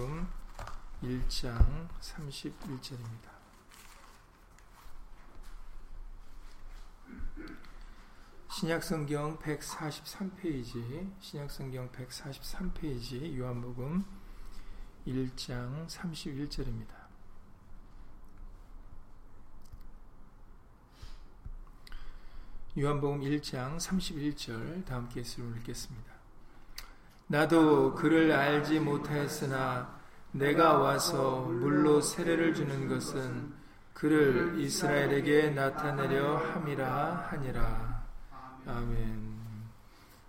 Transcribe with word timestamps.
요한복음 0.00 0.26
1장 1.02 1.88
31절입니다. 2.00 3.28
신약성경 8.50 9.38
143페이지, 9.38 11.12
신약성경 11.20 11.92
143페이지, 11.92 13.36
요한복음 13.36 14.04
1장 15.06 15.86
31절입니다. 15.86 16.94
요한복음 22.78 23.20
1장 23.20 23.76
31절 23.76 24.86
다 24.86 24.94
함께 24.96 25.20
예수를 25.20 25.58
읽겠습니다. 25.58 26.09
나도 27.30 27.94
그를 27.94 28.32
알지 28.32 28.80
못하였으나 28.80 30.00
내가 30.32 30.78
와서 30.78 31.42
물로 31.42 32.00
세례를 32.00 32.54
주는 32.54 32.88
것은 32.88 33.54
그를 33.92 34.58
이스라엘에게 34.58 35.50
나타내려 35.50 36.38
함이라 36.38 37.28
하니라. 37.30 38.04
아멘. 38.66 39.30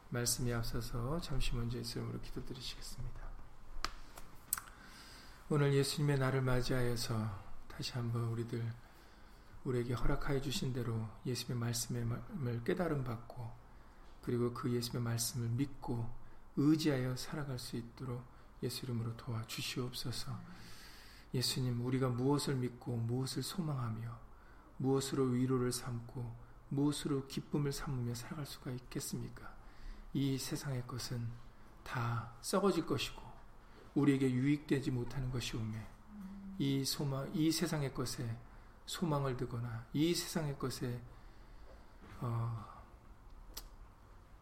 말씀이 0.09 0.53
앞서서 0.53 1.19
잠시 1.21 1.55
먼저 1.55 1.79
예수님으로 1.79 2.19
기도드리시겠습니다. 2.21 3.19
오늘 5.49 5.73
예수님의 5.73 6.19
날을 6.19 6.43
맞이하여서 6.43 7.15
다시 7.67 7.93
한번 7.93 8.25
우리들 8.25 8.63
우리에게 9.63 9.95
허락하여 9.95 10.39
주신 10.39 10.71
대로 10.71 11.07
예수님의 11.25 11.59
말씀을 11.59 12.63
깨달음 12.63 13.03
받고 13.03 13.49
그리고 14.21 14.53
그 14.53 14.71
예수님의 14.71 15.03
말씀을 15.03 15.49
믿고 15.49 16.20
의지하여 16.57 17.15
살아갈 17.15 17.57
수 17.57 17.77
있도록 17.77 18.23
예수 18.63 18.85
이름으로 18.85 19.15
도와 19.17 19.45
주시옵소서. 19.47 20.37
예수님, 21.33 21.85
우리가 21.85 22.09
무엇을 22.09 22.55
믿고 22.55 22.95
무엇을 22.97 23.41
소망하며 23.41 24.19
무엇으로 24.77 25.25
위로를 25.25 25.71
삼고 25.71 26.35
무엇으로 26.69 27.27
기쁨을 27.27 27.71
삼으며 27.71 28.15
살아갈 28.15 28.45
수가 28.45 28.71
있겠습니까? 28.71 29.53
이 30.13 30.37
세상의 30.37 30.85
것은 30.87 31.27
다 31.83 32.33
썩어질 32.41 32.85
것이고 32.85 33.21
우리에게 33.95 34.31
유익되지 34.31 34.91
못하는 34.91 35.31
것이 35.31 35.57
오매 35.57 35.85
이 36.57 36.83
소망, 36.85 37.29
이 37.33 37.51
세상의 37.51 37.93
것에 37.93 38.37
소망을 38.85 39.37
두거나 39.37 39.85
이 39.93 40.13
세상의 40.13 40.57
것에 40.57 41.01
어, 42.19 42.70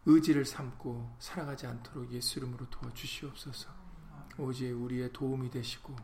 의지를 0.06 0.44
삼고 0.44 1.16
살아가지 1.18 1.66
않도록 1.66 2.10
예수 2.12 2.38
이름으로 2.38 2.68
도와주시옵소서. 2.70 3.70
오직 4.38 4.72
우리의 4.72 5.12
도움이 5.12 5.50
되시고 5.50 5.94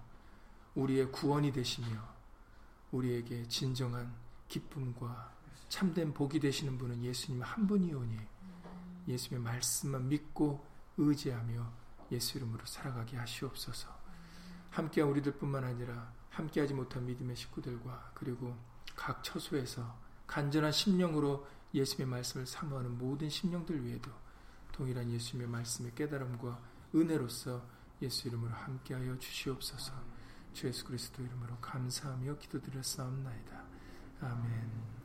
우리의 0.74 1.10
구원이 1.10 1.52
되시며 1.52 1.86
우리에게 2.92 3.48
진정한 3.48 4.14
기쁨과 4.48 5.34
참된 5.68 6.12
복이 6.12 6.38
되시는 6.40 6.78
분은 6.78 7.02
예수님 7.02 7.42
한 7.42 7.66
분이오니 7.66 8.18
예수님의 9.08 9.44
말씀만 9.44 10.08
믿고 10.08 10.64
의지하며 10.98 11.72
예수 12.12 12.38
이름으로 12.38 12.64
살아가게 12.66 13.16
하시옵소서. 13.16 13.88
함께 14.70 15.00
우리들뿐만 15.00 15.64
아니라 15.64 16.12
함께하지 16.30 16.74
못한 16.74 17.06
믿음의 17.06 17.34
식구들과 17.34 18.12
그리고 18.14 18.56
각 18.94 19.24
처소에서 19.24 19.96
간절한 20.26 20.72
심령으로 20.72 21.46
예수님의 21.74 22.10
말씀을 22.10 22.46
사모하는 22.46 22.96
모든 22.98 23.28
심령들 23.28 23.84
위에도 23.84 24.10
동일한 24.72 25.10
예수님의 25.10 25.48
말씀의 25.48 25.94
깨달음과 25.94 26.60
은혜로서 26.94 27.66
예수 28.02 28.28
이름으로 28.28 28.54
함께하여 28.54 29.18
주시옵소서. 29.18 29.92
주 30.52 30.66
예수 30.66 30.84
그리스도 30.84 31.22
이름으로 31.22 31.56
감사하며 31.58 32.38
기도드렸사옵나이다. 32.38 33.64
아멘. 34.20 34.96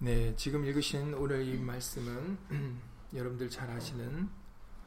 네, 0.00 0.36
지금 0.36 0.64
읽으신 0.64 1.14
오늘 1.14 1.46
이 1.46 1.58
말씀은 1.58 2.38
여러분들 3.12 3.50
잘 3.50 3.70
아시는 3.70 4.30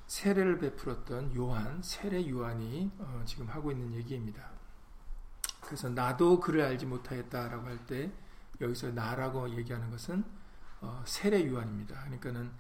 세례를 0.08 0.60
베풀었던 0.60 1.36
요한, 1.36 1.82
세례 1.82 2.28
요한이 2.30 2.92
어, 2.98 3.24
지금 3.26 3.48
하고 3.48 3.72
있는 3.72 3.94
얘기입니다. 3.94 4.51
그래서 5.72 5.88
나도 5.88 6.42
그를 6.42 6.64
알지 6.64 6.86
못하였다라고 6.86 7.66
할 7.66 7.78
때 7.88 8.12
여기서 8.60 8.92
나라고 8.92 9.50
얘기하는 9.52 9.90
것은 9.90 10.22
어, 10.82 11.02
세례 11.06 11.48
요한입니다. 11.48 11.98
그러니까는 12.02 12.52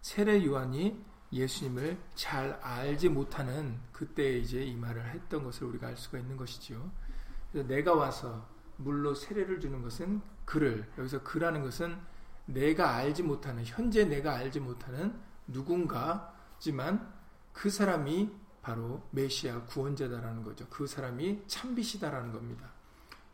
세례 0.00 0.44
요한이 0.44 1.04
예수님을 1.32 1.98
잘 2.14 2.52
알지 2.62 3.08
못하는 3.08 3.80
그때 3.90 4.38
이제 4.38 4.62
이 4.62 4.76
말을 4.76 5.04
했던 5.10 5.42
것을 5.42 5.66
우리가 5.66 5.88
알 5.88 5.96
수가 5.96 6.18
있는. 6.18 6.36
그래서 6.36 7.66
내가 7.66 7.94
와서 7.94 8.48
물로 8.76 9.12
세례를 9.12 9.58
주는 9.58 9.82
것은 9.82 10.22
그를 10.44 10.88
여기서 10.98 11.24
그라는 11.24 11.62
것은 11.62 11.98
내가 12.46 12.94
알지 12.94 13.24
못하는 13.24 13.64
현재 13.64 14.04
내가 14.04 14.34
알지 14.34 14.60
못하는 14.60 15.18
누군가지만 15.48 17.12
그 17.52 17.70
사람이 17.70 18.30
바로 18.62 19.02
메시아 19.10 19.64
구원자다라는 19.64 20.44
거죠. 20.44 20.66
그 20.70 20.86
사람이 20.86 21.42
참빛이다라는 21.48 22.32
겁니다. 22.32 22.70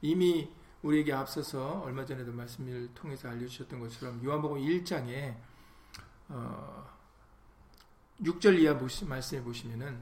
이미 0.01 0.51
우리에게 0.83 1.13
앞서서 1.13 1.81
얼마 1.83 2.05
전에도 2.05 2.33
말씀을 2.33 2.89
통해서 2.95 3.29
알려주셨던 3.29 3.81
것처럼 3.81 4.25
요한복음 4.25 4.59
1장에 4.59 5.37
어, 6.29 6.89
6절 8.23 8.59
이하 8.59 8.75
말씀해 9.07 9.43
보시면은 9.43 10.01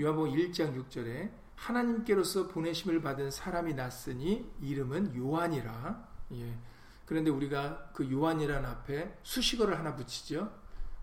요한복음 0.00 0.32
1장 0.32 0.76
6절에 0.76 1.30
하나님께로서 1.54 2.48
보내심을 2.48 3.00
받은 3.00 3.30
사람이 3.30 3.74
났으니 3.74 4.50
이름은 4.60 5.16
요한이라. 5.16 6.08
예. 6.32 6.58
그런데 7.06 7.30
우리가 7.30 7.90
그 7.94 8.10
요한이라는 8.10 8.68
앞에 8.68 9.18
수식어를 9.22 9.78
하나 9.78 9.94
붙이죠. 9.94 10.52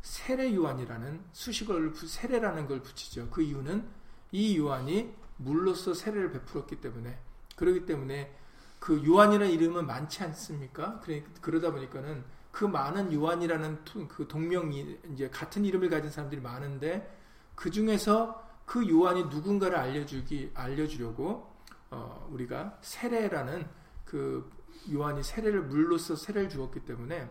세례 0.03 0.53
요한이라는 0.53 1.21
수식어를 1.31 1.93
세례라는 1.95 2.67
걸 2.67 2.81
붙이죠. 2.81 3.29
그 3.29 3.41
이유는 3.41 3.87
이 4.31 4.57
요한이 4.57 5.13
물로서 5.37 5.93
세례를 5.93 6.31
베풀었기 6.31 6.81
때문에 6.81 7.17
그러기 7.55 7.85
때문에 7.85 8.35
그 8.79 9.03
요한이라는 9.05 9.51
이름은 9.53 9.87
많지 9.87 10.23
않습니까? 10.23 11.01
그러다 11.41 11.71
보니까는 11.71 12.23
그 12.51 12.65
많은 12.65 13.13
요한이라는 13.13 13.85
그 14.09 14.27
동명이 14.27 14.99
이제 15.13 15.29
같은 15.29 15.63
이름을 15.63 15.89
가진 15.89 16.11
사람들이 16.11 16.41
많은데 16.41 17.17
그 17.55 17.71
중에서 17.71 18.43
그 18.65 18.87
요한이 18.87 19.25
누군가를 19.25 19.77
알려주기 19.77 20.51
알려주려고 20.53 21.49
어, 21.91 22.27
우리가 22.29 22.77
세례라는 22.81 23.65
그 24.03 24.51
요한이 24.91 25.23
세례를 25.23 25.63
물로서 25.63 26.17
세례를 26.17 26.49
주었기 26.49 26.81
때문에 26.81 27.29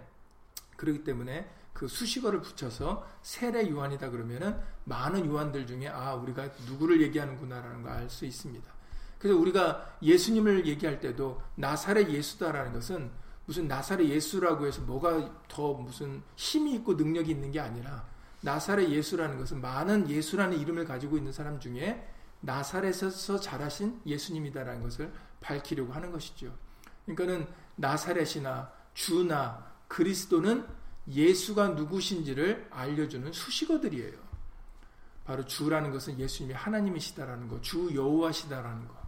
그러기 0.76 1.04
때문에 1.04 1.48
그 1.72 1.88
수식어를 1.88 2.40
붙여서 2.42 3.06
세례 3.22 3.68
요한이다 3.68 4.10
그러면은 4.10 4.58
많은 4.84 5.26
요한들 5.26 5.66
중에 5.66 5.88
아 5.88 6.14
우리가 6.14 6.48
누구를 6.66 7.00
얘기하는구나라는 7.02 7.82
걸 7.82 7.92
알 7.92 8.10
수 8.10 8.24
있습니다. 8.26 8.70
그래서 9.18 9.38
우리가 9.38 9.96
예수님을 10.02 10.66
얘기할 10.66 10.98
때도 10.98 11.40
나사렛 11.54 12.10
예수다라는 12.10 12.72
것은 12.72 13.10
무슨 13.46 13.68
나사렛 13.68 14.08
예수라고 14.08 14.66
해서 14.66 14.82
뭐가 14.82 15.30
더 15.48 15.74
무슨 15.74 16.22
힘이 16.34 16.74
있고 16.74 16.94
능력이 16.94 17.30
있는 17.30 17.52
게 17.52 17.60
아니라 17.60 18.04
나사렛 18.40 18.90
예수라는 18.90 19.38
것은 19.38 19.60
많은 19.60 20.08
예수라는 20.10 20.58
이름을 20.58 20.84
가지고 20.84 21.16
있는 21.16 21.32
사람 21.32 21.60
중에 21.60 22.04
나사렛에서 22.40 23.38
자라신 23.38 24.00
예수님이다라는 24.04 24.82
것을 24.82 25.12
밝히려고 25.40 25.92
하는 25.92 26.10
것이죠. 26.10 26.52
그러니까는 27.06 27.46
나사렛이나 27.76 28.72
주나 28.94 29.72
그리스도는 29.86 30.66
예수가 31.08 31.68
누구신지를 31.68 32.68
알려주는 32.70 33.32
수식어들이에요. 33.32 34.32
바로 35.24 35.44
주라는 35.44 35.90
것은 35.90 36.18
예수님이 36.18 36.54
하나님이시다라는 36.54 37.48
거, 37.48 37.60
주 37.60 37.94
여호와시다라는 37.94 38.88
거, 38.88 39.02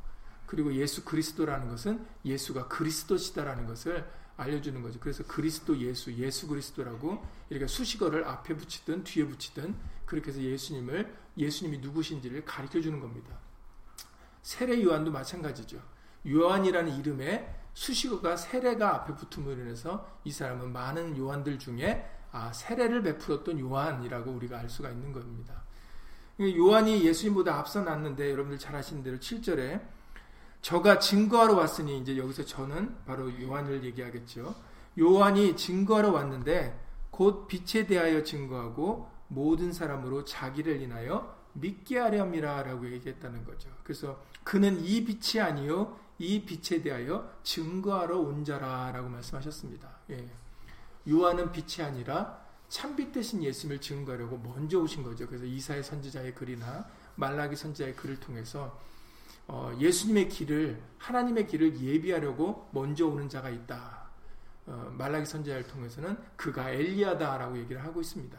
그리고 0.46 0.72
예수 0.74 1.04
그리스도라는 1.04 1.68
것은 1.68 2.04
예수가 2.24 2.68
그리스도시다라는 2.68 3.66
것을 3.66 4.08
알려주는 4.36 4.82
거죠. 4.82 4.98
그래서 5.00 5.24
그리스도 5.24 5.78
예수, 5.78 6.12
예수 6.14 6.48
그리스도라고 6.48 7.24
이렇게 7.50 7.66
수식어를 7.66 8.24
앞에 8.24 8.56
붙이든 8.56 9.04
뒤에 9.04 9.26
붙이든 9.26 9.74
그렇게 10.06 10.30
해서 10.30 10.40
예수님을 10.40 11.14
예수님이 11.36 11.78
누구신지를 11.78 12.44
가르쳐 12.44 12.80
주는 12.80 13.00
겁니다. 13.00 13.38
세례 14.42 14.82
요한도 14.82 15.10
마찬가지죠. 15.10 15.80
요한이라는 16.26 16.96
이름에 16.98 17.63
수식어가 17.74 18.36
세례가 18.36 18.94
앞에 18.94 19.14
붙음으로 19.14 19.60
인해서 19.60 20.08
이 20.24 20.30
사람은 20.30 20.72
많은 20.72 21.16
요한들 21.18 21.58
중에 21.58 22.08
아, 22.32 22.52
세례를 22.52 23.02
베풀었던 23.02 23.60
요한이라고 23.60 24.30
우리가 24.32 24.58
알 24.58 24.68
수가 24.68 24.90
있는 24.90 25.12
겁니다. 25.12 25.62
요한이 26.40 27.04
예수님보다 27.04 27.56
앞서 27.56 27.82
났는데 27.82 28.30
여러분들 28.32 28.58
잘 28.58 28.74
아시는 28.74 29.02
대로 29.04 29.18
7절에 29.18 29.80
저가 30.62 30.98
증거하러 30.98 31.54
왔으니 31.54 31.98
이제 31.98 32.16
여기서 32.16 32.44
저는 32.44 33.04
바로 33.04 33.30
요한을 33.40 33.84
얘기하겠죠. 33.84 34.54
요한이 34.98 35.56
증거하러 35.56 36.10
왔는데 36.10 36.80
곧 37.10 37.46
빛에 37.46 37.86
대하여 37.86 38.24
증거하고 38.24 39.08
모든 39.28 39.72
사람으로 39.72 40.24
자기를 40.24 40.80
인하여 40.80 41.36
믿게 41.52 41.98
하렴이라라고 41.98 42.90
얘기했다는 42.92 43.44
거죠. 43.44 43.68
그래서 43.84 44.20
그는 44.42 44.84
이 44.84 45.04
빛이 45.04 45.40
아니요 45.40 45.96
이 46.18 46.44
빛에 46.44 46.82
대하여 46.82 47.32
증거하러 47.42 48.18
온 48.18 48.44
자라라고 48.44 49.08
말씀하셨습니다. 49.08 49.88
예. 50.10 50.30
요한은 51.08 51.52
빛이 51.52 51.86
아니라 51.86 52.44
참빛 52.68 53.12
대신 53.12 53.42
예수님을 53.42 53.80
증거하려고 53.80 54.38
먼저 54.38 54.80
오신 54.80 55.02
거죠. 55.02 55.26
그래서 55.26 55.44
이사의 55.44 55.82
선지자의 55.82 56.34
글이나 56.34 56.86
말라기 57.16 57.56
선지자의 57.56 57.94
글을 57.96 58.20
통해서 58.20 58.80
어, 59.46 59.76
예수님의 59.78 60.28
길을 60.28 60.82
하나님의 60.98 61.46
길을 61.46 61.80
예비하려고 61.80 62.68
먼저 62.72 63.06
오는 63.06 63.28
자가 63.28 63.50
있다. 63.50 64.04
어, 64.66 64.92
말라기 64.96 65.26
선지자를 65.26 65.66
통해서는 65.66 66.16
그가 66.36 66.70
엘리야다라고 66.70 67.58
얘기를 67.58 67.84
하고 67.84 68.00
있습니다. 68.00 68.38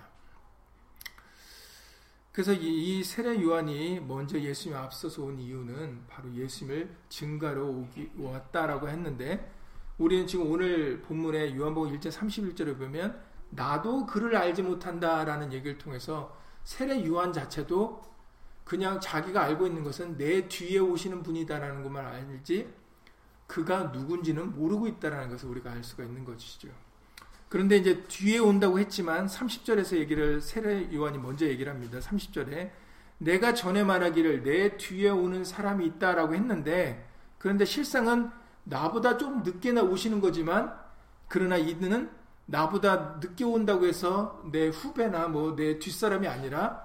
그래서 2.35 2.51
이, 2.51 2.99
이 2.99 3.03
세례 3.05 3.41
요한이 3.41 4.01
먼저 4.01 4.37
예수님 4.37 4.77
앞서서 4.77 5.23
온 5.23 5.39
이유는 5.39 6.03
바로 6.05 6.29
예수님을 6.33 6.93
증가로 7.07 7.65
오기, 7.65 8.11
왔다라고 8.17 8.89
했는데 8.89 9.49
우리는 9.97 10.27
지금 10.27 10.51
오늘 10.51 11.01
본문의 11.01 11.55
요한복음 11.55 11.97
1장 11.97 12.11
31절을 12.11 12.77
보면 12.77 13.23
나도 13.51 14.05
그를 14.05 14.35
알지 14.35 14.63
못한다라는 14.63 15.53
얘기를 15.53 15.77
통해서 15.77 16.37
세례 16.65 17.05
요한 17.07 17.31
자체도 17.31 18.01
그냥 18.65 18.99
자기가 18.99 19.41
알고 19.41 19.65
있는 19.67 19.85
것은 19.85 20.17
내 20.17 20.49
뒤에 20.49 20.79
오시는 20.79 21.23
분이다라는 21.23 21.83
것만 21.83 22.05
알지 22.05 22.67
그가 23.47 23.93
누군지는 23.93 24.53
모르고 24.53 24.87
있다라는 24.87 25.29
것을 25.29 25.47
우리가 25.47 25.71
알 25.71 25.81
수가 25.85 26.03
있는 26.03 26.25
것이죠. 26.25 26.67
그런데 27.49 27.77
이제 27.77 28.03
뒤에 28.03 28.39
온다고 28.39 28.79
했지만 28.79 29.27
30절에서 29.27 29.97
얘기를 29.97 30.41
세례 30.41 30.91
요한이 30.93 31.17
먼저 31.17 31.45
얘기를 31.45 31.71
합니다. 31.71 31.99
30절에 31.99 32.71
내가 33.17 33.53
전에 33.53 33.83
말하기를 33.83 34.43
내 34.43 34.77
뒤에 34.77 35.09
오는 35.09 35.45
사람이 35.45 35.85
있다라고 35.85 36.35
했는데 36.35 37.07
그런데 37.37 37.63
실상은 37.65 38.29
나보다 38.63 39.17
좀 39.17 39.43
늦게나 39.43 39.83
오시는 39.83 40.19
거지만 40.19 40.73
그러나 41.27 41.55
이는 41.57 42.09
나보다 42.47 43.19
늦게 43.21 43.43
온다고 43.43 43.85
해서 43.85 44.41
내 44.51 44.67
후배나 44.67 45.27
뭐 45.27 45.55
내 45.55 45.79
뒷사람이 45.79 46.27
아니라 46.27 46.83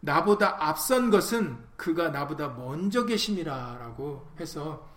나보다 0.00 0.56
앞선 0.68 1.10
것은 1.10 1.56
그가 1.76 2.10
나보다 2.10 2.48
먼저 2.48 3.06
계심이라라고 3.06 4.26
해서 4.40 4.88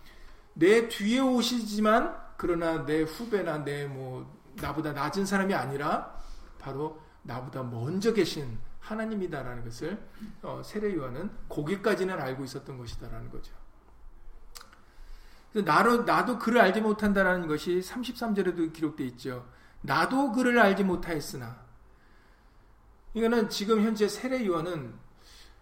내 0.54 0.88
뒤에 0.90 1.20
오시지만 1.20 2.16
그러나 2.38 2.86
내 2.86 3.02
후배나 3.04 3.64
내 3.64 3.86
뭐 3.88 4.37
나보다 4.62 4.94
낮은 4.94 5.26
사람이 5.26 5.54
아니라 5.54 6.18
바로 6.60 7.02
나보다 7.24 7.64
먼저 7.64 8.14
계신 8.14 8.58
하나님이다라는 8.80 9.64
것을 9.66 10.00
어, 10.42 10.62
세례 10.64 10.96
요한은 10.96 11.30
거기까지는 11.50 12.20
알고 12.20 12.44
있었던 12.46 12.78
것이다라는 12.78 13.30
거죠. 13.30 13.54
나로, 15.54 16.04
나도 16.04 16.38
그를 16.40 16.62
알지 16.62 16.82
못한다라는 16.82 17.48
것이 17.48 17.80
33절에도 17.80 18.72
기록되어 18.74 19.06
있죠. 19.08 19.46
나도 19.82 20.32
그를 20.32 20.60
알지 20.60 20.84
못하였으나. 20.84 21.58
이거는 23.14 23.50
지금 23.50 23.82
현재 23.82 24.08
세례 24.08 24.46
요한은 24.46 24.94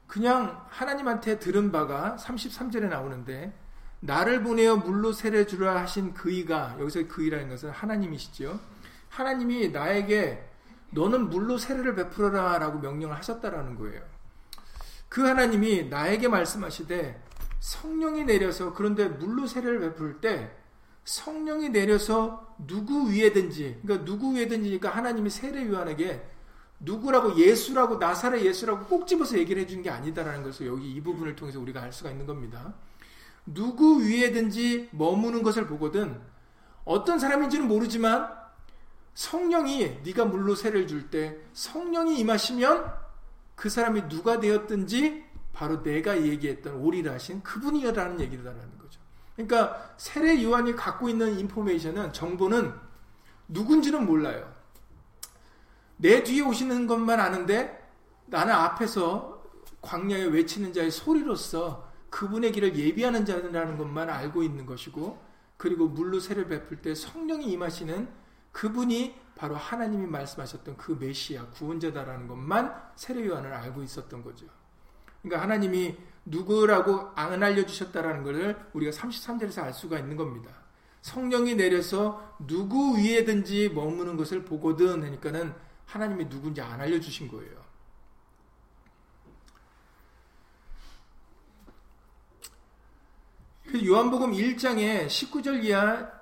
그냥 0.08 0.66
하나님한테 0.70 1.40
들은 1.40 1.72
바가 1.72 2.18
33절에 2.20 2.90
나오는데 2.90 3.58
나를 4.02 4.44
보내어 4.44 4.78
물로 4.78 5.12
세례 5.14 5.46
주라 5.48 5.82
하신 5.82 6.14
그이가 6.14 6.78
여기서 6.80 7.08
그이라는 7.08 7.50
것은 7.50 7.72
하나님이시죠. 7.72 8.60
하나님이 9.10 9.70
나에게 9.70 10.44
너는 10.92 11.30
물로 11.30 11.58
세례를 11.58 11.96
베풀어라 11.96 12.58
라고 12.58 12.80
명령을 12.80 13.16
하셨다라는 13.18 13.76
거예요. 13.76 14.02
그 15.10 15.22
하나님이 15.22 15.90
나에게 15.90 16.28
말씀하시되 16.28 17.22
성령이 17.60 18.26
내려서 18.26 18.74
그런데 18.74 19.08
물로 19.08 19.48
세례를 19.48 19.80
베풀 19.80 20.22
때 20.22 20.52
성령이 21.04 21.70
내려서 21.70 22.56
누구 22.68 23.12
위에든지 23.12 23.80
그러니까 23.82 24.06
누구 24.06 24.36
위에든지니까 24.36 24.90
하나님이 24.90 25.30
세례 25.30 25.68
요한에게 25.68 26.36
누구라고 26.80 27.38
예수라고 27.38 27.98
나사렛 27.98 28.42
예수라고 28.42 28.86
꼭 28.86 29.08
집어서 29.08 29.38
얘기를 29.38 29.62
해준 29.62 29.82
게 29.82 29.90
아니다라는 29.90 30.44
것을 30.44 30.68
여기 30.68 30.92
이 30.92 31.02
부분을 31.02 31.36
통해서 31.36 31.60
우리가 31.60 31.82
알 31.82 31.94
수가 31.94 32.12
있는 32.12 32.26
겁니다. 32.26 32.74
누구 33.46 34.02
위에든지 34.02 34.90
머무는 34.92 35.44
것을 35.44 35.68
보거든 35.68 36.20
어떤 36.84 37.20
사람인지는 37.20 37.68
모르지만 37.68 38.45
성령이 39.16 40.02
네가 40.04 40.26
물로 40.26 40.56
세를 40.56 40.88
줄 40.88 41.10
때 41.10 41.38
성령이 41.54 42.20
임하시면 42.20 42.94
그 43.56 43.70
사람이 43.70 44.10
누가 44.10 44.40
되었든지 44.40 45.24
바로 45.54 45.82
내가 45.82 46.22
얘기했던 46.22 46.76
오리라 46.76 47.14
하신 47.14 47.42
그분이라는 47.42 48.20
얘기다라는 48.20 48.78
거죠. 48.78 49.00
그러니까 49.36 49.94
세례 49.98 50.44
요한이 50.44 50.76
갖고 50.76 51.08
있는 51.10 51.40
인포메이션은 51.40 52.12
정보는 52.12 52.74
누군지는 53.48 54.06
몰라요. 54.06 54.54
내 55.98 56.24
뒤에 56.24 56.42
오시는 56.42 56.88
것만 56.88 57.20
아는데 57.22 57.82
나는 58.26 58.54
앞에서 58.54 59.44
광야에 59.82 60.26
외치는 60.26 60.74
자의 60.74 60.92
소리로서 60.92 61.90
그분의 62.10 62.52
길을 62.52 62.76
예비하는 62.76 63.26
자라는 63.26 63.78
것만 63.78 64.10
알고 64.10 64.44
있는 64.44 64.66
것이고 64.66 65.24
그리고 65.56 65.88
물로 65.88 66.20
세를 66.20 66.48
베풀 66.48 66.82
때 66.82 66.94
성령이 66.94 67.46
임하시는 67.52 68.25
그분이 68.56 69.14
바로 69.36 69.56
하나님이 69.56 70.08
말씀하셨던 70.08 70.78
그 70.78 70.94
메시아 70.98 71.48
구원자다라는 71.48 72.26
것만 72.30 72.74
세례 72.96 73.28
요한은 73.28 73.52
알고 73.52 73.84
있었던 73.84 74.24
거죠. 74.24 74.46
그러니까 75.22 75.44
하나님이 75.44 75.98
누구라고 76.24 77.12
안 77.16 77.44
알려주셨다라는 77.44 78.24
것을 78.24 78.58
우리가 78.72 78.94
33절에서 78.94 79.64
알 79.64 79.74
수가 79.74 80.00
있는 80.00 80.16
겁니다. 80.16 80.52
성령이 81.02 81.56
내려서 81.56 82.38
누구 82.48 82.98
위에든지 82.98 83.72
머무는 83.76 84.16
것을 84.16 84.46
보거든 84.46 85.04
하니까는 85.04 85.54
하나님이 85.86 86.30
누군지 86.30 86.62
안 86.62 86.80
알려주신 86.80 87.28
거예요. 87.28 87.66
그 93.66 93.86
요한복음 93.86 94.32
1장에 94.32 95.08
19절 95.08 95.66
이하 95.66 96.16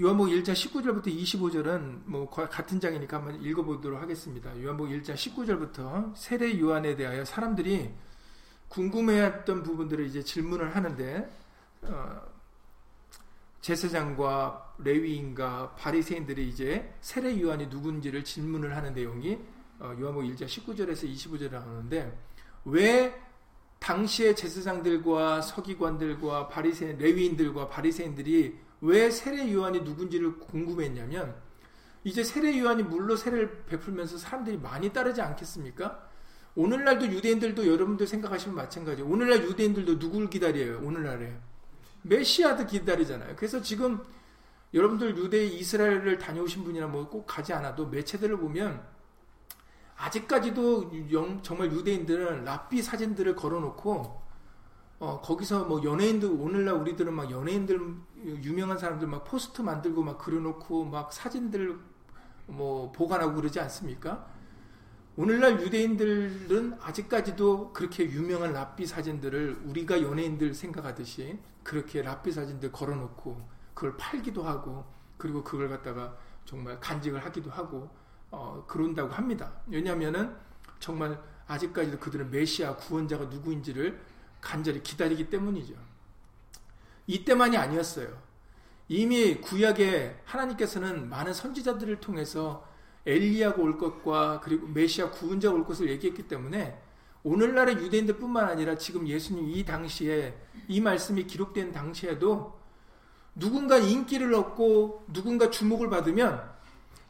요한복음 0.00 0.32
1장 0.32 0.54
19절부터 0.54 1.08
25절은 1.08 2.04
뭐 2.06 2.30
같은 2.30 2.80
장이니까 2.80 3.18
한번 3.18 3.42
읽어보도록 3.42 4.00
하겠습니다. 4.00 4.50
요한복음 4.62 4.98
1장 4.98 5.12
19절부터 5.12 6.16
세례 6.16 6.58
요한에 6.58 6.96
대하여 6.96 7.26
사람들이 7.26 7.92
궁금해했던 8.68 9.62
부분들을 9.62 10.06
이제 10.06 10.22
질문을 10.22 10.74
하는데 10.74 11.30
어, 11.82 12.22
제사장과 13.60 14.76
레위인과 14.78 15.74
바리새인들이 15.74 16.48
이제 16.48 16.94
세례 17.02 17.38
요한이 17.38 17.66
누군지를 17.66 18.24
질문을 18.24 18.74
하는 18.74 18.94
내용이 18.94 19.38
어, 19.78 19.94
요한복음 20.00 20.34
1장 20.34 20.46
19절에서 20.46 21.06
25절에 21.12 21.50
나오는데 21.50 22.18
왜 22.64 23.14
당시의 23.78 24.36
제사장들과 24.36 25.42
서기관들과 25.42 26.48
바리새인 26.48 26.96
레위인들과 26.96 27.68
바리새인들이 27.68 28.71
왜 28.82 29.10
세례 29.10 29.52
요한이 29.52 29.80
누군지를 29.80 30.38
궁금했냐면 30.38 31.34
이제 32.04 32.24
세례 32.24 32.58
요한이 32.58 32.82
물로 32.82 33.16
세례를 33.16 33.64
베풀면서 33.64 34.18
사람들이 34.18 34.58
많이 34.58 34.92
따르지 34.92 35.22
않겠습니까? 35.22 36.08
오늘날도 36.56 37.06
유대인들도 37.06 37.66
여러분들 37.66 38.06
생각하시면 38.06 38.56
마찬가지예요. 38.56 39.08
오늘날 39.08 39.44
유대인들도 39.44 39.98
누굴 39.98 40.28
기다려요? 40.28 40.80
오늘날에 40.82 41.32
메시아도 42.02 42.66
기다리잖아요. 42.66 43.36
그래서 43.36 43.62
지금 43.62 44.02
여러분들 44.74 45.16
유대 45.16 45.44
이스라엘을 45.44 46.18
다녀오신 46.18 46.64
분이나 46.64 46.88
뭐 46.88 47.08
꼭 47.08 47.26
가지 47.26 47.52
않아도 47.52 47.86
매체들을 47.86 48.36
보면 48.38 48.82
아직까지도 49.96 50.90
정말 51.42 51.70
유대인들은 51.70 52.44
랍비 52.44 52.82
사진들을 52.82 53.36
걸어놓고 53.36 54.21
어, 55.02 55.20
거기서 55.20 55.64
뭐 55.64 55.82
연예인들 55.82 56.30
오늘날 56.30 56.76
우리들은 56.76 57.12
막 57.12 57.28
연예인들 57.28 57.96
유명한 58.44 58.78
사람들 58.78 59.08
막 59.08 59.24
포스트 59.24 59.60
만들고 59.60 60.00
막 60.04 60.16
그려놓고 60.16 60.84
막 60.84 61.12
사진들 61.12 61.76
뭐 62.46 62.92
보관하고 62.92 63.34
그러지 63.34 63.58
않습니까? 63.58 64.24
오늘날 65.16 65.60
유대인들은 65.60 66.78
아직까지도 66.80 67.72
그렇게 67.72 68.08
유명한 68.08 68.52
랍비 68.52 68.86
사진들을 68.86 69.62
우리가 69.64 70.00
연예인들 70.02 70.54
생각하듯이 70.54 71.36
그렇게 71.64 72.00
랍비 72.00 72.30
사진들 72.30 72.70
걸어놓고 72.70 73.48
그걸 73.74 73.96
팔기도 73.96 74.44
하고 74.44 74.84
그리고 75.18 75.42
그걸 75.42 75.68
갖다가 75.68 76.16
정말 76.44 76.78
간직을 76.78 77.24
하기도 77.24 77.50
하고 77.50 77.90
어, 78.30 78.64
그런다고 78.68 79.12
합니다. 79.12 79.50
왜냐하면은 79.66 80.32
정말 80.78 81.20
아직까지도 81.48 81.98
그들은 81.98 82.30
메시아 82.30 82.76
구원자가 82.76 83.24
누구인지를 83.24 84.11
간절히 84.42 84.82
기다리기 84.82 85.30
때문이죠. 85.30 85.72
이때만이 87.06 87.56
아니었어요. 87.56 88.20
이미 88.88 89.36
구약에 89.40 90.20
하나님께서는 90.26 91.08
많은 91.08 91.32
선지자들을 91.32 92.00
통해서 92.00 92.68
엘리야가 93.06 93.62
올 93.62 93.78
것과 93.78 94.40
그리고 94.40 94.66
메시아 94.66 95.10
구원자가 95.10 95.54
올 95.54 95.64
것을 95.64 95.88
얘기했기 95.88 96.28
때문에 96.28 96.78
오늘날의 97.24 97.76
유대인들뿐만 97.76 98.48
아니라 98.48 98.76
지금 98.76 99.08
예수님 99.08 99.48
이 99.48 99.64
당시에 99.64 100.36
이 100.68 100.80
말씀이 100.80 101.26
기록된 101.26 101.72
당시에도 101.72 102.60
누군가 103.34 103.78
인기를 103.78 104.34
얻고 104.34 105.06
누군가 105.12 105.48
주목을 105.48 105.88
받으면 105.88 106.52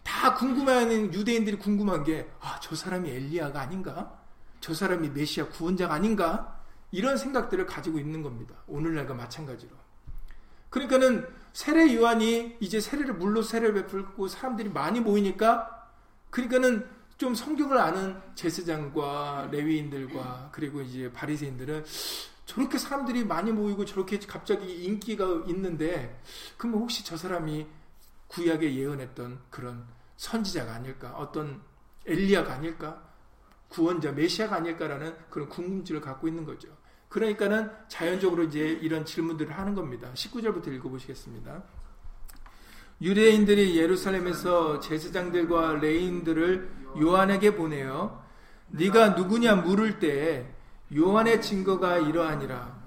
다 0.02 0.34
궁금해하는 0.34 1.12
유대인들이 1.12 1.58
궁금한 1.58 2.04
게 2.04 2.30
아, 2.40 2.60
저 2.60 2.76
사람이 2.76 3.08
엘리야가 3.10 3.60
아닌가? 3.60 4.20
저 4.60 4.74
사람이 4.74 5.10
메시아 5.10 5.48
구원자가 5.48 5.94
아닌가? 5.94 6.61
이런 6.92 7.16
생각들을 7.16 7.66
가지고 7.66 7.98
있는 7.98 8.22
겁니다. 8.22 8.54
오늘날과 8.68 9.14
마찬가지로. 9.14 9.74
그러니까는 10.70 11.26
세례 11.52 11.94
요한이 11.94 12.56
이제 12.60 12.80
세례를 12.80 13.14
물로 13.14 13.42
세례를 13.42 13.74
베풀고 13.74 14.28
사람들이 14.28 14.68
많이 14.68 15.00
모이니까 15.00 15.90
그러니까는 16.30 16.86
좀 17.18 17.34
성경을 17.34 17.78
아는 17.78 18.20
제사장과 18.34 19.48
레위인들과 19.50 20.50
그리고 20.52 20.80
이제 20.80 21.12
바리새인들은 21.12 21.84
저렇게 22.46 22.78
사람들이 22.78 23.24
많이 23.24 23.52
모이고 23.52 23.84
저렇게 23.84 24.18
갑자기 24.18 24.84
인기가 24.84 25.42
있는데 25.46 26.20
그럼 26.56 26.76
혹시 26.76 27.04
저 27.04 27.16
사람이 27.16 27.66
구약에 28.28 28.74
예언했던 28.74 29.40
그런 29.50 29.86
선지자가 30.16 30.74
아닐까 30.74 31.14
어떤 31.16 31.62
엘리야가 32.06 32.54
아닐까 32.54 33.02
구원자 33.68 34.12
메시아가 34.12 34.56
아닐까라는 34.56 35.16
그런 35.30 35.48
궁금증을 35.48 36.00
갖고 36.00 36.28
있는 36.28 36.44
거죠. 36.44 36.68
그러니까는 37.12 37.70
자연적으로 37.88 38.44
이제 38.44 38.60
이런 38.80 39.04
질문들을 39.04 39.52
하는 39.56 39.74
겁니다. 39.74 40.08
19절부터 40.14 40.68
읽어보시겠습니다. 40.68 41.62
유대인들이 43.02 43.76
예루살렘에서 43.76 44.80
제사장들과 44.80 45.74
레인들을 45.74 46.70
요한에게 46.98 47.54
보내어 47.56 48.22
네가 48.68 49.10
누구냐 49.10 49.56
물을 49.56 49.98
때 49.98 50.46
요한의 50.94 51.42
증거가 51.42 51.98
이러하니라 51.98 52.80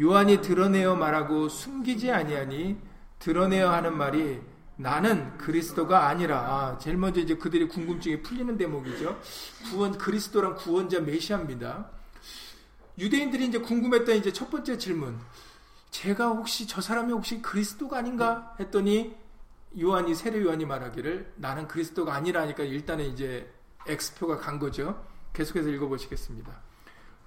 요한이 0.00 0.40
드러내어 0.40 0.96
말하고 0.96 1.48
숨기지 1.48 2.10
아니하니 2.10 2.78
드러내어 3.20 3.70
하는 3.70 3.96
말이 3.96 4.40
나는 4.76 5.36
그리스도가 5.38 6.08
아니라 6.08 6.38
아, 6.38 6.78
제일 6.78 6.96
먼저 6.96 7.20
이제 7.20 7.36
그들의 7.36 7.68
궁금증이 7.68 8.22
풀리는 8.22 8.56
대목이죠. 8.56 9.20
구원 9.70 9.98
그리스도란 9.98 10.54
구원자 10.54 11.00
메시아입니다. 11.00 11.98
유대인들이 12.98 13.46
이제 13.46 13.58
궁금했던 13.58 14.16
이제 14.16 14.32
첫 14.32 14.50
번째 14.50 14.76
질문. 14.76 15.18
제가 15.90 16.28
혹시 16.28 16.66
저 16.66 16.80
사람이 16.80 17.12
혹시 17.12 17.40
그리스도가 17.40 17.98
아닌가 17.98 18.54
했더니 18.60 19.16
요한이 19.78 20.14
세례 20.14 20.42
요한이 20.42 20.64
말하기를 20.64 21.34
나는 21.36 21.68
그리스도가 21.68 22.14
아니라니까 22.14 22.64
일단은 22.64 23.04
이제 23.06 23.50
X표가 23.86 24.38
간 24.38 24.58
거죠. 24.58 25.02
계속해서 25.32 25.68
읽어보시겠습니다. 25.68 26.52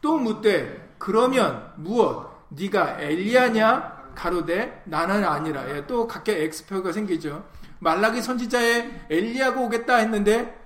또 0.01 0.17
묻되 0.17 0.95
그러면 0.97 1.71
무엇? 1.77 2.29
네가 2.49 2.99
엘리야냐? 2.99 4.01
가로되 4.15 4.83
나는 4.85 5.23
아니라. 5.23 5.69
예, 5.73 5.85
또 5.87 6.05
각각 6.07 6.33
X표가 6.33 6.91
생기죠. 6.91 7.45
말라기 7.79 8.21
선지자의 8.21 9.05
엘리야가 9.09 9.61
오겠다 9.61 9.97
했는데 9.97 10.60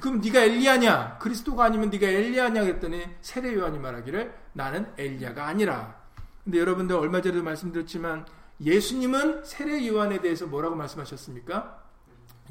그럼 0.00 0.20
네가 0.20 0.40
엘리야냐? 0.40 1.18
그리스도가 1.18 1.64
아니면 1.64 1.90
네가 1.90 2.06
엘리야냐 2.06 2.62
했더니 2.62 3.04
세례 3.20 3.54
요한이 3.54 3.78
말하기를 3.78 4.34
나는 4.52 4.92
엘리야가 4.96 5.46
아니라. 5.46 5.98
근데 6.44 6.58
여러분들 6.58 6.96
얼마 6.96 7.20
전에도 7.20 7.42
말씀드렸지만 7.42 8.26
예수님은 8.60 9.44
세례 9.44 9.86
요한에 9.86 10.20
대해서 10.20 10.46
뭐라고 10.46 10.76
말씀하셨습니까? 10.76 11.82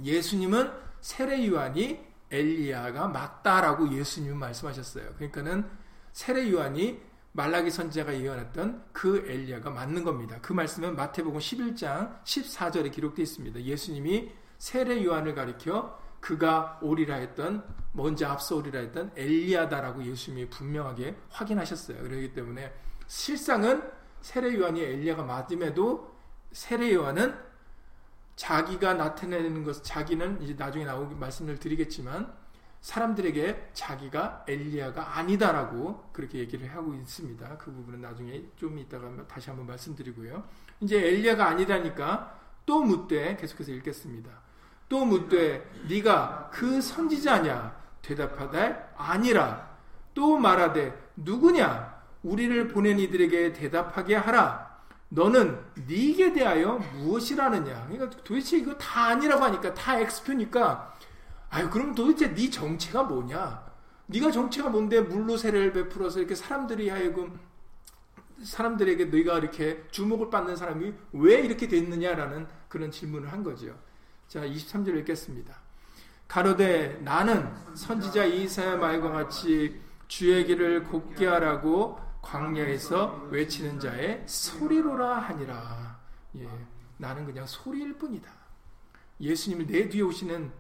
예수님은 0.04 0.72
세례 1.02 1.48
요한이 1.48 2.06
엘리야가 2.32 3.08
맞다라고 3.08 3.92
예수님은 3.94 4.38
말씀하셨어요. 4.38 5.14
그러니까는 5.16 5.66
세례 6.12 6.52
요한이 6.52 7.00
말라기 7.34 7.70
선지자가 7.70 8.20
예언했던 8.20 8.86
그 8.94 9.26
엘리야가 9.28 9.70
맞는 9.70 10.04
겁니다. 10.04 10.38
그 10.42 10.54
말씀은 10.54 10.96
마태복음 10.96 11.40
11장 11.40 12.24
14절에 12.24 12.92
기록되어 12.92 13.24
있습니다. 13.24 13.62
예수님이 13.62 14.32
세례 14.58 15.04
요한을 15.04 15.36
가리켜 15.36 16.00
그가 16.20 16.80
오리라 16.82 17.16
했던 17.16 17.64
먼저 17.94 18.28
앞서 18.28 18.58
오리라 18.58 18.80
했던 18.80 19.12
엘리야다라고 19.16 20.04
예수님이 20.04 20.50
분명하게 20.50 21.16
확인하셨어요. 21.30 22.02
그렇기 22.04 22.34
때문에 22.34 22.74
실상은 23.08 23.82
세례 24.22 24.54
요한이 24.56 24.82
엘리야가 24.82 25.24
맞음에도 25.24 26.16
세례 26.52 26.94
요한은 26.94 27.36
자기가 28.36 28.94
나타내는 28.94 29.64
것, 29.64 29.84
자기는 29.84 30.42
이제 30.44 30.54
나중에 30.54 30.86
나오기 30.86 31.16
말씀을 31.16 31.58
드리겠지만 31.60 32.32
사람들에게 32.82 33.72
자기가 33.74 34.46
엘리야가 34.48 35.18
아니다라고 35.18 36.10
그렇게 36.14 36.40
얘기를 36.40 36.68
하고 36.74 36.94
있습니다. 36.94 37.58
그 37.58 37.72
부분은 37.72 38.02
나중에 38.02 38.44
좀 38.56 38.78
이따가 38.78 39.12
다시 39.28 39.50
한번 39.50 39.66
말씀드리고요. 39.68 40.44
이제 40.82 40.98
엘리야가 40.98 41.48
아니라니까 41.48 42.40
또 42.66 42.84
묻되 42.84 43.36
계속해서 43.38 43.72
읽겠습니다. 43.72 44.30
또 44.90 45.06
묻되 45.06 45.70
네가 45.90 46.50
그 46.54 46.82
선지자냐 46.82 47.76
대답하되 48.02 48.94
아니라 48.98 49.68
또 50.14 50.38
말하되 50.38 51.12
누구냐 51.16 51.98
우리를 52.24 52.68
보낸 52.70 53.00
이들에게 53.00 53.54
대답하게 53.54 54.16
하라. 54.16 54.68
너는 55.10 55.58
네게 55.88 56.34
대하여 56.34 56.80
무엇이라느냐? 56.96 57.88
그러니까 57.88 58.10
도대체 58.24 58.58
이거 58.58 58.74
다 58.76 59.06
아니라고 59.08 59.44
하니까 59.46 59.74
다 59.74 59.98
X표니까 60.00 60.94
아유 61.50 61.70
그럼 61.70 61.96
도대체 61.96 62.34
네 62.34 62.50
정체가 62.50 63.04
뭐냐? 63.04 63.66
네가 64.08 64.32
정체가 64.32 64.70
뭔데 64.70 65.02
물로 65.02 65.38
세례를 65.38 65.72
베풀어서 65.74 66.20
이렇게 66.20 66.36
사람들이 66.36 66.90
하여금 66.90 67.40
사람들에게 68.44 69.06
네가 69.06 69.40
이렇게 69.40 69.84
주목을 69.92 70.30
받는 70.30 70.56
사람이 70.56 70.94
왜 71.14 71.40
이렇게 71.40 71.68
됐느냐라는 71.68 72.48
그런 72.68 72.92
질문을 72.92 73.32
한 73.32 73.44
거죠. 73.44 73.74
자, 74.28 74.42
23절 74.42 74.98
읽겠습니다. 75.00 75.56
가로되 76.28 77.00
나는 77.02 77.50
선지자 77.74 78.26
이사야 78.26 78.76
말과 78.76 79.10
같이 79.12 79.80
주의 80.10 80.46
길을 80.46 80.84
곱게 80.84 81.26
하라고 81.26 81.98
광야에서 82.22 83.30
외치는 83.32 83.80
자의 83.80 84.24
소리로라 84.26 85.20
하니라. 85.20 86.00
예, 86.40 86.50
나는 86.98 87.26
그냥 87.26 87.46
소리일 87.46 87.98
뿐이다. 87.98 88.30
예수님을 89.22 89.66
내 89.68 89.88
뒤에 89.88 90.02
오시는 90.02 90.52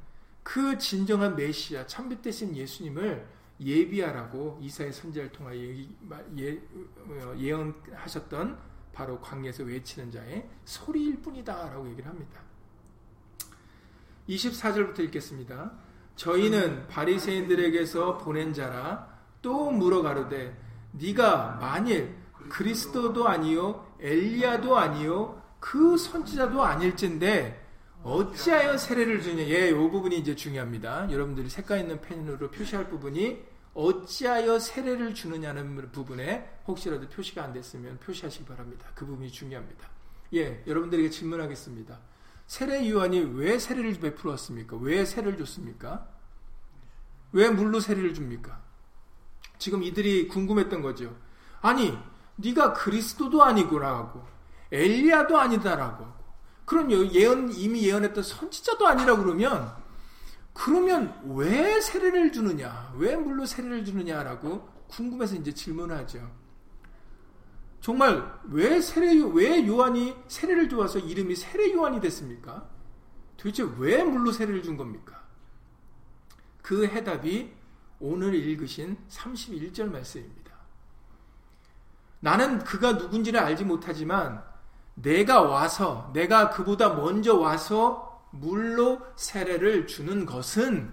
그 0.43 0.77
진정한 0.77 1.36
메시아, 1.36 1.86
참빛 1.88 2.21
대신 2.21 2.55
예수님을 2.55 3.27
예비하라고 3.59 4.59
이사의 4.62 4.93
선지자를 4.93 5.31
통하여 5.33 5.59
예, 6.38 6.57
어, 7.09 7.36
예언하셨던 7.38 8.57
바로 8.93 9.19
광야에서 9.19 9.63
외치는 9.63 10.09
자의 10.09 10.50
소리일 10.63 11.21
뿐이다 11.21 11.69
라고 11.69 11.89
얘기를 11.89 12.09
합니다. 12.09 12.46
24절부터 14.29 15.00
읽겠습니다. 15.00 15.72
저희는 16.15 16.88
바리새인들에게서 16.88 18.17
보낸 18.17 18.53
자라 18.53 19.07
또 19.41 19.72
물어 19.72 20.01
가로되 20.01 20.57
네가 20.91 21.57
만일 21.62 22.15
그리스도도 22.50 23.27
아니요 23.27 23.86
엘리야도 24.00 24.77
아니요 24.77 25.41
그 25.60 25.98
선지자도 25.98 26.63
아닐진데 26.63 27.65
어찌하여 28.03 28.77
세례를 28.77 29.22
주냐? 29.22 29.43
예, 29.43 29.69
이 29.69 29.74
부분이 29.74 30.17
이제 30.17 30.36
중요합니다. 30.36 31.12
여러분들이 31.12 31.50
색깔 31.50 31.79
있는 31.79 32.00
펜으로 32.00 32.50
표시할 32.51 32.89
부분이 32.89 33.43
어찌하여 33.74 34.60
세례를 34.60 35.13
주느냐는 35.13 35.91
부분에 35.91 36.62
혹시라도 36.67 37.07
표시가 37.10 37.43
안 37.43 37.53
됐으면 37.53 38.00
표시하시기 38.00 38.46
바랍니다. 38.46 38.88
그 38.96 39.05
부분이 39.05 39.31
중요합니다. 39.31 39.89
예, 40.34 40.63
여러분들에게 40.65 41.10
질문하겠습니다. 41.10 42.00
세례 42.47 42.89
요한이 42.89 43.19
왜 43.35 43.59
세례를 43.59 43.93
베풀었습니까? 43.99 44.77
왜 44.77 45.05
세례를 45.05 45.37
줬습니까? 45.37 46.07
왜 47.33 47.49
물로 47.49 47.79
세례를 47.79 48.13
줍니까? 48.13 48.61
지금 49.59 49.83
이들이 49.83 50.29
궁금했던 50.29 50.81
거죠. 50.81 51.15
아니, 51.61 51.97
네가 52.37 52.73
그리스도도 52.73 53.43
아니구나 53.43 53.87
하고 53.89 54.25
엘리야도 54.71 55.37
아니다라고 55.37 56.05
하고 56.05 56.13
그럼 56.65 56.91
예언 56.91 57.51
이미 57.51 57.85
예언했던 57.87 58.23
선지자도 58.23 58.87
아니라 58.87 59.15
그러면 59.17 59.73
그러면 60.53 61.21
왜 61.35 61.79
세례를 61.81 62.31
주느냐? 62.31 62.93
왜 62.97 63.15
물로 63.15 63.45
세례를 63.45 63.85
주느냐라고 63.85 64.67
궁금해서 64.87 65.35
이제 65.35 65.53
질문하죠. 65.53 66.29
정말 67.88 68.38
왜 68.50 68.82
세례 68.82 69.13
왜 69.32 69.65
요한이 69.65 70.13
세례를 70.27 70.67
주어서 70.67 71.00
이름이 71.00 71.38
세례 71.38 71.72
요한이 71.72 72.01
됐습니까? 72.01 72.67
도대체 73.38 73.65
왜 73.77 74.03
물로 74.03 74.34
세례를 74.34 74.62
준 74.62 74.75
겁니까? 74.75 75.24
그 76.62 76.86
해답이 76.86 77.53
오늘 78.01 78.36
읽으신 78.36 78.98
31절 79.08 79.89
말씀입니다. 79.89 80.51
나는 82.20 82.60
그가 82.60 82.91
누군지를 82.91 83.39
알지 83.39 83.63
못하지만 83.63 84.44
내가 84.96 85.44
와서 85.44 86.12
내가 86.13 86.50
그보다 86.50 86.94
먼저 86.94 87.38
와서 87.38 88.22
물로 88.32 89.00
세례를 89.15 89.88
주는 89.88 90.25
것은 90.25 90.91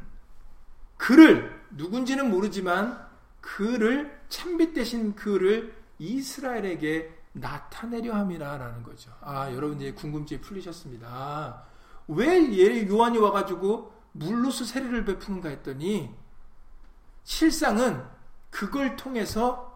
그를 0.97 1.61
누군지는 1.73 2.31
모르지만 2.31 3.05
그를 3.41 4.17
참빛 4.29 4.75
대신 4.75 5.17
그를 5.17 5.83
이스라엘에게 5.99 7.13
나타내려 7.33 8.15
함이라라는 8.15 8.83
거죠. 8.83 9.11
아, 9.21 9.53
여러분들이 9.53 9.95
궁금증이 9.95 10.41
풀리셨습니다. 10.41 11.09
아, 11.09 11.65
왜 12.09 12.89
요한이 12.89 13.19
와가지고 13.19 13.93
물로서 14.13 14.65
세례를 14.65 15.05
베푸는가 15.05 15.49
했더니 15.49 16.15
실상은 17.25 18.05
그걸 18.51 18.97
통해서 18.97 19.75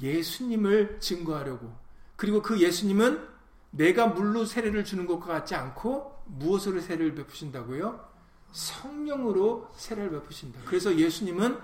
예수님을 0.00 0.98
증거하려고 1.00 1.74
그리고 2.16 2.40
그 2.40 2.60
예수님은 2.60 3.28
내가 3.70 4.06
물로 4.06 4.46
세례를 4.46 4.84
주는 4.84 5.06
것과 5.06 5.26
같지 5.26 5.54
않고 5.54 6.22
무엇으로 6.26 6.80
세례를 6.80 7.14
베푸신다고요? 7.16 8.08
성령으로 8.52 9.68
세례를 9.74 10.10
베푸신다. 10.12 10.60
그래서 10.64 10.96
예수님은 10.96 11.58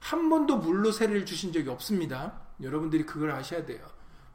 한 0.00 0.28
번도 0.28 0.56
물로 0.56 0.90
세례를 0.90 1.26
주신 1.26 1.52
적이 1.52 1.68
없습니다. 1.68 2.40
여러분들이 2.62 3.04
그걸 3.04 3.30
아셔야 3.30 3.64
돼요. 3.64 3.80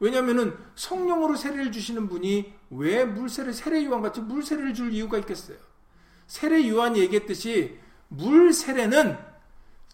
왜냐하면 0.00 0.56
성령으로 0.76 1.36
세례를 1.36 1.72
주시는 1.72 2.08
분이 2.08 2.52
왜 2.70 3.04
물세례 3.04 3.52
세례 3.52 3.84
요한 3.84 4.02
같이 4.02 4.20
물세례를 4.20 4.74
줄 4.74 4.92
이유가 4.92 5.18
있겠어요? 5.18 5.56
세례 6.26 6.68
요한이 6.68 7.00
얘기했듯이 7.00 7.78
물세례는 8.08 9.18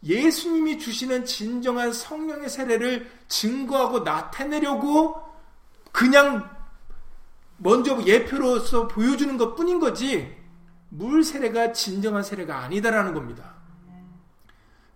예수님이 0.02 0.78
주시는 0.78 1.24
진정한 1.24 1.92
성령의 1.92 2.50
세례를 2.50 3.10
증거하고 3.28 4.00
나타내려고 4.00 5.22
그냥 5.92 6.50
먼저 7.56 8.02
예표로서 8.04 8.88
보여주는 8.88 9.38
것 9.38 9.54
뿐인 9.54 9.78
거지 9.78 10.36
물 10.90 11.24
세례가 11.24 11.72
진정한 11.72 12.22
세례가 12.22 12.58
아니다라는 12.58 13.14
겁니다. 13.14 13.53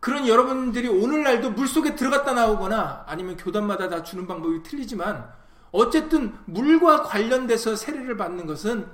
그런 0.00 0.28
여러분들이 0.28 0.88
오늘날도 0.88 1.50
물 1.52 1.66
속에 1.66 1.94
들어갔다 1.94 2.32
나오거나 2.32 3.04
아니면 3.06 3.36
교단마다 3.36 3.88
다 3.88 4.02
주는 4.02 4.26
방법이 4.26 4.62
틀리지만 4.62 5.32
어쨌든 5.72 6.34
물과 6.46 7.02
관련돼서 7.02 7.76
세례를 7.76 8.16
받는 8.16 8.46
것은 8.46 8.88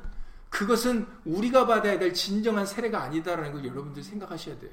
그것은 0.49 1.07
우리가 1.25 1.67
받아야 1.67 1.99
될 1.99 2.15
진정한 2.15 2.65
세례가 2.65 3.03
아니다라는 3.03 3.53
걸 3.53 3.65
여러분들이 3.67 4.05
생각하셔야 4.05 4.59
돼요. 4.59 4.71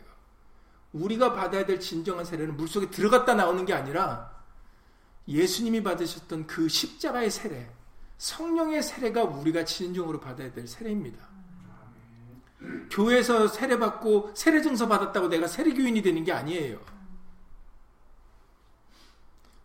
우리가 0.94 1.34
받아야 1.34 1.66
될 1.66 1.80
진정한 1.80 2.24
세례는 2.24 2.56
물 2.56 2.68
속에 2.68 2.90
들어갔다 2.90 3.34
나오는 3.34 3.66
게 3.66 3.74
아니라 3.74 4.32
예수님이 5.28 5.84
받으셨던 5.84 6.48
그 6.48 6.68
십자가의 6.68 7.32
세례, 7.32 7.70
성령의 8.18 8.84
세례가 8.84 9.24
우리가 9.24 9.66
진정으로 9.66 10.20
받아야 10.20 10.52
될 10.52 10.68
세례입니다. 10.68 11.31
교회에서 12.90 13.48
세례 13.48 13.78
받고 13.78 14.32
세례 14.36 14.62
증서 14.62 14.88
받았다고 14.88 15.30
내가 15.30 15.48
세례 15.48 15.74
교인이 15.74 16.02
되는 16.02 16.24
게 16.24 16.32
아니에요. 16.32 16.80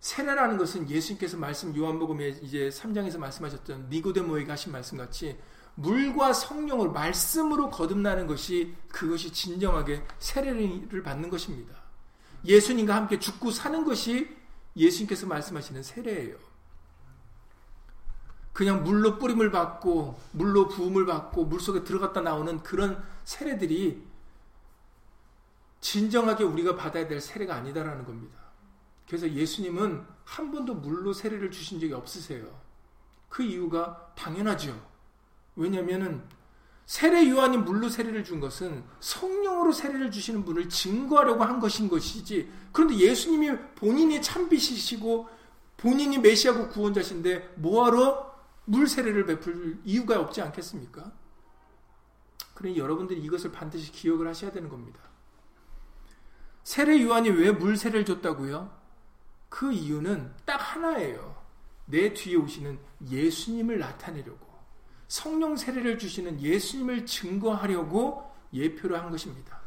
세례라는 0.01 0.57
것은 0.57 0.89
예수님께서 0.89 1.37
말씀 1.37 1.75
요한복음에 1.77 2.29
이제 2.43 2.69
3장에서 2.69 3.19
말씀하셨던 3.19 3.89
니고데모에게 3.91 4.49
하신 4.51 4.71
말씀 4.71 4.99
같이 4.99 5.37
물과 5.75 6.33
성령을 6.33 6.91
말씀으로 6.91 7.71
거듭나는 7.71 8.29
것이 8.29 8.73
그것이 8.89 9.33
진정하게 9.33 10.03
세례를 10.19 11.03
받는 11.03 11.29
것입니다. 11.29 11.75
예수님과 12.45 12.95
함께 12.95 13.19
죽고 13.19 13.51
사는 13.51 13.85
것이 13.85 14.29
예수님께서 14.77 15.27
말씀하시는 15.27 15.83
세례예요. 15.83 16.37
그냥 18.57 18.85
물로 18.85 19.19
뿌림을 19.19 19.51
받고 19.51 20.19
물로 20.33 20.67
부음을 20.69 21.05
받고 21.05 21.45
물 21.45 21.61
속에 21.61 21.85
들어갔다 21.85 22.23
나오는 22.23 22.63
그런 22.63 23.05
세례들이 23.25 24.03
진정하게 25.83 26.45
우리가 26.45 26.75
받아야 26.75 27.07
될 27.07 27.21
세례가 27.21 27.55
아니다라는 27.55 28.07
겁니다. 28.07 28.39
그래서 29.07 29.31
예수님은 29.31 30.03
한 30.25 30.51
번도 30.51 30.77
물로 30.77 31.13
세례를 31.13 31.51
주신 31.51 31.79
적이 31.79 31.93
없으세요. 31.93 32.47
그 33.29 33.43
이유가 33.43 34.11
당연하죠. 34.17 34.75
왜냐하면 35.55 36.27
세례 36.87 37.29
요한이 37.29 37.59
물로 37.59 37.91
세례를 37.91 38.25
준 38.25 38.41
것은 38.41 38.85
성령으로 39.01 39.71
세례를 39.71 40.11
주시는 40.11 40.47
분을 40.47 40.71
증거하려고 40.71 41.45
한 41.45 41.61
것인 41.61 41.91
것이지. 41.91 42.51
그런데 42.73 42.97
예수님이 42.97 43.55
본인이 43.75 44.23
참빛이시고 44.23 45.29
본인이 45.77 46.17
메시아고 46.17 46.71
구원자신데 46.71 47.57
뭐하러 47.57 48.26
물 48.67 48.87
세례를 48.87 49.27
베풀 49.27 49.81
이유가 49.85 50.21
없지 50.21 50.43
않겠습니까? 50.43 51.13
그러니 52.55 52.77
여러분들이 52.79 53.21
이것을 53.23 53.53
반드시 53.53 53.93
기억을 53.93 54.27
하셔야 54.29 54.51
되는 54.51 54.69
겁니다. 54.69 55.01
세례 56.65 57.01
요한이 57.03 57.31
왜 57.31 57.53
물 57.53 57.77
세례를 57.77 58.05
줬다고요? 58.05 58.71
그 59.49 59.73
이유는 59.73 60.33
딱 60.45 60.57
하나예요. 60.57 61.37
내 61.87 62.13
뒤에 62.13 62.35
오시는 62.37 62.79
예수님을 63.09 63.79
나타내려고 63.79 64.45
성령 65.07 65.57
세례를 65.57 65.99
주시는 65.99 66.41
예수님을 66.41 67.07
증거하려고 67.07 68.35
예표를 68.53 68.99
한 69.01 69.11
것입니다. 69.11 69.61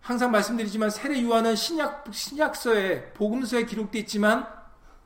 항상 0.00 0.30
말씀드리지만 0.30 0.88
세례 0.88 1.22
요한은 1.22 1.54
신약 1.56 2.06
신약서에 2.10 3.12
복음서에 3.12 3.66
기록되어 3.66 4.00
있지만 4.02 4.48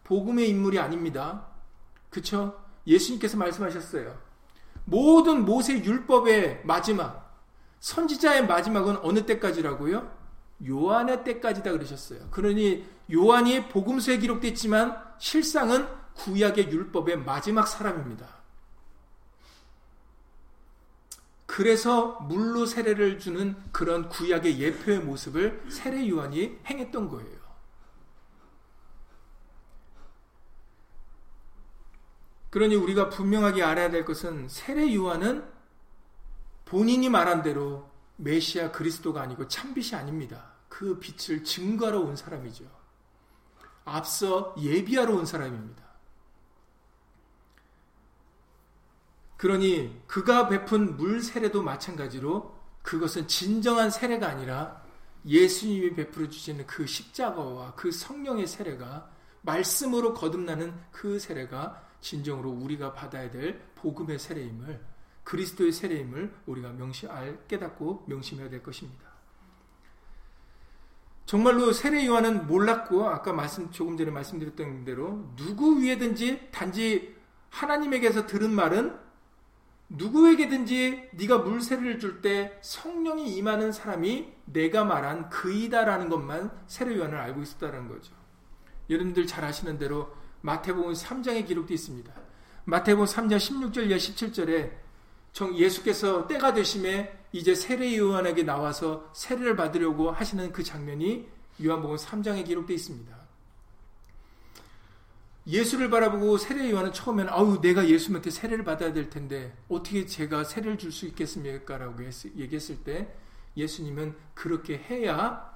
복음의 0.04 0.48
인물이 0.50 0.78
아닙니다. 0.78 1.46
그렇죠? 2.10 2.61
예수님께서 2.86 3.36
말씀하셨어요. 3.36 4.18
모든 4.84 5.44
모세 5.44 5.82
율법의 5.82 6.62
마지막, 6.64 7.40
선지자의 7.80 8.46
마지막은 8.46 8.98
어느 9.02 9.24
때까지라고요? 9.26 10.10
요한의 10.68 11.24
때까지다 11.24 11.72
그러셨어요. 11.72 12.28
그러니 12.30 12.84
요한이 13.12 13.68
복음서에 13.68 14.18
기록됐지만 14.18 14.96
실상은 15.18 15.88
구약의 16.14 16.70
율법의 16.70 17.18
마지막 17.24 17.66
사람입니다. 17.66 18.26
그래서 21.46 22.18
물로 22.22 22.64
세례를 22.64 23.18
주는 23.18 23.56
그런 23.72 24.08
구약의 24.08 24.58
예표의 24.58 25.00
모습을 25.00 25.62
세례 25.68 26.08
요한이 26.08 26.58
행했던 26.64 27.08
거예요. 27.08 27.41
그러니 32.52 32.74
우리가 32.74 33.08
분명하게 33.08 33.62
알아야 33.62 33.90
될 33.90 34.04
것은 34.04 34.46
세례 34.50 34.94
요한은 34.94 35.42
본인이 36.66 37.08
말한 37.08 37.42
대로 37.42 37.90
메시아 38.16 38.72
그리스도가 38.72 39.22
아니고 39.22 39.48
참빛이 39.48 39.94
아닙니다. 39.94 40.52
그 40.68 40.98
빛을 40.98 41.44
증거하러 41.44 42.00
온 42.00 42.14
사람이죠. 42.14 42.64
앞서 43.86 44.54
예비하러 44.60 45.14
온 45.14 45.24
사람입니다. 45.24 45.82
그러니 49.38 50.02
그가 50.06 50.48
베푼 50.48 50.98
물 50.98 51.22
세례도 51.22 51.62
마찬가지로 51.62 52.54
그것은 52.82 53.28
진정한 53.28 53.88
세례가 53.88 54.28
아니라 54.28 54.84
예수님이 55.24 55.94
베풀어 55.94 56.28
주시는 56.28 56.66
그 56.66 56.86
십자가와 56.86 57.74
그 57.76 57.90
성령의 57.90 58.46
세례가 58.46 59.10
말씀으로 59.40 60.12
거듭나는 60.12 60.78
그 60.90 61.18
세례가 61.18 61.91
진정으로 62.02 62.50
우리가 62.50 62.92
받아야 62.92 63.30
될 63.30 63.58
복음의 63.76 64.18
세례임을 64.18 64.84
그리스도의 65.24 65.72
세례임을 65.72 66.34
우리가 66.46 66.72
명시 66.72 67.06
알 67.06 67.46
깨닫고 67.46 68.04
명심해야 68.08 68.50
될 68.50 68.62
것입니다. 68.62 69.10
정말로 71.24 71.72
세례 71.72 72.04
요한은 72.04 72.46
몰랐고 72.46 73.08
아까 73.08 73.32
말씀 73.32 73.70
조금 73.70 73.96
전에 73.96 74.10
말씀드렸던 74.10 74.84
대로 74.84 75.32
누구 75.36 75.80
위에든지 75.80 76.50
단지 76.50 77.16
하나님에게서 77.48 78.26
들은 78.26 78.52
말은 78.52 78.98
누구에게든지 79.88 81.10
네가 81.12 81.38
물 81.38 81.60
세례를 81.60 81.98
줄 81.98 82.20
때 82.22 82.58
성령이 82.62 83.36
임하는 83.36 83.72
사람이 83.72 84.32
내가 84.46 84.84
말한 84.84 85.28
그이다라는 85.28 86.08
것만 86.08 86.50
세례 86.66 86.96
요한을 86.96 87.16
알고 87.18 87.42
있었다는 87.42 87.88
거죠. 87.88 88.14
여러분들 88.90 89.26
잘 89.26 89.44
아시는 89.44 89.78
대로 89.78 90.12
마태복음 90.42 90.92
3장에 90.92 91.46
기록되어 91.46 91.74
있습니다. 91.74 92.12
마태복음 92.64 93.06
3장 93.06 93.36
16절 93.36 93.96
17절에 93.96 94.70
예수께서 95.56 96.26
때가 96.26 96.52
되심에 96.52 97.18
이제 97.32 97.54
세례 97.54 97.96
요한에게 97.96 98.42
나와서 98.42 99.10
세례를 99.14 99.56
받으려고 99.56 100.10
하시는 100.10 100.52
그 100.52 100.62
장면이 100.62 101.26
요한복음 101.64 101.96
3장에 101.96 102.44
기록되어 102.44 102.74
있습니다. 102.74 103.22
예수를 105.46 105.90
바라보고 105.90 106.38
세례 106.38 106.70
요한은 106.70 106.92
처음에는 106.92 107.32
아우 107.32 107.60
내가 107.60 107.88
예수님한테 107.88 108.30
세례를 108.30 108.64
받아야 108.64 108.92
될 108.92 109.10
텐데 109.10 109.56
어떻게 109.68 110.06
제가 110.06 110.44
세례를 110.44 110.78
줄 110.78 110.92
수 110.92 111.06
있겠습니까라고 111.06 111.96
얘기했을 112.36 112.84
때 112.84 113.12
예수님은 113.56 114.14
그렇게 114.34 114.78
해야 114.78 115.51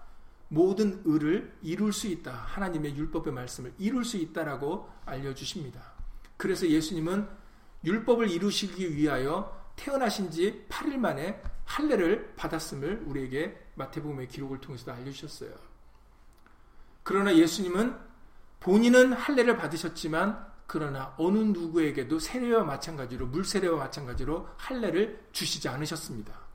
모든 0.49 1.03
의를 1.05 1.57
이룰 1.63 1.93
수 1.93 2.07
있다. 2.07 2.33
하나님의 2.33 2.97
율법의 2.97 3.33
말씀을 3.33 3.73
이룰 3.79 4.05
수 4.05 4.17
있다라고 4.17 4.89
알려주십니다. 5.05 5.81
그래서 6.37 6.69
예수님은 6.69 7.29
율법을 7.85 8.31
이루시기 8.31 8.97
위하여 8.97 9.57
태어나신 9.77 10.31
지 10.31 10.65
8일 10.69 10.97
만에 10.97 11.43
할례를 11.65 12.35
받았음을 12.37 13.05
우리에게 13.07 13.67
마태복음의 13.75 14.29
기록을 14.29 14.61
통해서도 14.61 14.93
알려주셨어요. 14.93 15.51
그러나 17.03 17.37
예수님은 17.37 17.97
본인은 18.61 19.13
할례를 19.13 19.57
받으셨지만 19.57 20.47
그러나 20.67 21.15
어느 21.19 21.39
누구에게도 21.39 22.19
세례와 22.19 22.65
마찬가지로 22.65 23.27
물세례와 23.27 23.77
마찬가지로 23.79 24.49
할례를 24.57 25.27
주시지 25.33 25.69
않으셨습니다. 25.69 26.46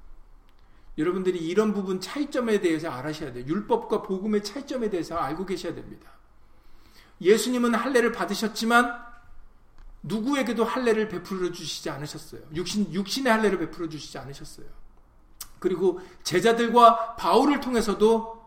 여러분들이 0.97 1.39
이런 1.39 1.73
부분 1.73 1.99
차이점에 2.01 2.59
대해서 2.59 2.89
알아셔야 2.89 3.31
돼요. 3.33 3.45
율법과 3.47 4.01
복음의 4.03 4.43
차이점에 4.43 4.89
대해서 4.89 5.17
알고 5.17 5.45
계셔야 5.45 5.73
됩니다. 5.73 6.11
예수님은 7.21 7.75
할례를 7.75 8.11
받으셨지만 8.11 9.11
누구에게도 10.03 10.63
할례를 10.63 11.07
베풀어 11.09 11.51
주시지 11.51 11.89
않으셨어요. 11.89 12.41
육신 12.53 12.93
육신의 12.93 13.31
할례를 13.31 13.59
베풀어 13.59 13.87
주시지 13.87 14.17
않으셨어요. 14.17 14.65
그리고 15.59 16.01
제자들과 16.23 17.15
바울을 17.15 17.59
통해서도 17.59 18.41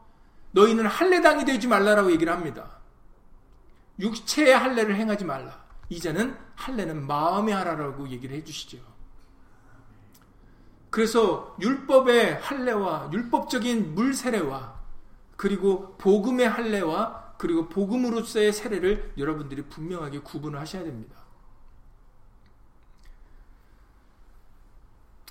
너희는 0.51 0.87
할례당이 0.87 1.45
되지 1.45 1.69
말라라고 1.69 2.11
얘기를 2.13 2.33
합니다. 2.33 2.79
육체의 4.01 4.57
할례를 4.57 4.97
행하지 4.97 5.25
말라. 5.25 5.65
이제는 5.89 6.37
할례는 6.57 7.07
마음의 7.07 7.55
하라라고 7.55 8.09
얘기를 8.09 8.37
해 8.37 8.43
주시죠. 8.43 8.79
그래서 10.95 11.57
율법의 11.61 12.37
할례와 12.37 13.11
율법적인 13.13 13.97
물 13.97 14.15
세례와 14.15 14.81
그리고 15.35 15.97
복음의 15.99 16.49
할례와 16.49 17.35
그리고 17.37 17.69
복음으로서의 17.69 18.53
세례를 18.53 19.15
여러분들이 19.19 19.63
분명하게 19.63 20.21
구분을 20.21 20.61
하셔야 20.61 20.85
됩니다. 20.85 21.17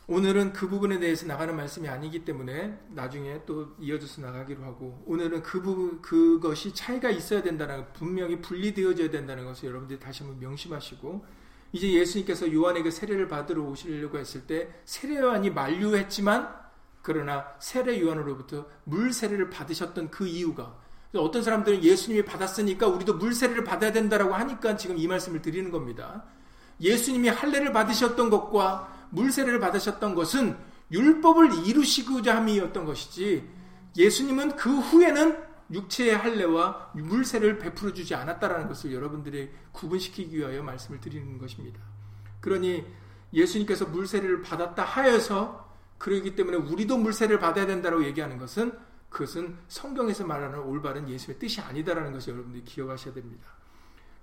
오늘은 0.08 0.52
그 0.52 0.68
부분에 0.68 1.00
대해서 1.00 1.26
나가는 1.28 1.56
말씀이 1.56 1.88
아니기 1.88 2.26
때문에 2.26 2.78
나중에 2.90 3.46
또 3.46 3.74
이어져서 3.80 4.22
나가기로 4.22 4.66
하고 4.66 5.02
오늘은 5.06 5.44
그 5.44 5.62
부분 5.62 6.02
그것이 6.02 6.74
차이가 6.74 7.10
있어야 7.10 7.42
된다는 7.42 7.86
분명히 7.94 8.42
분리되어져야 8.42 9.10
된다는 9.10 9.46
것을 9.46 9.70
여러분들이 9.70 9.98
다시 9.98 10.24
한번 10.24 10.42
명심하시고 10.42 11.26
이제 11.74 11.92
예수님께서 11.92 12.54
요한에게 12.54 12.92
세례를 12.92 13.28
받으러 13.28 13.64
오시려고 13.64 14.20
했을 14.20 14.46
때 14.48 14.70
세례 14.86 15.18
요한이 15.18 15.50
만류했지만 15.50 16.54
그러나 17.02 17.46
세례 17.60 18.00
요한으로부터 18.00 18.68
물 18.86 19.12
세례를 19.12 19.50
받으셨던 19.50 20.12
그 20.12 20.28
이유가 20.28 20.78
어떤 21.16 21.44
사람들은 21.44 21.84
예수님이 21.84 22.24
받았으니까 22.26 22.88
우리도 22.88 23.16
물 23.16 23.34
세례를 23.34 23.64
받아야 23.64 23.92
된다라고 23.92 24.34
하니까 24.34 24.78
지금 24.78 24.98
이 24.98 25.08
말씀을 25.08 25.42
드리는 25.42 25.70
겁니다. 25.70 26.24
예수님이 26.80 27.30
할례를 27.30 27.72
받으셨던 27.72 28.30
것과 28.30 29.08
물 29.10 29.32
세례를 29.32 29.60
받으셨던 29.60 30.16
것은 30.16 30.58
율법을 30.92 31.68
이루시고자 31.68 32.36
함이었던 32.38 32.86
것이지 32.86 33.48
예수님은 33.98 34.56
그 34.56 34.70
후에는 34.80 35.43
육체의 35.72 36.18
할례와 36.18 36.92
물세를 36.94 37.60
베풀어 37.60 37.94
주지 37.94 38.16
않았다라는 38.16 38.68
것을 38.68 38.94
여러분들이 38.94 39.52
구분시키기 39.72 40.38
위하여 40.38 40.62
말씀을 40.64 41.00
드리는 41.00 41.38
것입니다. 41.38 41.80
그러니 42.42 42.86
예수님께서 43.34 43.86
물세례를 43.86 44.42
받았다 44.42 44.84
하여서 44.84 45.72
그러기 45.98 46.36
때문에 46.36 46.58
우리도 46.58 46.98
물세례를 46.98 47.40
받아야 47.40 47.66
된다고 47.66 48.04
얘기하는 48.04 48.38
것은 48.38 48.78
그것은 49.10 49.58
성경에서 49.68 50.26
말하는 50.26 50.60
올바른 50.60 51.08
예수의 51.08 51.40
뜻이 51.40 51.62
아니다라는 51.62 52.12
것을 52.12 52.34
여러분들이 52.34 52.66
기억하셔야 52.66 53.14
됩니다. 53.14 53.48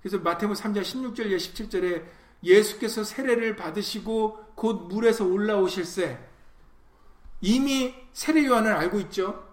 그래서 0.01 0.19
마태복음 0.19 0.55
3장 0.55 0.81
16절 0.81 1.35
17절에 1.35 2.05
예수께서 2.43 3.03
세례를 3.03 3.55
받으시고 3.55 4.53
곧 4.55 4.87
물에서 4.87 5.25
올라오실새 5.25 6.19
이미 7.41 7.95
세례 8.13 8.45
요한을 8.45 8.73
알고 8.73 8.99
있죠. 9.01 9.47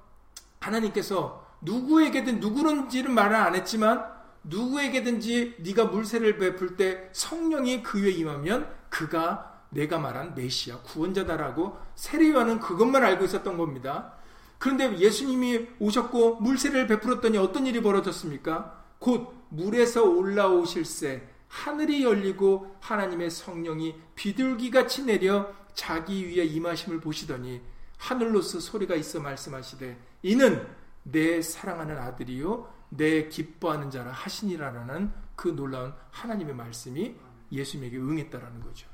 하나님께서 0.60 1.47
누구에게든 1.60 2.40
누구는지는 2.40 3.12
말을 3.12 3.36
안 3.36 3.54
했지만 3.54 4.04
누구에게든지 4.44 5.56
네가 5.58 5.86
물세를 5.86 6.38
베풀 6.38 6.76
때 6.76 7.08
성령이 7.12 7.82
그 7.82 8.02
위에 8.02 8.10
임하면 8.10 8.70
그가 8.88 9.62
내가 9.70 9.98
말한 9.98 10.34
메시아 10.34 10.78
구원자다라고 10.78 11.76
세례 11.94 12.30
요한은 12.30 12.60
그것만 12.60 13.02
알고 13.02 13.24
있었던 13.24 13.58
겁니다. 13.58 14.14
그런데 14.58 14.98
예수님이 14.98 15.68
오셨고 15.78 16.36
물세를 16.36 16.86
베풀었더니 16.86 17.38
어떤 17.38 17.66
일이 17.66 17.82
벌어졌습니까? 17.82 18.84
곧 18.98 19.34
물에서 19.50 20.04
올라오실새 20.04 21.22
하늘이 21.48 22.04
열리고 22.04 22.76
하나님의 22.80 23.30
성령이 23.30 23.94
비둘기같이 24.14 25.04
내려 25.04 25.50
자기 25.74 26.26
위에 26.28 26.44
임하심을 26.44 27.00
보시더니 27.00 27.60
하늘로서 27.96 28.60
소리가 28.60 28.94
있어 28.96 29.20
말씀하시되 29.20 29.96
이는 30.22 30.66
내 31.10 31.40
사랑하는 31.42 31.98
아들이요 31.98 32.72
내 32.90 33.28
기뻐하는 33.28 33.90
자라 33.90 34.12
하시니라라는 34.12 35.12
그 35.36 35.48
놀라운 35.48 35.94
하나님의 36.10 36.54
말씀이 36.54 37.16
예수님에게 37.52 37.96
응했다라는 37.96 38.60
거죠. 38.60 38.88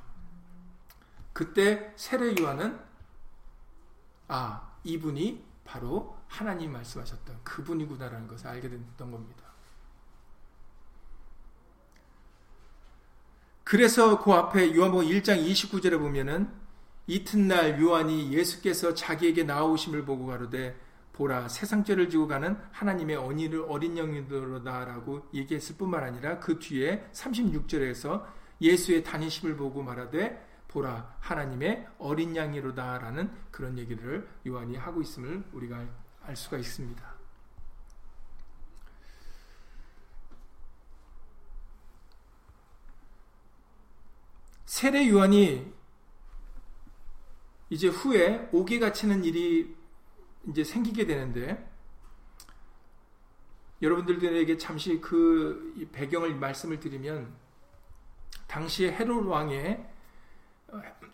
그때 1.32 1.92
세례 1.96 2.34
요한은 2.40 2.78
아 4.28 4.76
이분이 4.84 5.44
바로 5.64 6.16
하나님 6.28 6.72
말씀하셨던 6.72 7.42
그분이구나라는 7.42 8.28
것을 8.28 8.46
알게 8.48 8.68
됐던 8.68 9.10
겁니다. 9.10 9.44
그래서 13.64 14.22
그 14.22 14.32
앞에 14.32 14.76
요한복음 14.76 15.06
1장 15.06 15.44
29절에 15.44 15.98
보면은 15.98 16.52
이튿날 17.06 17.80
요한이 17.80 18.32
예수께서 18.32 18.94
자기에게 18.94 19.44
나오심을 19.44 20.04
보고 20.04 20.26
가로되 20.26 20.78
보라 21.14 21.48
세상죄를 21.48 22.10
지고 22.10 22.26
가는 22.26 22.56
하나님의 22.72 23.16
어린을 23.16 23.64
어린 23.68 23.96
영이로다라고 23.96 25.30
얘기했을 25.32 25.76
뿐만 25.76 26.02
아니라 26.02 26.40
그 26.40 26.58
뒤에 26.58 27.08
36절에서 27.12 28.24
예수의 28.60 29.04
다니심을 29.04 29.56
보고 29.56 29.82
말하되 29.82 30.44
보라 30.68 31.16
하나님의 31.20 31.86
어린 31.98 32.34
양이로다라는 32.34 33.30
그런 33.52 33.78
얘기를 33.78 34.28
요한이 34.44 34.76
하고 34.76 35.00
있음을 35.00 35.44
우리가 35.52 35.86
알 36.22 36.36
수가 36.36 36.58
있습니다. 36.58 37.14
세례 44.64 45.08
요한이 45.08 45.72
이제 47.70 47.86
후에 47.86 48.48
옥에 48.52 48.80
갇히는 48.80 49.24
일이 49.24 49.83
이제 50.48 50.62
생기게 50.64 51.06
되는데 51.06 51.70
여러분들에게 53.82 54.56
잠시 54.56 55.00
그 55.00 55.88
배경을 55.92 56.34
말씀을 56.36 56.80
드리면 56.80 57.34
당시 58.46 58.86
헤롯 58.86 59.26
왕의 59.26 59.86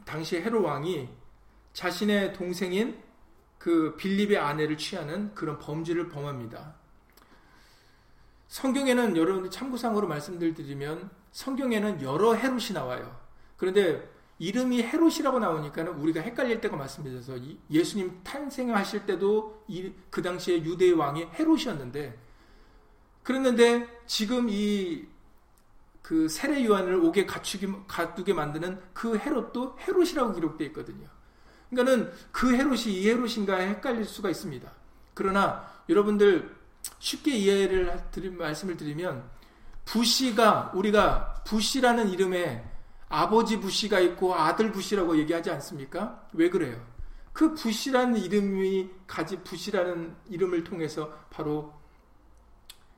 당시 0.05 0.37
헤롯 0.37 0.64
왕이 0.64 1.09
자신의 1.73 2.33
동생인 2.33 3.03
그 3.59 3.95
빌립의 3.97 4.38
아내를 4.38 4.77
취하는 4.77 5.35
그런 5.35 5.59
범죄를 5.59 6.09
범합니다. 6.09 6.75
성경에는 8.49 9.16
여러분들 9.16 9.51
참고상으로 9.51 10.09
말씀드리면 10.09 11.11
성경에는 11.31 12.03
여러 12.03 12.35
헤롯이 12.35 12.73
나와요. 12.73 13.21
그런데 13.57 14.10
이름이 14.40 14.83
헤롯이라고 14.83 15.38
나오니까는 15.38 15.92
우리가 15.92 16.20
헷갈릴 16.20 16.61
때가 16.61 16.76
많습니다. 16.76 17.20
그래서 17.20 17.40
예수님 17.70 18.20
탄생하실 18.24 19.07
때도 19.07 19.64
그 20.11 20.20
당시에 20.20 20.64
유대의 20.64 20.94
왕이 20.94 21.26
헤롯이었는데 21.38 22.18
그랬는데 23.22 23.87
지금 24.07 24.48
이 24.50 25.20
그 26.11 26.29
세례 26.29 26.64
요한을 26.64 26.96
옥에 26.96 27.24
갖추게 27.24 27.68
가두게 27.87 28.33
만드는 28.35 28.81
그 28.92 29.16
헤롯도 29.16 29.79
헤롯이라고 29.79 30.35
기록되어 30.35 30.66
있거든요. 30.66 31.07
그러니까는 31.70 32.12
그 32.33 32.53
헤롯이 32.53 33.00
이 33.00 33.09
헤롯인가 33.09 33.59
헷갈릴 33.59 34.05
수가 34.05 34.29
있습니다. 34.29 34.68
그러나 35.14 35.64
여러분들 35.88 36.53
쉽게 36.98 37.37
이해를 37.37 37.96
드리, 38.11 38.29
말씀을 38.29 38.76
드리면 38.76 39.22
부시가 39.85 40.72
우리가 40.74 41.44
부시라는 41.46 42.09
이름에 42.09 42.68
아버지 43.11 43.59
부시가 43.59 43.99
있고 44.01 44.35
아들 44.35 44.70
부시라고 44.70 45.18
얘기하지 45.18 45.51
않습니까? 45.51 46.27
왜 46.33 46.49
그래요? 46.49 46.81
그 47.33 47.55
부시라는 47.55 48.16
이름이 48.16 48.88
가지 49.07 49.42
부시라는 49.42 50.14
이름을 50.29 50.64
통해서 50.64 51.12
바로 51.29 51.75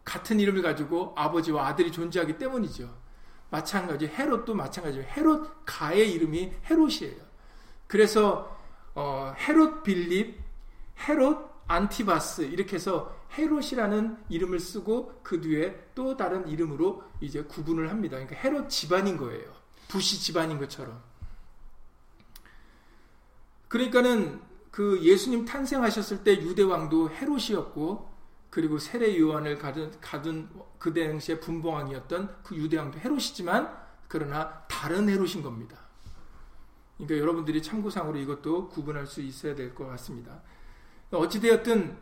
같은 0.04 0.38
이름을 0.38 0.62
가지고 0.62 1.14
아버지와 1.16 1.66
아들이 1.66 1.90
존재하기 1.90 2.36
때문이죠. 2.38 2.94
마찬가지 3.50 4.06
헤롯도 4.06 4.54
마찬가지예요. 4.54 5.06
헤롯 5.08 5.62
가의 5.64 6.12
이름이 6.12 6.52
헤롯이에요. 6.70 7.22
그래서 7.86 8.58
어, 8.94 9.34
헤롯 9.38 9.82
빌립, 9.82 10.38
헤롯 11.08 11.50
안티바스 11.68 12.42
이렇게 12.42 12.76
해서 12.76 13.16
헤롯이라는 13.38 14.24
이름을 14.28 14.60
쓰고 14.60 15.20
그 15.22 15.40
뒤에 15.40 15.88
또 15.94 16.18
다른 16.18 16.46
이름으로 16.48 17.02
이제 17.20 17.42
구분을 17.44 17.88
합니다. 17.90 18.18
그러니까 18.18 18.36
헤롯 18.36 18.68
집안인 18.68 19.16
거예요. 19.16 19.61
부시 19.92 20.18
집안인 20.18 20.58
것처럼. 20.58 21.02
그러니까는 23.68 24.40
그 24.70 24.98
예수님 25.02 25.44
탄생하셨을 25.44 26.24
때 26.24 26.40
유대 26.40 26.62
왕도 26.62 27.10
헤롯이었고 27.10 28.10
그리고 28.48 28.78
세례 28.78 29.18
요한을 29.18 29.58
가둔, 29.58 29.92
가둔 30.00 30.48
그 30.78 30.94
당시에 30.94 31.40
분봉왕이었던 31.40 32.42
그 32.42 32.56
유대 32.56 32.78
왕도 32.78 33.00
헤롯이지만 33.00 33.70
그러나 34.08 34.64
다른 34.66 35.10
헤롯인 35.10 35.42
겁니다. 35.42 35.76
그러니까 36.96 37.18
여러분들이 37.18 37.62
참고상으로 37.62 38.18
이것도 38.18 38.70
구분할 38.70 39.06
수 39.06 39.20
있어야 39.20 39.54
될 39.54 39.74
것 39.74 39.86
같습니다. 39.88 40.40
어찌되었든 41.10 41.98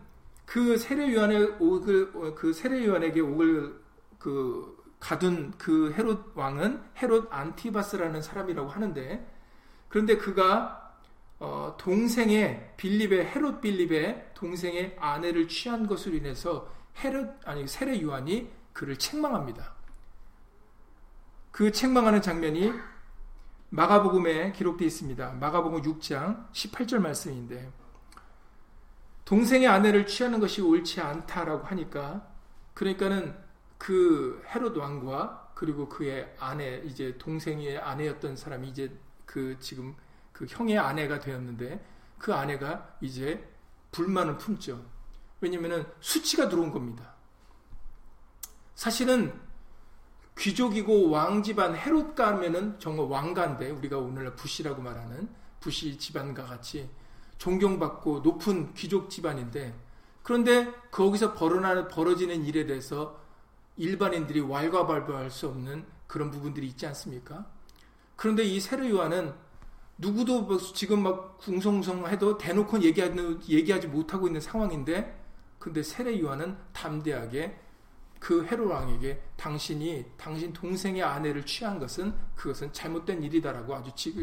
그 0.46 0.76
세례 0.76 1.12
요한의 1.12 1.57
옥을 1.59 2.35
그 2.37 2.53
세례 2.53 2.87
요한에게 2.87 3.20
옥을 3.20 3.81
그 4.20 4.80
가둔 5.01 5.53
그 5.59 5.93
헤롯 5.93 6.33
왕은 6.37 6.83
헤롯 6.99 7.29
안티바스라는 7.33 8.23
사람이라고 8.23 8.69
하는데 8.69 9.27
그런데 9.89 10.17
그가 10.17 10.95
어, 11.41 11.75
동생의 11.79 12.75
빌립의 12.77 13.27
헤롯 13.27 13.63
빌립의 13.63 14.33
동생의 14.35 14.97
아내를 15.01 15.49
취한 15.49 15.87
것으로 15.87 16.17
인해서 16.17 16.71
헤롯 17.03 17.41
아니 17.47 17.67
세례 17.67 18.01
요한이 18.01 18.51
그를 18.75 18.97
책망합니다. 18.97 19.75
그 21.51 21.73
책망하는 21.73 22.23
장면이 22.23 22.73
마가복음에 23.71 24.53
기록되어 24.53 24.87
있습니다. 24.87 25.33
마가복음 25.33 25.83
6장 25.83 26.51
18절 26.53 26.99
말씀인데 26.99 27.73
동생의 29.25 29.69
아내를 29.69 30.07
취하는 30.07 30.41
것이 30.41 30.61
옳지 30.61 31.01
않다라고 31.01 31.67
하니까 31.67 32.27
그러니까는 32.75 33.35
그 33.81 34.43
헤롯 34.47 34.77
왕과 34.77 35.53
그리고 35.55 35.88
그의 35.88 36.37
아내 36.38 36.83
이제 36.85 37.16
동생의 37.16 37.79
아내였던 37.79 38.37
사람이 38.37 38.69
이제 38.69 38.95
그 39.25 39.57
지금 39.59 39.97
그 40.33 40.45
형의 40.47 40.79
아내가 40.79 41.19
되었는데 41.19 41.83
그 42.19 42.35
아내가 42.35 42.95
이제 43.01 43.43
불만을 43.90 44.37
품죠. 44.37 44.85
왜냐면은 45.40 45.87
수치가 46.01 46.51
들어온 46.51 46.71
겁니다. 46.71 47.14
사실은 48.75 49.33
귀족이고 50.37 51.09
왕 51.09 51.43
집안 51.43 51.75
헤롯가 51.75 52.29
하면은 52.29 52.79
정말 52.79 53.07
왕가인데 53.07 53.71
우리가 53.71 53.97
오늘날 53.97 54.37
부시라고 54.37 54.83
말하는 54.83 55.27
부시 55.59 55.99
집안과 55.99 56.45
같이 56.45 56.90
존경받고 57.38 58.21
높은 58.21 58.75
귀족 58.75 59.09
집안인데 59.09 59.75
그런데 60.23 60.71
거기서 60.90 61.33
벌어지는 61.33 62.45
일에 62.45 62.66
대해서 62.66 63.21
일반인들이 63.81 64.40
왈가발부할 64.40 65.31
수 65.31 65.49
없는 65.49 65.87
그런 66.07 66.31
부분들이 66.31 66.66
있지 66.66 66.87
않습니까? 66.87 67.51
그런데 68.14 68.45
이 68.45 68.61
세례 68.61 68.90
요한은 68.90 69.33
누구도 69.97 70.43
뭐 70.43 70.59
지금 70.59 71.03
막 71.03 71.38
궁성성해도 71.38 72.37
대놓고 72.37 72.83
얘기하지, 72.83 73.38
얘기하지 73.49 73.88
못하고 73.88 74.27
있는 74.27 74.40
상황인데 74.40 75.19
근데 75.59 75.83
세례 75.83 76.21
요한은 76.21 76.59
담대하게 76.75 77.59
그 78.19 78.45
헤롯 78.45 78.71
왕에게 78.71 79.23
당신이 79.38 80.05
당신 80.19 80.53
동생의 80.53 81.03
아내를 81.03 81.47
취한 81.47 81.79
것은 81.79 82.12
그것은 82.35 82.75
잘못된 82.75 83.23
일이다라고 83.23 83.75
아주 83.75 83.90
직, 83.95 84.14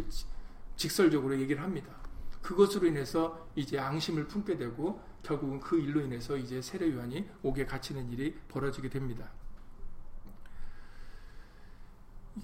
직설적으로 0.75 1.39
얘기를 1.39 1.63
합니다. 1.63 1.95
그것으로 2.43 2.85
인해서 2.85 3.47
이제 3.55 3.79
앙심을 3.79 4.27
품게 4.27 4.57
되고 4.57 5.01
결국은 5.23 5.59
그 5.59 5.79
일로 5.79 6.01
인해서 6.01 6.37
이제 6.37 6.61
세례 6.61 6.93
요한이 6.93 7.27
옥에 7.41 7.65
갇히는 7.65 8.11
일이 8.11 8.35
벌어지게 8.49 8.89
됩니다. 8.89 9.31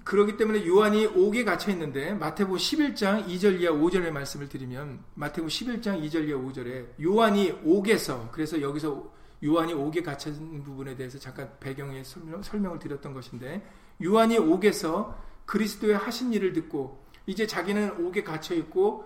그렇기 0.02 0.36
때문에 0.36 0.66
요한이 0.66 1.06
옥에 1.06 1.44
갇혀 1.44 1.70
있는데 1.70 2.14
마태복음 2.14 2.58
11장 2.58 3.26
2절 3.28 3.60
이하 3.60 3.72
5절의 3.72 4.10
말씀을 4.10 4.48
드리면 4.48 5.04
마태복음 5.14 5.48
11장 5.48 6.02
2절 6.02 6.28
이하 6.28 6.38
5절에 6.38 7.00
요한이 7.00 7.60
옥에서 7.64 8.28
그래서 8.32 8.60
여기서 8.60 9.12
요한이 9.44 9.74
옥에 9.74 10.00
있는 10.00 10.62
부분에 10.64 10.96
대해서 10.96 11.18
잠깐 11.18 11.52
배경에 11.60 12.02
설명을 12.02 12.78
드렸던 12.78 13.12
것인데 13.12 13.62
요한이 14.02 14.38
옥에서 14.38 15.18
그리스도의 15.46 15.96
하신 15.96 16.32
일을 16.32 16.52
듣고 16.54 17.04
이제 17.26 17.46
자기는 17.46 18.04
옥에 18.04 18.24
갇혀 18.24 18.54
있고 18.54 19.04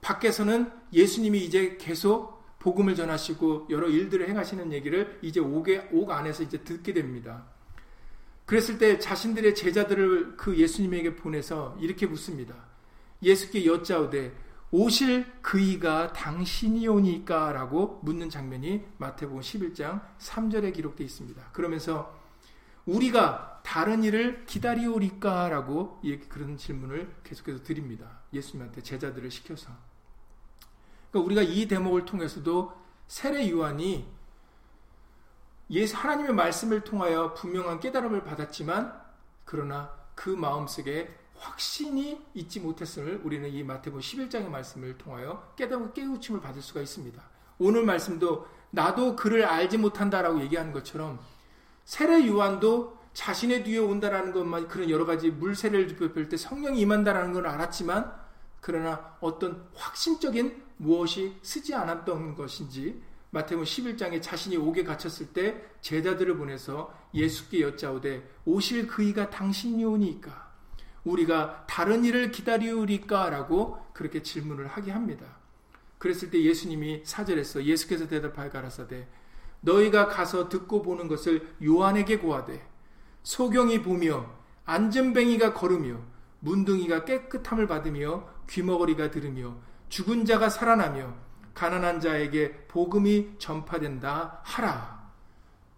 밖에서는 0.00 0.70
예수님이 0.92 1.44
이제 1.44 1.76
계속 1.80 2.36
복음을 2.58 2.94
전하시고 2.94 3.68
여러 3.70 3.88
일들을 3.88 4.28
행하시는 4.28 4.72
얘기를 4.72 5.18
이제 5.22 5.40
옥에 5.40 5.88
옥 5.92 6.10
안에서 6.10 6.42
이제 6.42 6.58
듣게 6.58 6.92
됩니다. 6.92 7.46
그랬을 8.46 8.78
때 8.78 8.98
자신들의 8.98 9.54
제자들을 9.54 10.36
그 10.36 10.56
예수님에게 10.56 11.16
보내서 11.16 11.76
이렇게 11.80 12.06
묻습니다. 12.06 12.54
예수께 13.22 13.66
여짜오되 13.66 14.34
오실 14.70 15.26
그이가 15.42 16.12
당신이오니까 16.12 17.52
라고 17.52 18.00
묻는 18.02 18.30
장면이 18.30 18.84
마태복음 18.98 19.40
11장 19.40 20.00
3절에 20.18 20.72
기록되어 20.74 21.04
있습니다. 21.04 21.50
그러면서 21.52 22.14
우리가 22.84 23.60
다른 23.64 24.04
일을 24.04 24.44
기다리오리까 24.46 25.48
라고 25.48 26.00
그런 26.28 26.56
질문을 26.56 27.16
계속해서 27.24 27.64
드립니다. 27.64 28.20
예수님한테 28.32 28.80
제자들을 28.80 29.28
시켜서. 29.30 29.70
그러니까 31.10 31.26
우리가 31.26 31.42
이 31.42 31.66
대목을 31.66 32.04
통해서도 32.04 32.72
세례 33.08 33.50
요한이 33.50 34.06
예수 35.70 35.96
하나님의 35.96 36.32
말씀을 36.34 36.82
통하여 36.82 37.34
분명한 37.34 37.80
깨달음을 37.80 38.22
받았지만 38.22 39.00
그러나 39.44 39.92
그 40.14 40.30
마음속에 40.30 41.14
확신이 41.38 42.24
있지 42.34 42.60
못했음을 42.60 43.20
우리는 43.24 43.48
이 43.50 43.62
마태복음 43.62 44.00
11장의 44.00 44.48
말씀을 44.48 44.96
통하여 44.96 45.52
깨닫고 45.56 45.92
깨우침을 45.92 46.40
받을 46.40 46.62
수가 46.62 46.80
있습니다. 46.80 47.22
오늘 47.58 47.84
말씀도 47.84 48.46
나도 48.70 49.16
그를 49.16 49.44
알지 49.44 49.78
못한다라고 49.78 50.40
얘기하는 50.40 50.72
것처럼 50.72 51.18
세례 51.84 52.26
요한도 52.26 52.96
자신의 53.12 53.64
뒤에 53.64 53.78
온다라는 53.78 54.32
것만 54.32 54.68
그런 54.68 54.90
여러 54.90 55.06
가지 55.06 55.30
물세례를 55.30 55.96
볼때 56.12 56.36
성령이 56.36 56.80
임한다라는 56.80 57.32
걸 57.32 57.46
알았지만 57.46 58.12
그러나 58.60 59.16
어떤 59.20 59.68
확신적인 59.74 60.62
무엇이 60.76 61.36
쓰지 61.42 61.74
않았던 61.74 62.34
것인지 62.34 63.00
마태복음 63.36 63.64
11장에 63.64 64.22
자신이 64.22 64.56
옥에 64.56 64.82
갇혔을 64.82 65.26
때 65.34 65.62
제자들을 65.82 66.38
보내서 66.38 66.94
예수께 67.12 67.60
여짜오되 67.60 68.26
오실 68.46 68.86
그이가 68.86 69.28
당신이 69.28 69.84
오니까 69.84 70.52
우리가 71.04 71.66
다른 71.68 72.04
일을 72.06 72.30
기다리우리까라고 72.30 73.78
그렇게 73.92 74.22
질문을 74.22 74.66
하게 74.66 74.90
합니다. 74.90 75.26
그랬을 75.98 76.30
때 76.30 76.42
예수님이 76.42 77.02
사절에서 77.04 77.64
예수께서 77.64 78.08
대답하여 78.08 78.50
가라사대 78.50 79.06
너희가 79.60 80.08
가서 80.08 80.48
듣고 80.48 80.80
보는 80.80 81.06
것을 81.06 81.56
요한에게 81.62 82.18
고하되 82.18 82.66
소경이 83.22 83.82
보며 83.82 84.34
안전뱅이가 84.64 85.52
걸으며 85.52 86.00
문둥이가 86.40 87.04
깨끗함을 87.04 87.66
받으며 87.66 88.28
귀머거리가 88.48 89.10
들으며 89.10 89.56
죽은 89.90 90.24
자가 90.24 90.48
살아나며 90.48 91.25
가난한 91.56 92.00
자에게 92.00 92.66
복음이 92.68 93.38
전파된다 93.38 94.40
하라. 94.44 95.10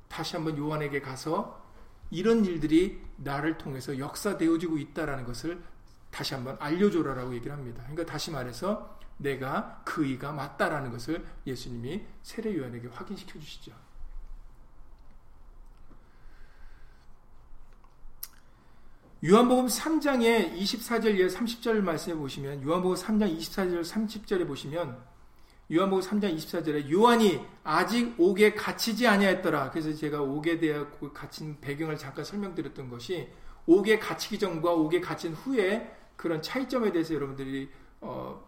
다시 0.09 0.35
한번 0.35 0.59
요한에게 0.59 1.01
가서 1.01 1.65
이런 2.11 2.45
일들이 2.45 3.01
나를 3.17 3.59
통해서 3.59 3.97
역사되어지고 3.97 4.77
있다라는 4.77 5.25
것을 5.25 5.63
다시 6.11 6.35
한번 6.35 6.57
알려줘라라고 6.59 7.33
얘기를 7.35 7.53
합니다. 7.53 7.83
그러니까 7.85 8.11
다시 8.11 8.33
말해서 8.33 8.99
내가 9.19 9.81
그 9.85 10.05
의가 10.05 10.33
맞다라는 10.33 10.91
것을 10.91 11.25
예수님이 11.47 12.05
세례 12.23 12.57
요한에게 12.57 12.89
확인시켜 12.89 13.39
주시죠. 13.39 13.73
요한복음 19.25 19.67
3장의 19.67 20.57
24절 20.57 21.19
예 21.19 21.27
30절 21.29 21.83
말씀해 21.83 22.17
보시면 22.17 22.65
요한복음 22.65 22.97
3장 22.97 23.37
24절 23.39 23.85
30절에 23.85 24.47
보시면 24.47 25.18
요한복음 25.71 26.03
3장 26.03 26.35
24절에 26.37 26.91
요한이 26.91 27.41
아직 27.63 28.15
옥에 28.19 28.55
갇히지 28.55 29.07
아니하였더라. 29.07 29.71
그래서 29.71 29.93
제가 29.95 30.23
옥에 30.23 30.59
대한 30.59 30.91
그 30.99 31.13
갇힌 31.13 31.61
배경을 31.61 31.99
잠깐 31.99 32.25
설명드렸던 32.25 32.89
것이 32.89 33.29
옥에 33.67 33.99
갇히기 33.99 34.39
전과 34.39 34.73
옥에 34.73 35.01
갇힌 35.01 35.35
후에 35.35 35.95
그런 36.17 36.41
차이점에 36.41 36.91
대해서 36.91 37.15
여러분들이 37.15 37.69
어, 38.01 38.43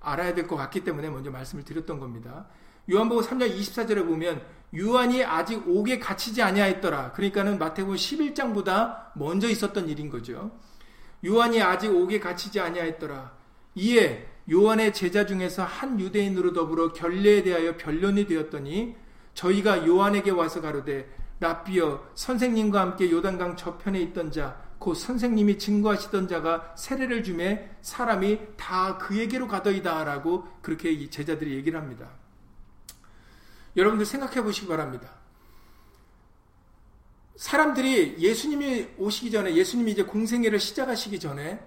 알아야 0.00 0.34
될 0.34 0.46
것 0.46 0.56
같기 0.56 0.84
때문에 0.84 1.08
먼저 1.08 1.30
말씀을 1.30 1.64
드렸던 1.64 1.98
겁니다. 1.98 2.46
요한복음 2.90 3.24
3장 3.24 3.50
24절에 3.58 4.06
보면 4.06 4.42
요한이 4.76 5.24
아직 5.24 5.66
옥에 5.66 5.98
갇히지 5.98 6.42
아니하였더라. 6.42 7.12
그러니까는 7.12 7.58
마태복음 7.58 7.96
11장보다 7.96 9.12
먼저 9.14 9.48
있었던 9.48 9.88
일인 9.88 10.10
거죠. 10.10 10.50
요한이 11.24 11.62
아직 11.62 11.88
옥에 11.88 12.20
갇히지 12.20 12.60
아니하였더라. 12.60 13.32
이에 13.76 14.28
요한의 14.50 14.94
제자 14.94 15.26
중에서 15.26 15.64
한 15.64 16.00
유대인으로 16.00 16.52
더불어 16.52 16.92
결례에 16.92 17.42
대하여 17.42 17.76
변론이 17.76 18.26
되었더니 18.26 18.96
저희가 19.34 19.86
요한에게 19.86 20.30
와서 20.30 20.60
가로되 20.60 21.08
라비어 21.40 22.10
선생님과 22.14 22.80
함께 22.80 23.10
요단강 23.10 23.56
저편에 23.56 24.00
있던 24.00 24.32
자, 24.32 24.60
곧 24.78 24.94
선생님이 24.94 25.58
증거하시던 25.58 26.28
자가 26.28 26.74
세례를 26.76 27.22
주매 27.22 27.70
사람이 27.82 28.40
다 28.56 28.98
그에게로 28.98 29.46
가더이다라고 29.48 30.46
그렇게 30.62 31.08
제자들이 31.10 31.54
얘기를 31.54 31.78
합니다. 31.80 32.10
여러분들 33.76 34.06
생각해 34.06 34.42
보시기 34.42 34.66
바랍니다. 34.66 35.10
사람들이 37.36 38.16
예수님이 38.18 38.88
오시기 38.98 39.30
전에 39.30 39.54
예수님이 39.54 39.92
이제 39.92 40.02
공생애를 40.02 40.58
시작하시기 40.58 41.20
전에 41.20 41.60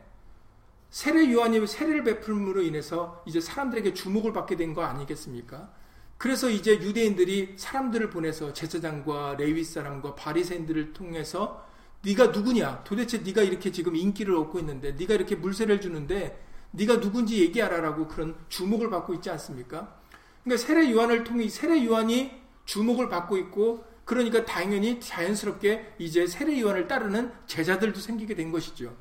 세례 0.92 1.32
요한이 1.32 1.66
세례를 1.66 2.04
베풀므로 2.04 2.62
인해서 2.62 3.24
이제 3.26 3.40
사람들에게 3.40 3.94
주목을 3.94 4.34
받게 4.34 4.58
된 4.58 4.74
거 4.74 4.84
아니겠습니까? 4.84 5.70
그래서 6.18 6.50
이제 6.50 6.74
유대인들이 6.74 7.54
사람들을 7.58 8.10
보내서 8.10 8.54
제사장과 8.54 9.36
레위 9.40 9.64
사람과 9.64 10.16
바리새인들을 10.16 10.94
통해서 10.94 11.66
네가 12.04 12.28
누구냐? 12.28 12.84
도대체 12.84 13.20
네가 13.20 13.42
이렇게 13.42 13.72
지금 13.72 13.96
인기를 13.96 14.36
얻고 14.36 14.60
있는데 14.60 14.92
네가 14.92 15.14
이렇게 15.14 15.36
물세를 15.36 15.80
주는데 15.82 16.40
네가 16.72 17.00
누군지 17.00 17.42
얘기하라라고 17.42 18.08
그런 18.08 18.36
주목을 18.50 18.90
받고 18.90 19.14
있지 19.16 19.30
않습니까? 19.30 19.98
그러니까 20.44 20.66
세례 20.68 20.92
요한을 20.92 21.24
통해 21.24 21.48
세례 21.48 21.86
요한이 21.86 22.32
주목을 22.66 23.08
받고 23.10 23.38
있고 23.38 23.86
그러니까 24.06 24.46
당연히 24.46 25.00
자연스럽게 25.00 25.96
이제 26.00 26.28
세례 26.28 26.60
요한을 26.60 26.88
따르는 26.88 27.32
제자들도 27.48 28.00
생기게 28.00 28.36
된 28.36 28.52
것이죠. 28.52 28.96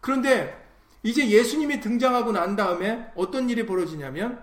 그런데 0.00 0.63
이제 1.04 1.28
예수님이 1.28 1.80
등장하고 1.80 2.32
난 2.32 2.56
다음에 2.56 3.12
어떤 3.14 3.48
일이 3.50 3.66
벌어지냐면 3.66 4.42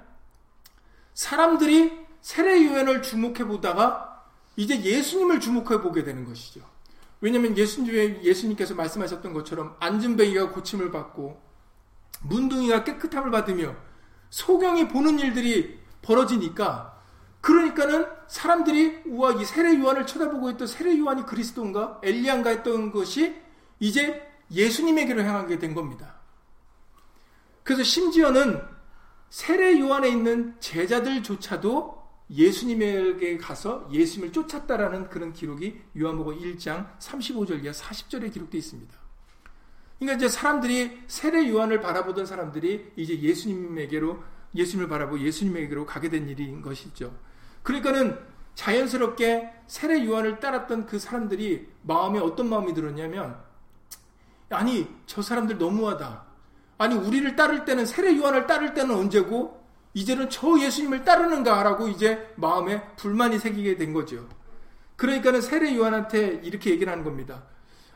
사람들이 1.16 1.92
세례 2.22 2.64
요한을 2.68 3.02
주목해 3.02 3.46
보다가 3.46 4.26
이제 4.56 4.80
예수님을 4.80 5.40
주목해 5.40 5.82
보게 5.82 6.04
되는 6.04 6.24
것이죠. 6.24 6.62
왜냐하면 7.20 7.58
예수님, 7.58 8.24
예수님께서 8.24 8.76
말씀하셨던 8.76 9.34
것처럼 9.34 9.76
안전뱅이가 9.80 10.52
고침을 10.52 10.92
받고 10.92 11.42
문둥이가 12.22 12.84
깨끗함을 12.84 13.32
받으며 13.32 13.76
소경이 14.30 14.88
보는 14.88 15.20
일들이 15.20 15.80
벌어지니까 16.04 17.00
그러니까는 17.42 18.06
사람들이 18.28 19.02
우와 19.08 19.34
이 19.34 19.46
세례 19.46 19.80
요한을 19.80 20.06
쳐다보고 20.06 20.52
있던 20.52 20.68
세례 20.68 20.96
요한이 21.00 21.26
그리스도인가 21.26 22.00
엘리안가 22.04 22.52
했던 22.52 22.92
것이 22.92 23.36
이제 23.80 24.30
예수님에게로 24.52 25.24
향하게 25.24 25.58
된 25.58 25.74
겁니다. 25.74 26.21
그래서 27.64 27.84
심지어는 27.84 28.62
세례 29.30 29.80
요한에 29.80 30.10
있는 30.10 30.56
제자들조차도 30.60 32.02
예수님에게 32.32 33.38
가서 33.38 33.88
예수님을 33.92 34.32
쫓았다라는 34.34 35.10
그런 35.10 35.34
기록이 35.34 35.82
요한복음 35.98 36.40
1장 36.40 36.98
35절 37.00 37.64
이하 37.64 37.74
40절에 37.74 38.32
기록되어 38.32 38.60
있습니다. 38.60 38.94
그러니까 40.00 40.18
이제 40.18 40.30
사람들이 40.30 41.04
세례 41.08 41.50
요한을 41.50 41.82
바라보던 41.82 42.26
사람들이 42.26 42.94
이제 42.96 43.20
예수님에게로 43.20 44.24
예수님을 44.56 44.90
바라보고 44.90 45.20
예수님에게로 45.20 45.86
가게 45.86 46.10
된 46.10 46.28
일인 46.28 46.62
것이죠. 46.62 47.16
그러니까는 47.64 48.18
자연스럽게 48.56 49.50
세례 49.68 50.06
요한을 50.06 50.40
따랐던 50.40 50.86
그 50.88 51.00
사람들이 51.00 51.70
마음에 51.84 52.20
어떤 52.20 52.50
마음이 52.50 52.74
들었냐면 52.74 53.38
아니 54.50 54.88
저 55.06 55.22
사람들 55.22 55.58
너무하다. 55.58 56.31
아니 56.82 56.96
우리를 56.96 57.36
따를 57.36 57.64
때는 57.64 57.86
세례 57.86 58.18
요한을 58.18 58.48
따를 58.48 58.74
때는 58.74 58.96
언제고 58.96 59.64
이제는 59.94 60.32
저 60.32 60.60
예수님을 60.60 61.04
따르는가라고 61.04 61.88
이제 61.90 62.34
마음에 62.38 62.82
불만이 62.96 63.38
생기게 63.38 63.78
된 63.78 63.94
거죠. 63.94 64.28
그러니까는 64.96 65.42
세례 65.42 65.76
요한한테 65.76 66.42
이렇게 66.44 66.72
얘기를 66.72 66.92
하는 66.92 67.04
겁니다. 67.04 67.44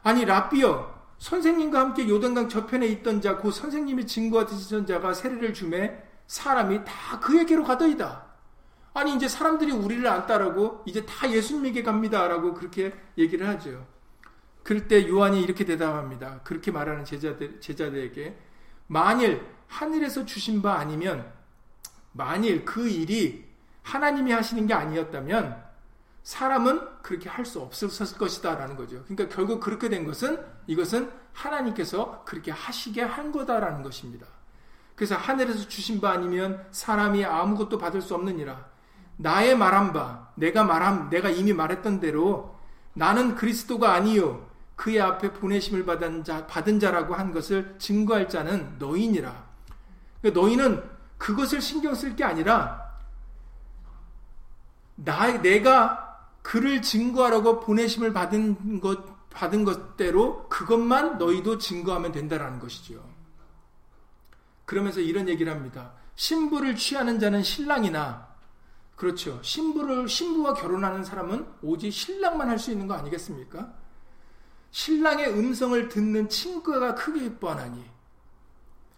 아니 0.04 0.24
라비어 0.24 0.94
선생님과 1.18 1.80
함께 1.80 2.08
요단강 2.08 2.48
저편에 2.48 2.86
있던 2.86 3.22
자, 3.22 3.38
그 3.38 3.50
선생님이 3.50 4.06
증거하시던 4.06 4.86
자가 4.86 5.16
세례를 5.16 5.56
주매 5.56 5.98
사람이 6.28 6.82
다 6.86 7.20
그에게로 7.20 7.64
가더이다. 7.64 8.24
아니 8.94 9.16
이제 9.16 9.28
사람들이 9.28 9.72
우리를 9.72 10.06
안 10.06 10.28
따르고 10.28 10.84
이제 10.86 11.04
다 11.08 11.32
예수님에게 11.32 11.82
갑니다라고 11.82 12.54
그렇게 12.54 12.94
얘기를 13.18 13.48
하죠. 13.48 13.88
그럴 14.62 14.88
때 14.88 15.08
요한이 15.08 15.42
이렇게 15.42 15.66
대답합니다. 15.66 16.42
그렇게 16.44 16.70
말하는 16.70 17.04
제자들 17.04 17.60
제자들에게 17.62 18.46
만일 18.88 19.46
하늘에서 19.68 20.26
주신 20.26 20.62
바 20.62 20.76
아니면 20.76 21.32
만일 22.12 22.66
그 22.66 22.88
일이 22.88 23.46
하나님이 23.84 24.32
하시는 24.32 24.66
게 24.68 24.74
아니었다면 24.74 25.64
사람은 26.24 27.02
그렇게 27.04 27.30
할 27.30 27.46
수 27.46 27.62
없었을 27.62 28.18
것이다라는 28.18 28.76
거죠. 28.76 29.04
그러니까 29.04 29.34
결국 29.34 29.60
그렇게 29.60 29.90
된 29.90 30.06
것은 30.06 30.44
이것은 30.66 31.12
하나님께서 31.34 32.24
그렇게 32.26 32.52
하시게 32.52 33.04
한 33.04 33.32
거다라는 33.32 33.84
것입니다. 33.84 34.26
그래서 34.96 35.16
하늘에서 35.16 35.68
주신 35.68 36.02
바 36.02 36.12
아니면 36.12 36.66
사람이 36.72 37.24
아무것도 37.26 37.78
받을 37.78 38.02
수 38.02 38.16
없느니라. 38.16 38.66
나의 39.18 39.56
말한 39.58 39.94
바, 39.94 40.30
내가 40.36 40.64
말한, 40.64 41.10
내가 41.10 41.30
이미 41.30 41.54
말했던 41.54 42.00
대로 42.00 42.58
나는 42.94 43.36
그리스도가 43.36 43.94
아니요. 43.94 44.45
그의 44.76 45.00
앞에 45.02 45.34
보내심을 45.34 45.86
받은, 45.86 46.24
자, 46.24 46.46
받은 46.48 46.80
자라고 46.80 47.16
한 47.16 47.32
것을 47.32 47.76
증거할 47.80 48.28
자는 48.28 48.78
너희니라. 48.78 49.46
그러니까 50.22 50.42
너희는 50.42 50.84
그것을 51.18 51.62
신경 51.62 51.96
쓸 51.96 52.16
게 52.16 52.24
아니라 52.24 52.84
나, 54.96 55.42
내가 55.42 56.30
그를 56.42 56.82
증거하라고 56.82 57.60
보내심을 57.60 58.14
받은 58.14 58.80
것, 58.80 59.30
받은 59.30 59.64
것대로 59.66 60.48
그것만 60.50 61.18
너희도 61.18 61.58
증거하면 61.58 62.12
된다라는 62.12 62.60
것이죠. 62.60 63.04
그러면서 64.66 65.00
이런 65.00 65.28
얘기를 65.28 65.52
합니다. 65.52 65.94
신부를 66.16 66.76
취하는 66.76 67.20
자는 67.20 67.44
신랑이나 67.44 68.28
그렇죠. 68.96 69.40
신부를 69.42 70.08
신부와 70.08 70.54
결혼하는 70.54 71.04
사람은 71.04 71.46
오직 71.62 71.92
신랑만 71.92 72.48
할 72.50 72.58
수 72.58 72.72
있는 72.72 72.88
거 72.88 72.94
아니겠습니까? 72.94 73.74
신랑의 74.76 75.30
음성을 75.30 75.88
듣는 75.88 76.28
친구가 76.28 76.96
크게 76.96 77.22
기뻐하나니 77.22 77.82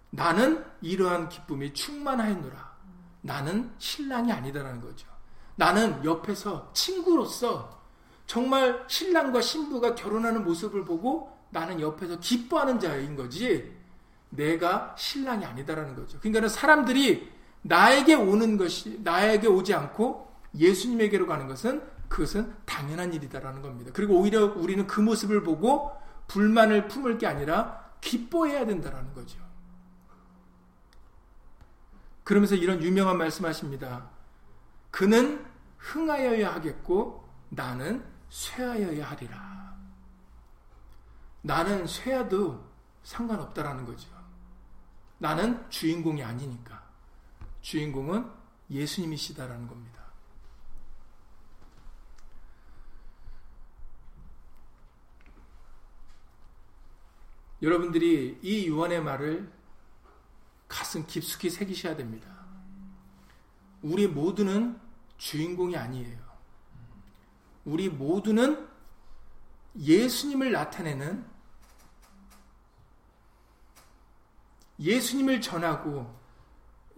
나는 0.10 0.66
이러한 0.82 1.30
기쁨이 1.30 1.72
충만하였노라. 1.72 2.78
나는 3.22 3.70
신랑이 3.78 4.32
아니다라는 4.32 4.82
거죠. 4.82 5.08
나는 5.56 6.04
옆에서 6.04 6.72
친구로서 6.74 7.80
정말 8.26 8.86
신랑과 8.88 9.40
신부가 9.40 9.94
결혼하는 9.94 10.44
모습을 10.46 10.84
보고 10.84 11.38
나는 11.52 11.80
옆에서 11.80 12.20
기뻐하는 12.22 12.80
자인 12.80 13.16
거지 13.16 13.72
내가 14.32 14.96
신랑이 14.98 15.46
아니다라는 15.46 15.96
거죠. 15.96 16.20
그러니까 16.20 16.50
사람들이 16.50 17.32
나에게 17.62 18.16
오는 18.16 18.58
것이 18.58 19.00
나에게 19.04 19.48
오지 19.48 19.76
않고 19.76 20.28
예수님에게로 20.56 21.28
가는 21.28 21.48
것은 21.48 21.84
그것은 22.10 22.56
당연한 22.65 23.13
일이다라는 23.13 23.62
겁니다. 23.62 23.91
그리고 23.93 24.20
오히려 24.20 24.46
우리는 24.46 24.88
그 24.88 25.02
모습을 25.02 25.43
보고 25.43 25.91
불만을 26.28 26.88
품을 26.88 27.17
게 27.17 27.28
아니라 27.28 27.91
기뻐해야 28.02 28.65
된다라는 28.65 29.13
거죠. 29.13 29.39
그러면서 32.24 32.56
이런 32.56 32.82
유명한 32.82 33.17
말씀하십니다. 33.17 34.10
그는 34.91 35.46
흥하여야 35.78 36.54
하겠고 36.56 37.28
나는 37.50 38.04
쇠하여야 38.30 39.10
하리라. 39.10 39.78
나는 41.41 41.88
쇠야도 41.88 42.67
상관없다라는 43.04 43.86
거죠. 43.86 44.10
나는 45.17 45.70
주인공이 45.70 46.22
아니니까. 46.24 46.84
주인공은 47.62 48.30
예수님이시다라는 48.70 49.67
겁니다. 49.67 49.97
여러분들이 57.62 58.39
이 58.41 58.67
유언의 58.67 59.02
말을 59.04 59.52
가슴 60.67 61.06
깊숙이 61.08 61.50
새기셔야 61.50 61.96
됩니다. 61.96 62.29
우리 63.82 64.08
모두는 64.08 64.79
주인공이 65.17 65.75
아니에요. 65.75 66.17
우리 67.65 67.90
모두는 67.90 68.67
예수님을 69.77 70.52
나타내는 70.52 71.25
예수님을 74.79 75.42
전하고 75.42 76.15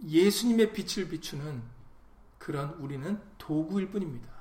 예수님의 0.06 0.72
빛을 0.72 1.08
비추는 1.08 1.62
그런 2.38 2.70
우리는 2.74 3.20
도구일 3.38 3.90
뿐입니다. 3.90 4.39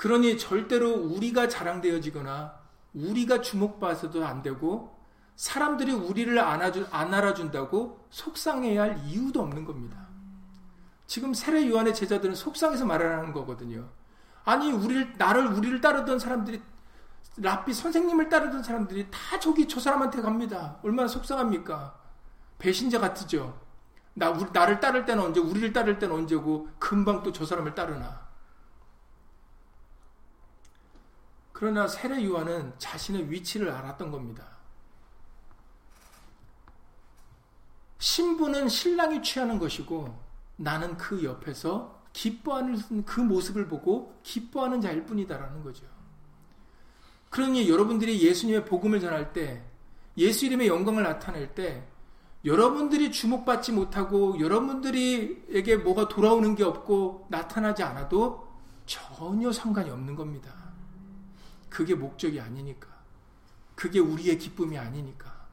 그러니 0.00 0.38
절대로 0.38 0.94
우리가 0.94 1.46
자랑되어지거나 1.46 2.54
우리가 2.94 3.42
주목받아서도 3.42 4.24
안 4.24 4.40
되고 4.40 4.98
사람들이 5.36 5.92
우리를 5.92 6.38
안, 6.38 6.62
알아준다고 7.14 8.06
속상해야 8.08 8.80
할 8.80 9.04
이유도 9.04 9.42
없는 9.42 9.66
겁니다. 9.66 10.08
지금 11.06 11.34
세례 11.34 11.68
요한의 11.68 11.94
제자들은 11.94 12.34
속상해서 12.34 12.86
말하는 12.86 13.34
거거든요. 13.34 13.90
아니 14.46 14.72
우리를 14.72 15.16
나를 15.18 15.48
우리를 15.48 15.82
따르던 15.82 16.18
사람들이 16.18 16.62
랍비 17.36 17.74
선생님을 17.74 18.30
따르던 18.30 18.62
사람들이 18.62 19.06
다 19.10 19.38
저기 19.38 19.68
저 19.68 19.80
사람한테 19.80 20.22
갑니다. 20.22 20.78
얼마나 20.82 21.08
속상합니까? 21.08 21.94
배신자 22.58 23.00
같으죠. 23.00 23.60
나 24.14 24.30
우리 24.30 24.46
나를 24.50 24.80
따를 24.80 25.04
때는 25.04 25.24
언제 25.24 25.40
우리를 25.40 25.74
따를 25.74 25.98
때는 25.98 26.14
언제고 26.16 26.70
금방 26.78 27.22
또 27.22 27.32
저 27.32 27.44
사람을 27.44 27.74
따르나. 27.74 28.29
그러나 31.60 31.86
세례 31.86 32.24
요한은 32.24 32.72
자신의 32.78 33.30
위치를 33.30 33.70
알았던 33.70 34.10
겁니다. 34.10 34.46
신부는 37.98 38.70
신랑이 38.70 39.22
취하는 39.22 39.58
것이고 39.58 40.18
나는 40.56 40.96
그 40.96 41.22
옆에서 41.22 42.00
기뻐하는 42.14 43.04
그 43.04 43.20
모습을 43.20 43.68
보고 43.68 44.18
기뻐하는 44.22 44.80
자일 44.80 45.04
뿐이다라는 45.04 45.62
거죠. 45.62 45.84
그러니 47.28 47.68
여러분들이 47.68 48.22
예수님의 48.22 48.64
복음을 48.64 48.98
전할 48.98 49.34
때 49.34 49.62
예수 50.16 50.46
이름의 50.46 50.66
영광을 50.66 51.02
나타낼 51.02 51.54
때 51.54 51.86
여러분들이 52.42 53.12
주목받지 53.12 53.72
못하고 53.72 54.40
여러분들이에게 54.40 55.76
뭐가 55.76 56.08
돌아오는 56.08 56.54
게 56.54 56.64
없고 56.64 57.26
나타나지 57.28 57.82
않아도 57.82 58.48
전혀 58.86 59.52
상관이 59.52 59.90
없는 59.90 60.16
겁니다. 60.16 60.69
그게 61.70 61.94
목적이 61.94 62.40
아니니까. 62.40 62.88
그게 63.74 63.98
우리의 63.98 64.38
기쁨이 64.38 64.76
아니니까. 64.76 65.46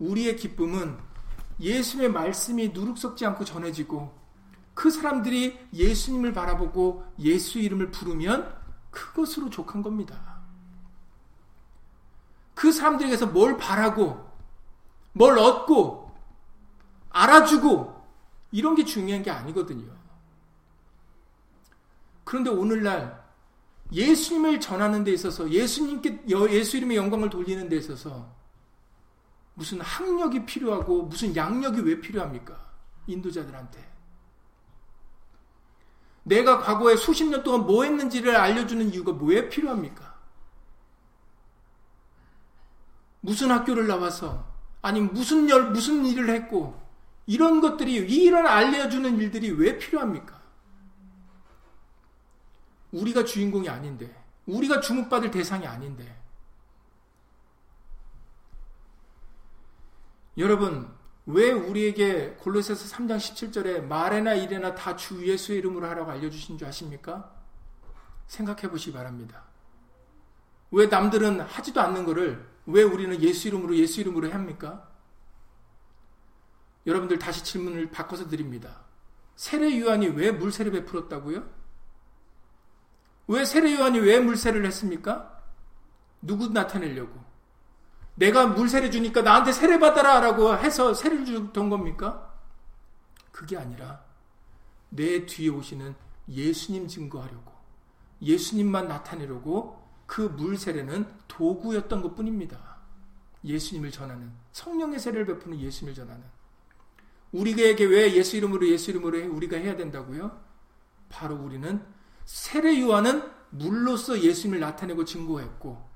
우리의 0.00 0.36
기쁨은 0.36 0.98
예수님의 1.60 2.10
말씀이 2.10 2.70
누룩 2.70 2.98
섞지 2.98 3.24
않고 3.24 3.44
전해지고 3.44 4.12
그 4.74 4.90
사람들이 4.90 5.58
예수님을 5.72 6.32
바라보고 6.32 7.04
예수 7.20 7.58
이름을 7.58 7.90
부르면 7.90 8.54
그것으로 8.90 9.48
족한 9.48 9.82
겁니다. 9.82 10.40
그 12.54 12.72
사람들에게서 12.72 13.28
뭘 13.28 13.56
바라고 13.56 14.26
뭘 15.12 15.38
얻고 15.38 16.14
알아주고 17.10 18.04
이런 18.50 18.74
게 18.74 18.84
중요한 18.84 19.22
게 19.22 19.30
아니거든요. 19.30 19.90
그런데 22.24 22.50
오늘날 22.50 23.15
예수님을 23.92 24.60
전하는 24.60 25.04
데 25.04 25.12
있어서 25.12 25.48
예수님께 25.48 26.24
예수 26.50 26.76
이름의 26.76 26.96
영광을 26.96 27.30
돌리는 27.30 27.68
데 27.68 27.76
있어서 27.76 28.34
무슨 29.54 29.80
학력이 29.80 30.44
필요하고 30.44 31.04
무슨 31.04 31.34
양력이 31.34 31.80
왜 31.80 32.00
필요합니까? 32.00 32.58
인도자들한테. 33.06 33.96
내가 36.24 36.58
과거에 36.58 36.96
수십 36.96 37.24
년 37.24 37.42
동안 37.42 37.64
뭐 37.66 37.84
했는지를 37.84 38.34
알려주는 38.34 38.92
이유가 38.92 39.12
왜 39.12 39.48
필요합니까? 39.48 40.16
무슨 43.20 43.50
학교를 43.50 43.86
나와서 43.86 44.46
아니 44.82 45.00
무슨 45.00 45.48
열 45.48 45.70
무슨 45.70 46.04
일을 46.04 46.28
했고 46.30 46.80
이런 47.26 47.60
것들이 47.60 47.94
이런 47.94 48.46
알려주는 48.46 49.18
일들이 49.18 49.50
왜 49.50 49.78
필요합니까? 49.78 50.35
우리가 52.96 53.24
주인공이 53.24 53.68
아닌데, 53.68 54.14
우리가 54.46 54.80
주목받을 54.80 55.30
대상이 55.30 55.66
아닌데. 55.66 56.16
여러분, 60.38 60.94
왜 61.26 61.50
우리에게 61.50 62.36
골로새서 62.40 62.96
3장 62.96 63.16
17절에 63.16 63.82
말에나 63.82 64.34
일에나 64.34 64.74
다 64.74 64.94
주 64.96 65.26
예수의 65.26 65.58
이름으로 65.58 65.86
하라고 65.88 66.10
알려주신 66.10 66.58
줄 66.58 66.68
아십니까? 66.68 67.32
생각해 68.28 68.70
보시기 68.70 68.92
바랍니다. 68.92 69.44
왜 70.70 70.86
남들은 70.86 71.40
하지도 71.40 71.80
않는 71.80 72.04
것을 72.04 72.46
왜 72.66 72.82
우리는 72.82 73.20
예수 73.22 73.48
이름으로 73.48 73.76
예수 73.76 74.00
이름으로 74.00 74.30
합니까? 74.32 74.88
여러분들 76.86 77.18
다시 77.18 77.42
질문을 77.44 77.90
바꿔서 77.90 78.28
드립니다. 78.28 78.80
세례 79.36 79.78
요한이 79.80 80.08
왜 80.08 80.30
물세를 80.30 80.72
베풀었다고요? 80.72 81.55
왜 83.28 83.44
세례 83.44 83.74
요한이 83.74 83.98
왜 84.00 84.20
물세를 84.20 84.64
했습니까? 84.66 85.42
누구 86.22 86.48
나타내려고? 86.48 87.24
내가 88.14 88.46
물세례 88.46 88.90
주니까 88.90 89.22
나한테 89.22 89.52
세례 89.52 89.78
받아라 89.78 90.20
라고 90.20 90.56
해서 90.56 90.94
세례를 90.94 91.26
주던 91.26 91.68
겁니까? 91.68 92.34
그게 93.30 93.56
아니라 93.56 94.02
내 94.88 95.26
뒤에 95.26 95.48
오시는 95.48 95.94
예수님 96.28 96.88
증거하려고 96.88 97.52
예수님만 98.22 98.88
나타내려고 98.88 99.86
그 100.06 100.22
물세례는 100.22 101.06
도구였던 101.28 102.00
것 102.00 102.14
뿐입니다. 102.14 102.76
예수님을 103.44 103.90
전하는 103.90 104.32
성령의 104.52 104.98
세례를 104.98 105.26
베푸는 105.26 105.60
예수님을 105.60 105.94
전하는 105.94 106.24
우리에게 107.32 107.84
왜 107.84 108.14
예수 108.14 108.36
이름으로 108.36 108.66
예수 108.68 108.90
이름으로 108.90 109.34
우리가 109.34 109.56
해야 109.56 109.76
된다고요? 109.76 110.40
바로 111.08 111.36
우리는 111.36 111.84
세례 112.26 112.80
요한은 112.80 113.22
물로서 113.50 114.20
예수님을 114.20 114.60
나타내고 114.60 115.04
증거했고 115.04 115.88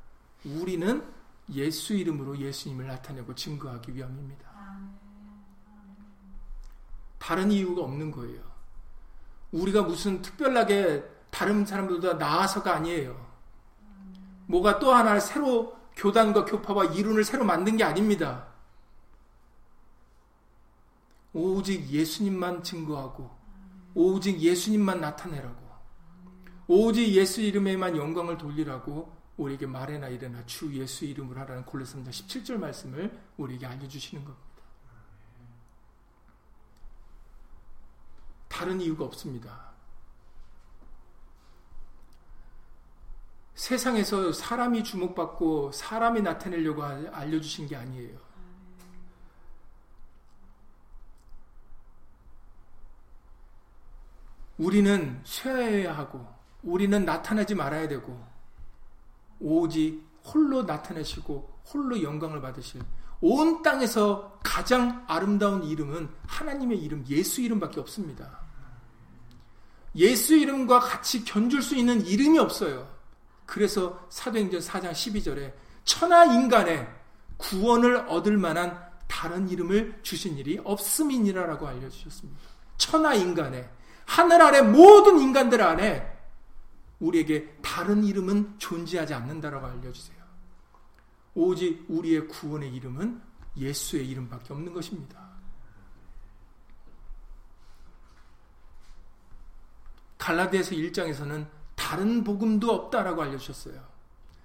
우리는 0.45 1.05
예수 1.53 1.93
이름으로 1.93 2.39
예수님을 2.39 2.87
나타내고 2.87 3.35
증거하기 3.35 3.95
위함입니다. 3.95 4.49
다른 7.19 7.51
이유가 7.51 7.83
없는 7.83 8.13
거예요. 8.13 8.41
우리가 9.51 9.83
무슨 9.83 10.23
특별하게 10.23 11.05
다른 11.31 11.67
사람들보다 11.67 12.15
나아서가 12.15 12.77
아니에요. 12.77 13.29
뭐가 14.47 14.79
또 14.79 14.95
하나 14.95 15.19
새로 15.19 15.77
교단과 15.97 16.45
교파와 16.45 16.87
이론을 16.87 17.25
새로 17.25 17.45
만든 17.45 17.77
게 17.77 17.85
아닙니다. 17.85 18.47
오직 21.33 21.89
예수님만 21.91 22.63
증거하고 22.63 23.31
오직 23.95 24.41
예수님만 24.41 25.01
나타내라고 25.01 25.60
오직 26.73 27.09
예수 27.09 27.41
이름에만 27.41 27.97
영광을 27.97 28.39
돌리라고 28.39 29.13
우리에게 29.37 29.67
말해나 29.67 30.07
이래나 30.07 30.47
주 30.47 30.73
예수 30.73 31.05
이름으로 31.05 31.41
하라는 31.41 31.65
골로새 31.65 31.99
3장 31.99 32.11
17절 32.11 32.59
말씀을 32.59 33.21
우리에게 33.39 33.67
알려주시는 33.67 34.25
겁니다. 34.25 34.47
다른 38.47 38.81
이유가 38.81 39.05
없습니다. 39.05 39.73
세상에서 43.57 44.31
사람이 44.31 44.85
주목받고 44.85 45.73
사람이 45.73 46.23
나타내려고 46.23 46.85
알려주신 46.85 47.67
게 47.67 47.75
아니에요. 47.75 48.17
우리는 54.57 55.21
쉬어야 55.25 55.97
하고 55.97 56.40
우리는 56.63 57.05
나타나지 57.05 57.55
말아야 57.55 57.89
되고 57.89 58.23
오직 59.39 60.03
홀로 60.25 60.63
나타내시고 60.63 61.61
홀로 61.73 62.03
영광을 62.03 62.41
받으실 62.41 62.81
온 63.21 63.63
땅에서 63.63 64.39
가장 64.43 65.05
아름다운 65.07 65.63
이름은 65.65 66.09
하나님의 66.27 66.79
이름 66.79 67.05
예수 67.09 67.41
이름밖에 67.41 67.81
없습니다. 67.81 68.41
예수 69.97 70.37
이름과 70.37 70.81
같이 70.81 71.25
견줄 71.25 71.63
수 71.63 71.77
있는 71.77 72.05
이름이 72.07 72.39
없어요. 72.39 72.89
그래서 73.45 74.07
사도행전 74.09 74.61
4장 74.61 74.93
12절에 74.93 75.53
천하 75.85 76.25
인간의 76.25 76.89
구원을 77.37 77.97
얻을 78.09 78.37
만한 78.37 78.81
다른 79.09 79.49
이름을 79.49 80.01
주신 80.03 80.39
일이 80.39 80.61
없음이니라라고 80.63 81.67
알려주셨습니다. 81.67 82.41
천하 82.79 83.15
인간의 83.15 83.69
하늘 84.07 84.41
아래 84.41 84.63
모든 84.63 85.19
인간들 85.19 85.61
안에 85.61 86.20
우리에게 87.01 87.57
다른 87.63 88.05
이름은 88.05 88.59
존재하지 88.59 89.15
않는다라고 89.15 89.67
알려주세요. 89.67 90.21
오직 91.35 91.85
우리의 91.89 92.29
구원의 92.29 92.73
이름은 92.75 93.23
예수의 93.57 94.09
이름밖에 94.09 94.53
없는 94.53 94.73
것입니다. 94.73 95.31
갈라디아서 100.19 100.73
1장에서는 100.73 101.49
다른 101.75 102.23
복음도 102.23 102.73
없다라고 102.73 103.23
알려주셨어요. 103.23 103.83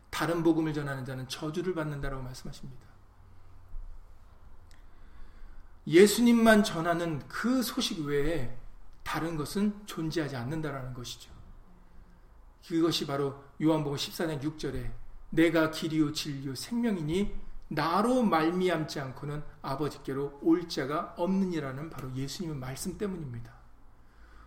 다른 0.10 0.42
복음을 0.42 0.74
전하는 0.74 1.04
자는 1.04 1.28
저주를 1.28 1.76
받는다라고 1.76 2.24
말씀하십니다. 2.24 2.86
예수님만 5.86 6.64
전하는 6.64 7.20
그 7.28 7.62
소식 7.62 8.00
외에 8.06 8.58
다른 9.04 9.36
것은 9.36 9.86
존재하지 9.86 10.36
않는다라는 10.36 10.94
것이죠. 10.94 11.35
그것이 12.68 13.06
바로 13.06 13.44
요한복음 13.62 13.98
14장 13.98 14.42
6절에 14.42 14.92
내가 15.30 15.72
길이요 15.72 16.14
진리요 16.14 16.56
생명이니 16.56 17.34
나로 17.68 18.24
말미암지 18.24 19.00
않고는 19.00 19.44
아버지께로 19.62 20.40
올 20.42 20.68
자가 20.70 21.16
없느니라는 21.18 21.90
바로 21.90 22.14
예수님의 22.14 22.58
말씀 22.58 22.98
때문입니다. 22.98 23.54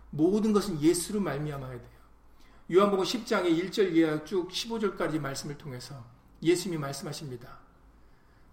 모든 0.09 0.53
것은 0.53 0.81
예수로 0.81 1.19
말미암아야 1.19 1.77
돼요. 1.77 1.99
요한복음 2.71 3.03
10장의 3.03 3.57
1절 3.59 3.93
이하 3.93 4.23
쭉 4.23 4.49
15절까지 4.49 5.19
말씀을 5.19 5.57
통해서 5.57 6.05
예수님이 6.41 6.79
말씀하십니다. 6.79 7.59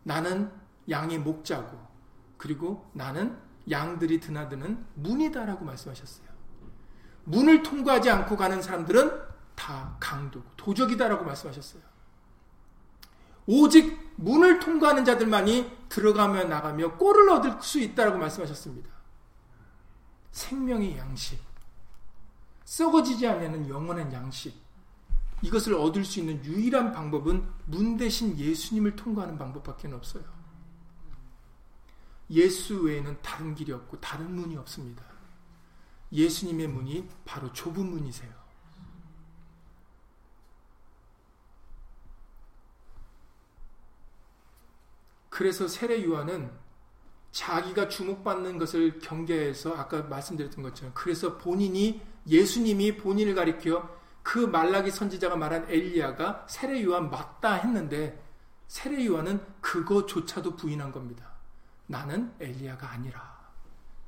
나는 0.02 0.50
양의 0.88 1.18
목자고 1.18 1.78
그리고 2.36 2.90
나는 2.92 3.36
양들이 3.70 4.20
드나드는 4.20 4.84
문이다라고 4.94 5.64
말씀하셨어요. 5.64 6.26
문을 7.24 7.62
통과하지 7.62 8.10
않고 8.10 8.36
가는 8.36 8.62
사람들은 8.62 9.25
다 9.56 9.96
강도고 9.98 10.48
도적이다라고 10.56 11.24
말씀하셨어요. 11.24 11.82
오직 13.46 14.12
문을 14.16 14.60
통과하는 14.60 15.04
자들만이 15.04 15.88
들어가며 15.88 16.44
나가며 16.44 16.96
꼴을 16.96 17.28
얻을 17.30 17.60
수 17.62 17.80
있다라고 17.80 18.18
말씀하셨습니다. 18.18 18.90
생명의 20.30 20.98
양식, 20.98 21.40
썩어지지 22.64 23.26
않는 23.26 23.68
영원한 23.68 24.12
양식, 24.12 24.54
이것을 25.42 25.74
얻을 25.74 26.04
수 26.04 26.20
있는 26.20 26.44
유일한 26.44 26.92
방법은 26.92 27.46
문 27.66 27.96
대신 27.96 28.38
예수님을 28.38 28.96
통과하는 28.96 29.38
방법밖에 29.38 29.88
없어요. 29.88 30.24
예수 32.30 32.82
외에는 32.82 33.22
다른 33.22 33.54
길이 33.54 33.72
없고 33.72 34.00
다른 34.00 34.34
문이 34.34 34.56
없습니다. 34.56 35.04
예수님의 36.12 36.68
문이 36.68 37.08
바로 37.24 37.52
좁은 37.52 37.86
문이세요. 37.86 38.45
그래서 45.36 45.68
세례 45.68 46.02
요한은 46.02 46.50
자기가 47.30 47.88
주목받는 47.88 48.56
것을 48.56 48.98
경계해서 49.00 49.74
아까 49.74 50.00
말씀드렸던 50.00 50.62
것처럼 50.62 50.94
그래서 50.94 51.36
본인이 51.36 52.00
예수님이 52.26 52.96
본인을 52.96 53.34
가리켜 53.34 53.86
그 54.22 54.38
말라기 54.38 54.90
선지자가 54.90 55.36
말한 55.36 55.66
엘리야가 55.68 56.46
세례 56.48 56.82
요한 56.82 57.10
맞다 57.10 57.52
했는데 57.52 58.18
세례 58.66 59.04
요한은 59.04 59.38
그거조차도 59.60 60.56
부인한 60.56 60.90
겁니다. 60.90 61.30
나는 61.86 62.32
엘리야가 62.40 62.90
아니라. 62.90 63.36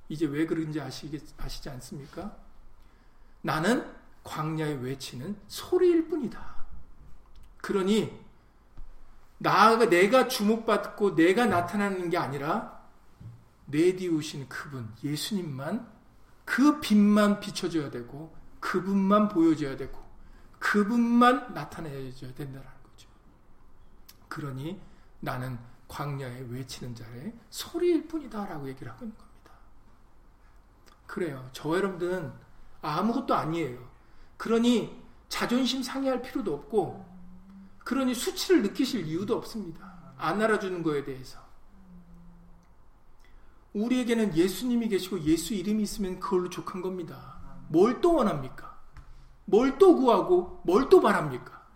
이제 0.08 0.24
왜 0.24 0.46
그런지 0.46 0.80
아시겠, 0.80 1.22
아시지 1.36 1.68
않습니까? 1.68 2.34
나는 3.42 3.86
광야에 4.24 4.76
외치는 4.76 5.36
소리일 5.46 6.08
뿐이다. 6.08 6.64
그러니 7.58 8.18
나가 9.38 9.88
내가 9.88 10.28
주목받고 10.28 11.14
내가 11.14 11.46
나타나는 11.46 12.10
게 12.10 12.18
아니라 12.18 12.82
내디우신 13.66 14.48
그분 14.48 14.92
예수님만 15.02 15.88
그 16.44 16.80
빛만 16.80 17.40
비춰줘야 17.40 17.90
되고 17.90 18.34
그분만 18.60 19.28
보여줘야 19.28 19.76
되고 19.76 20.02
그분만 20.58 21.54
나타내줘야 21.54 22.34
된다는 22.34 22.66
거죠. 22.82 23.08
그러니 24.28 24.80
나는 25.20 25.58
광야에 25.86 26.46
외치는 26.48 26.94
자의 26.94 27.32
소리일 27.50 28.08
뿐이다라고 28.08 28.68
얘기를 28.68 28.90
하고 28.90 29.04
있는 29.04 29.16
겁니다. 29.16 29.52
그래요. 31.06 31.48
저 31.52 31.74
여러분들은 31.76 32.32
아무것도 32.82 33.34
아니에요. 33.34 33.88
그러니 34.36 35.02
자존심 35.28 35.82
상해할 35.82 36.22
필요도 36.22 36.54
없고 36.54 37.07
그러니 37.88 38.14
수치를 38.14 38.60
느끼실 38.64 39.06
이유도 39.06 39.34
없습니다. 39.38 40.12
안 40.18 40.42
알아주는 40.42 40.82
거에 40.82 41.04
대해서. 41.04 41.38
우리에게는 43.72 44.36
예수님이 44.36 44.88
계시고 44.88 45.22
예수 45.22 45.54
이름이 45.54 45.84
있으면 45.84 46.20
그걸로 46.20 46.50
족한 46.50 46.82
겁니다. 46.82 47.38
뭘 47.70 48.02
또 48.02 48.14
원합니까? 48.16 48.78
뭘 49.46 49.78
또 49.78 49.96
구하고 49.96 50.60
뭘 50.66 50.90
또 50.90 51.00
바랍니까? 51.00 51.66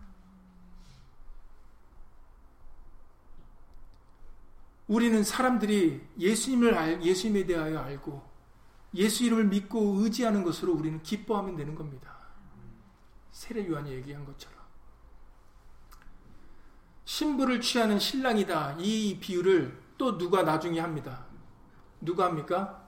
우리는 4.88 5.24
사람들이 5.24 6.06
예수님을 6.18 6.74
알, 6.74 7.02
예수님에 7.02 7.46
대하여 7.46 7.78
알고 7.78 8.22
예수 8.96 9.24
이름을 9.24 9.46
믿고 9.46 10.00
의지하는 10.00 10.42
것으로 10.44 10.74
우리는 10.74 11.02
기뻐하면 11.02 11.56
되는 11.56 11.74
겁니다. 11.74 12.18
세례 13.30 13.66
요한이 13.66 13.92
얘기한 13.92 14.26
것처럼. 14.26 14.61
신부를 17.04 17.60
취하는 17.60 17.98
신랑이다. 17.98 18.76
이 18.78 19.18
비유를 19.20 19.80
또 19.98 20.16
누가 20.18 20.42
나중에 20.42 20.80
합니다. 20.80 21.24
누가 22.00 22.26
합니까? 22.26 22.82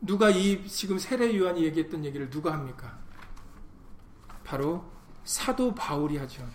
누가 0.00 0.30
이 0.30 0.66
지금 0.68 0.98
세례 0.98 1.36
요한이 1.36 1.64
얘기했던 1.64 2.04
얘기를 2.04 2.28
누가 2.30 2.52
합니까? 2.52 2.98
바로 4.44 4.84
사도 5.24 5.74
바울이 5.74 6.16
하죠. 6.18 6.46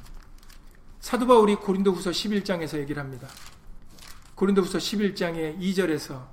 사도 0.99 1.27
바울이 1.27 1.55
고린도후서 1.55 2.11
11장에서 2.11 2.77
얘기를 2.77 3.01
합니다. 3.01 3.27
고린도후서 4.35 4.77
11장의 4.77 5.59
2절에서 5.59 6.25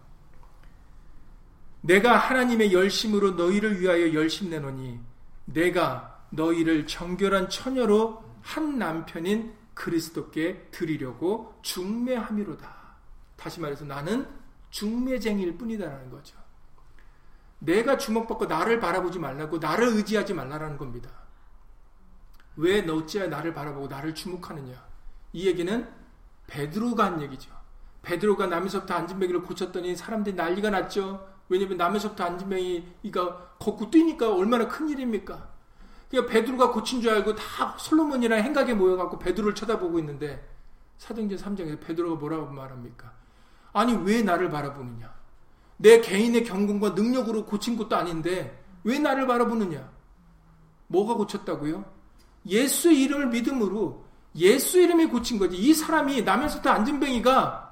내가 1.81 2.17
하나님의 2.17 2.73
열심으로 2.73 3.33
너희를 3.33 3.81
위하여 3.81 4.13
열심 4.13 4.51
내노니 4.51 5.01
내가 5.47 6.25
너희를 6.31 6.87
정결한 6.87 7.49
처녀로 7.49 8.28
한 8.43 8.79
남편인 8.79 9.55
그리스도께 9.75 10.69
드리려고 10.71 11.55
중매함이로다. 11.63 12.77
다시 13.37 13.61
말해서 13.61 13.85
나는 13.85 14.27
중매쟁일 14.71 15.57
뿐이다라는 15.57 16.11
거죠. 16.11 16.37
내가 17.61 17.97
주목받고 17.97 18.47
나를 18.47 18.81
바라보지 18.81 19.19
말라고 19.19 19.59
나를 19.59 19.89
의지하지 19.89 20.35
말라라는 20.35 20.77
겁니다. 20.77 21.11
왜 22.57 22.83
너찌야 22.83 23.29
나를 23.29 23.55
바라보고 23.55 23.87
나를 23.87 24.15
주목하느냐? 24.15 24.85
이 25.33 25.47
얘기는 25.47 25.89
베드로가 26.49 27.05
한 27.05 27.23
얘기죠. 27.23 27.51
베드로가 28.03 28.47
남에서부터 28.47 28.95
안진뱅이를 28.95 29.43
고쳤더니 29.43 29.95
사람들이 29.95 30.35
난리가 30.35 30.71
났죠. 30.71 31.29
왜냐면 31.49 31.77
남에서부터 31.77 32.25
안진뱅이가 32.25 33.57
걷고 33.59 33.91
뛰니까 33.91 34.35
얼마나 34.35 34.67
큰 34.67 34.89
일입니까? 34.89 35.58
그러니까 36.11 36.33
베드로가 36.33 36.71
고친 36.73 37.01
줄 37.01 37.11
알고 37.11 37.35
다 37.35 37.77
솔로몬이랑 37.79 38.41
행각에 38.41 38.75
모여갖고 38.75 39.19
베드로를 39.19 39.55
쳐다보고 39.55 39.99
있는데 39.99 40.47
사도행전 40.99 41.39
3장에서 41.39 41.81
베드로가 41.81 42.17
뭐라고 42.17 42.51
말합니까? 42.51 43.13
아니 43.73 43.95
왜 43.95 44.23
나를 44.23 44.51
바라보느냐? 44.51 45.13
내 45.77 46.01
개인의 46.01 46.45
경건과 46.45 46.91
능력으로 46.91 47.45
고친 47.45 47.77
것도 47.77 47.95
아닌데 47.97 48.63
왜 48.85 48.99
나를 48.99 49.27
바라보느냐? 49.27 49.89
뭐가 50.89 51.15
고쳤다고요? 51.15 51.85
예수 52.47 52.91
이름을 52.91 53.29
믿음으로 53.29 54.05
예수 54.37 54.81
이름이 54.81 55.07
고친 55.07 55.39
거지. 55.39 55.57
이 55.57 55.75
사람이 55.75 56.23
남에서부터 56.23 56.71
안진뱅이가 56.71 57.69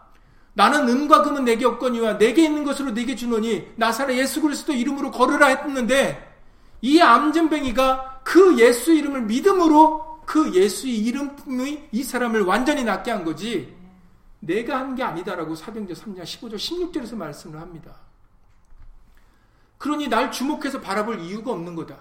나는 0.52 0.88
은과 0.88 1.22
금은 1.22 1.44
내게 1.44 1.66
없거니와 1.66 2.18
내게 2.18 2.44
있는 2.44 2.64
것으로 2.64 2.92
내게 2.92 3.14
주노니 3.14 3.72
나사렛 3.76 4.16
예수 4.16 4.40
그리스도 4.40 4.72
이름으로 4.72 5.10
걸으라 5.10 5.48
했는데 5.48 6.34
이 6.80 7.00
암진뱅이가 7.00 8.15
그 8.26 8.58
예수 8.58 8.92
이름을 8.92 9.22
믿음으로 9.22 10.20
그 10.26 10.52
예수의 10.52 10.98
이름이 10.98 11.88
이 11.92 12.02
사람을 12.02 12.42
완전히 12.42 12.82
낫게 12.82 13.12
한 13.12 13.24
거지 13.24 13.72
내가 14.40 14.80
한 14.80 14.96
게 14.96 15.04
아니다라고 15.04 15.54
사도행전 15.54 15.94
3장 15.96 16.22
15절 16.24 16.56
16절에서 16.56 17.14
말씀을 17.14 17.60
합니다. 17.60 17.94
그러니 19.78 20.08
날 20.08 20.32
주목해서 20.32 20.80
바라볼 20.80 21.20
이유가 21.20 21.52
없는 21.52 21.76
거다. 21.76 21.96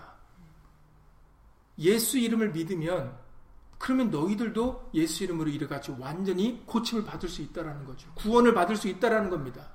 예수 1.78 2.18
이름을 2.18 2.54
믿으면 2.54 3.16
그러면 3.78 4.10
너희들도 4.10 4.90
예수 4.96 5.24
이름으로 5.26 5.52
이래같이 5.52 5.94
완전히 6.00 6.64
고침을 6.66 7.06
받을 7.06 7.30
수 7.30 7.44
있다라는 7.44 7.86
거죠. 7.86 8.10
구원을 8.16 8.56
받을 8.56 8.76
수 8.76 8.88
있다라는 8.88 9.30
겁니다. 9.30 9.75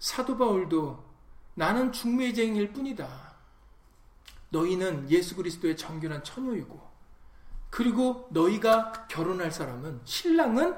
사도 0.00 0.36
바울도 0.36 1.04
나는 1.54 1.92
중매쟁일 1.92 2.72
뿐이다. 2.72 3.36
너희는 4.48 5.08
예수 5.10 5.36
그리스도의 5.36 5.76
정결한 5.76 6.24
처녀이고 6.24 6.90
그리고 7.68 8.26
너희가 8.32 9.06
결혼할 9.06 9.52
사람은 9.52 10.00
신랑은 10.04 10.76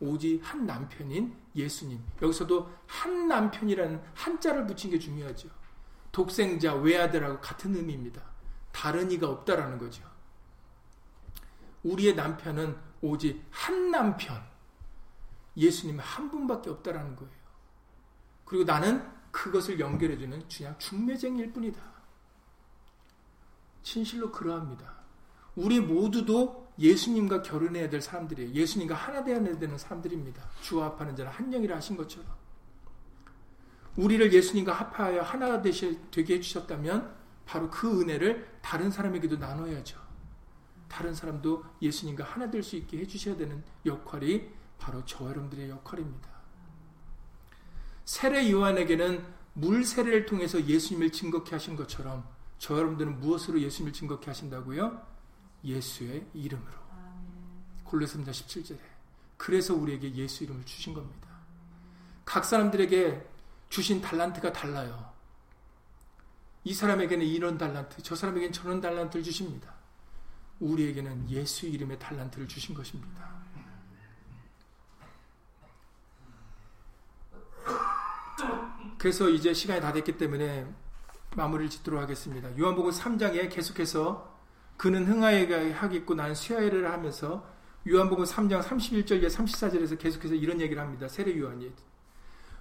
오직 0.00 0.40
한 0.42 0.66
남편인 0.66 1.34
예수님. 1.54 2.04
여기서도 2.20 2.70
한 2.86 3.28
남편이라는 3.28 4.02
한자를 4.12 4.66
붙인 4.66 4.90
게 4.90 4.98
중요하죠. 4.98 5.48
독생자, 6.12 6.74
외아들하고 6.74 7.40
같은 7.40 7.74
의미입니다. 7.74 8.20
다른 8.72 9.10
이가 9.10 9.30
없다라는 9.30 9.78
거죠. 9.78 10.04
우리의 11.84 12.14
남편은 12.16 12.76
오직 13.00 13.42
한 13.50 13.90
남편, 13.90 14.42
예수님 15.56 15.98
한 16.00 16.30
분밖에 16.30 16.70
없다라는 16.70 17.16
거예요. 17.16 17.43
그리고 18.44 18.64
나는 18.64 19.02
그것을 19.30 19.80
연결해주는 19.80 20.48
그냥 20.48 20.78
중매쟁일 20.78 21.52
뿐이다. 21.52 21.80
진실로 23.82 24.30
그러합니다. 24.30 24.94
우리 25.56 25.80
모두도 25.80 26.72
예수님과 26.78 27.42
결혼해야 27.42 27.88
될 27.88 28.00
사람들이에요. 28.00 28.52
예수님과 28.52 28.94
하나 28.94 29.22
되어야 29.22 29.58
되는 29.58 29.78
사람들입니다. 29.78 30.42
주와 30.60 30.86
합하는 30.86 31.14
자는 31.14 31.30
한 31.30 31.50
영이라 31.50 31.76
하신 31.76 31.96
것처럼. 31.96 32.26
우리를 33.96 34.32
예수님과 34.32 34.72
합하여 34.72 35.22
하나 35.22 35.62
되게 35.62 36.34
해주셨다면 36.34 37.14
바로 37.46 37.70
그 37.70 38.00
은혜를 38.00 38.58
다른 38.62 38.90
사람에게도 38.90 39.36
나눠야죠. 39.36 40.02
다른 40.88 41.14
사람도 41.14 41.64
예수님과 41.82 42.24
하나 42.24 42.50
될 42.50 42.62
수 42.62 42.76
있게 42.76 42.98
해주셔야 42.98 43.36
되는 43.36 43.62
역할이 43.86 44.50
바로 44.78 45.04
저 45.04 45.24
여러분들의 45.24 45.68
역할입니다. 45.70 46.33
세례 48.04 48.50
요한에게는 48.50 49.24
물 49.54 49.84
세례를 49.84 50.26
통해서 50.26 50.62
예수님을 50.64 51.12
증거케 51.12 51.50
하신 51.52 51.76
것처럼 51.76 52.28
저 52.58 52.76
여러분들은 52.76 53.20
무엇으로 53.20 53.60
예수님을 53.60 53.92
증거케 53.92 54.26
하신다고요? 54.26 55.00
예수의 55.64 56.26
이름으로. 56.34 56.72
골로새 57.84 58.18
3장 58.18 58.30
17절에. 58.30 58.78
그래서 59.36 59.74
우리에게 59.74 60.14
예수 60.14 60.44
이름을 60.44 60.64
주신 60.64 60.94
겁니다. 60.94 61.28
각 62.24 62.44
사람들에게 62.44 63.26
주신 63.68 64.00
달란트가 64.00 64.52
달라요. 64.52 65.12
이 66.64 66.72
사람에게는 66.72 67.26
이런 67.26 67.58
달란트, 67.58 68.02
저 68.02 68.14
사람에게는 68.14 68.52
저런 68.52 68.80
달란트를 68.80 69.22
주십니다. 69.22 69.74
우리에게는 70.60 71.28
예수 71.30 71.66
이름의 71.66 71.98
달란트를 71.98 72.48
주신 72.48 72.74
것입니다. 72.74 73.33
그래서 79.04 79.28
이제 79.28 79.52
시간이 79.52 79.82
다 79.82 79.92
됐기 79.92 80.16
때문에 80.16 80.66
마무리를 81.36 81.68
짓도록 81.68 82.00
하겠습니다. 82.00 82.48
요한복음 82.58 82.90
3장에 82.90 83.50
계속해서 83.52 84.34
그는 84.78 85.06
흥하여하겠고 85.06 86.14
나는 86.14 86.34
쇠하여를 86.34 86.90
하면서 86.90 87.46
요한복음 87.86 88.24
3장 88.24 88.62
31절에 88.62 89.28
34절에서 89.28 89.98
계속해서 89.98 90.34
이런 90.34 90.58
얘기를 90.58 90.82
합니다. 90.82 91.06
세례 91.06 91.38
요한이 91.38 91.70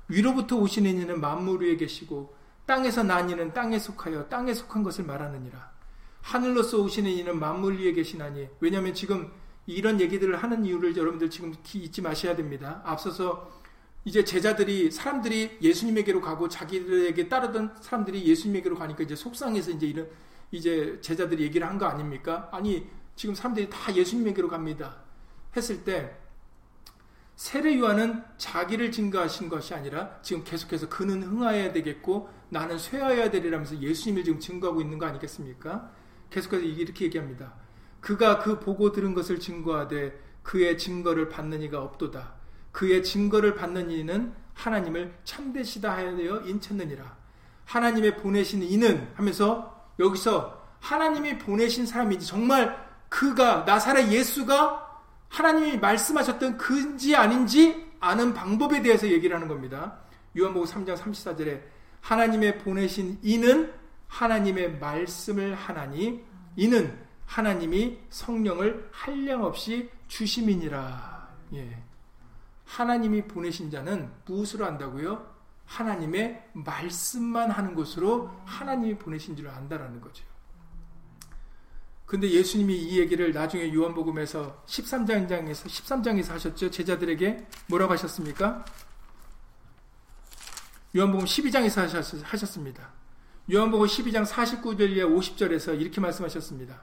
위로부터 0.10 0.58
오시는 0.58 1.00
이는 1.00 1.22
만물 1.22 1.64
위에 1.64 1.78
계시고 1.78 2.36
땅에서 2.66 3.04
난 3.04 3.30
이는 3.30 3.54
땅에 3.54 3.80
속하여 3.80 4.28
땅에 4.28 4.54
속한 4.54 4.84
것을 4.84 5.06
말하느니라. 5.06 5.72
하늘로서 6.24 6.80
오시는 6.80 7.10
이는 7.10 7.40
만물 7.40 7.80
위에 7.80 7.94
계시나니 7.94 8.50
왜냐하면 8.60 8.94
지금 8.94 9.32
이런 9.66 10.02
얘기들을 10.02 10.36
하는 10.36 10.66
이유를 10.66 10.98
여러분들 10.98 11.30
지금 11.30 11.54
잊지 11.74 12.02
마셔야 12.02 12.36
됩니다. 12.36 12.82
앞서서 12.84 13.63
이제 14.06 14.24
제자들이 14.24 14.92
사람들이 14.92 15.60
예수님에게로 15.62 16.20
가고 16.22 16.50
자기들에게 16.50 17.30
따르던 17.30 17.76
사람들이 17.82 18.26
예수님에게로 18.26 18.76
가니까 18.78 19.04
이제 19.04 19.16
속상해서 19.16 19.72
이제 19.72 19.88
이런 19.88 20.10
이제 20.52 21.00
제자들이 21.02 21.44
얘기를 21.44 21.66
한 21.68 21.78
거 21.78 21.86
아닙니까? 21.86 22.50
아니 22.52 22.88
지금 23.16 23.34
사람들이 23.34 23.70
다 23.70 23.96
예수님에게로 23.96 24.48
갑니다. 24.50 24.98
했을 25.56 25.84
때 25.84 26.18
세례 27.36 27.78
요한은 27.80 28.24
자기를 28.38 28.92
증거하신 28.92 29.50
것이 29.50 29.74
아니라 29.74 30.20
지금 30.22 30.44
계속해서 30.44 30.90
그는 30.90 31.24
흥하여야 31.24 31.74
되겠고 31.74 32.30
나는 32.50 32.78
쇠하여야 32.78 33.32
되리라면서 33.32 33.80
예수님을 33.82 34.24
지금 34.24 34.40
증거하고 34.40 34.82
있는 34.82 35.00
거 35.00 35.06
아니겠습니까? 35.08 35.92
계속해서 36.30 36.64
이렇게 36.64 37.06
얘기합니다. 37.06 37.54
그가 38.02 38.40
그 38.40 38.60
보고 38.60 38.92
들은 38.92 39.14
것을 39.14 39.40
증거하되 39.40 40.20
그의 40.44 40.78
증거를 40.78 41.30
받는 41.30 41.62
이가 41.64 41.82
없도다. 41.82 42.36
그의 42.74 43.02
증거를 43.04 43.56
받는 43.56 43.90
이는 43.90 44.34
하나님을 44.54 45.14
참되시다 45.24 45.94
하여 45.94 46.42
인쳤느니라. 46.42 47.16
하나님의 47.64 48.18
보내신 48.18 48.62
이는 48.64 49.08
하면서 49.16 49.88
여기서 50.00 50.62
하나님이 50.82 51.38
보내신 51.38 51.86
사람이지 51.86 52.26
정말 52.28 52.78
그가 53.08 53.64
나사렛 53.64 54.12
예수가 54.12 55.02
하나님이 55.30 55.78
말씀하셨던 55.78 56.58
그인지 56.58 57.16
아닌지 57.16 57.90
아는 58.00 58.34
방법에 58.34 58.82
대해서 58.82 59.08
얘기를 59.08 59.36
하는 59.36 59.48
겁니다. 59.48 60.00
요한복음 60.38 60.68
3장 60.68 60.98
34절에 60.98 61.62
하나님의 62.02 62.60
보내신 62.60 63.18
이는 63.22 63.72
하나님의 64.08 64.80
말씀을 64.80 65.56
하나니 65.56 66.22
이는 66.56 67.00
하나님이 67.26 67.98
성령을 68.10 68.90
한량 68.92 69.44
없이 69.44 69.90
주심이니라. 70.08 71.30
예. 71.54 71.84
하나님이 72.74 73.28
보내신 73.28 73.70
자는 73.70 74.12
무엇으로 74.26 74.66
안다고요? 74.66 75.32
하나님의 75.66 76.50
말씀만 76.54 77.52
하는 77.52 77.76
것으로 77.76 78.32
하나님이 78.46 78.98
보내신 78.98 79.36
줄 79.36 79.48
안다라는 79.48 80.02
거죠. 80.02 80.26
근데 82.06 82.30
예수님이 82.30 82.76
이 82.76 83.00
얘기를 83.00 83.32
나중에 83.32 83.72
요한복음에서 83.74 84.64
13장에서 84.66 85.66
13장에서 85.66 86.30
하셨죠. 86.30 86.72
제자들에게 86.72 87.48
뭐라고 87.68 87.94
하셨습니까? 87.94 88.66
요한복음 90.96 91.26
12장에서 91.26 92.24
하셨습니다. 92.24 92.92
요한복음 93.52 93.86
12장 93.86 94.26
49절에 94.26 94.98
50절에서 94.98 95.80
이렇게 95.80 96.02
말씀하셨습니다. 96.02 96.82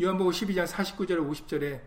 요한복음 0.00 0.32
12장 0.32 0.66
49절 0.66 1.28
50절에 1.30 1.80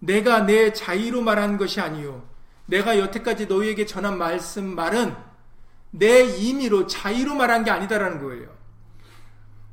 내가 0.00 0.40
내 0.46 0.72
자의로 0.72 1.22
말한 1.22 1.58
것이 1.58 1.80
아니요 1.80 2.37
내가 2.68 2.98
여태까지 2.98 3.46
너희에게 3.46 3.86
전한 3.86 4.18
말씀 4.18 4.74
말은 4.74 5.16
내 5.90 6.22
임의로 6.24 6.86
자의로 6.86 7.34
말한 7.34 7.64
게 7.64 7.70
아니다라는 7.70 8.22
거예요. 8.22 8.56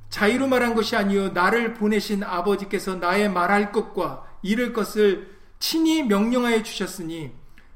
자의로 0.09 0.47
말한 0.47 0.75
것이 0.75 0.95
아니요 0.95 1.29
나를 1.29 1.73
보내신 1.73 2.23
아버지께서 2.23 2.95
나의 2.95 3.29
말할 3.29 3.73
것과 3.73 4.25
이를 4.41 4.71
것을 4.71 5.35
친히 5.59 6.03
명령하여 6.03 6.63
주셨으니 6.63 7.31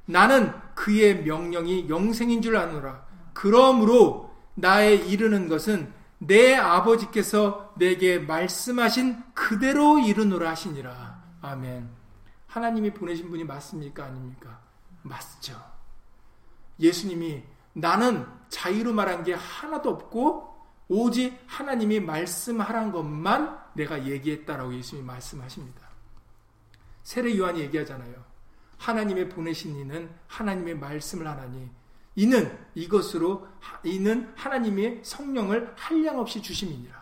나는 0.05 0.53
그의 0.74 1.24
명령이 1.24 1.89
영생인 1.89 2.41
줄 2.41 2.55
아노라. 2.55 3.05
그러므로 3.34 4.34
나의 4.55 5.09
이르는 5.09 5.49
것은 5.49 5.91
내 6.17 6.55
아버지께서 6.55 7.74
내게 7.78 8.20
말씀하신 8.20 9.17
그대로 9.34 9.99
이르노라 9.99 10.49
하시니라. 10.51 11.22
아멘. 11.41 11.89
하나님이 12.47 12.93
보내신 12.93 13.30
분이 13.30 13.43
맞습니까? 13.43 14.05
아닙니까? 14.05 14.68
맞죠. 15.02 15.60
예수님이 16.80 17.43
나는 17.74 18.26
자유로 18.50 18.93
말한 18.93 19.24
게 19.24 19.34
하나도 19.34 19.89
없고 19.89 20.50
오직 20.88 21.39
하나님이 21.45 22.00
말씀하란 22.00 22.91
것만 22.91 23.60
내가 23.74 24.06
얘기했다라고 24.06 24.74
예수님이 24.74 25.06
말씀하십니다. 25.06 25.88
세례 27.04 27.38
요한이 27.38 27.60
얘기하잖아요. 27.62 28.24
하나님의 28.78 29.30
보내신 29.30 29.76
이는 29.76 30.10
하나님의 30.28 30.78
말씀을 30.78 31.28
하나니 31.28 31.70
이는 32.16 32.58
이것으로 32.76 33.47
이는 33.84 34.34
하나님의 34.36 35.02
성령을 35.04 35.74
한량 35.78 36.20
없이 36.20 36.41
주심이니라. 36.41 37.00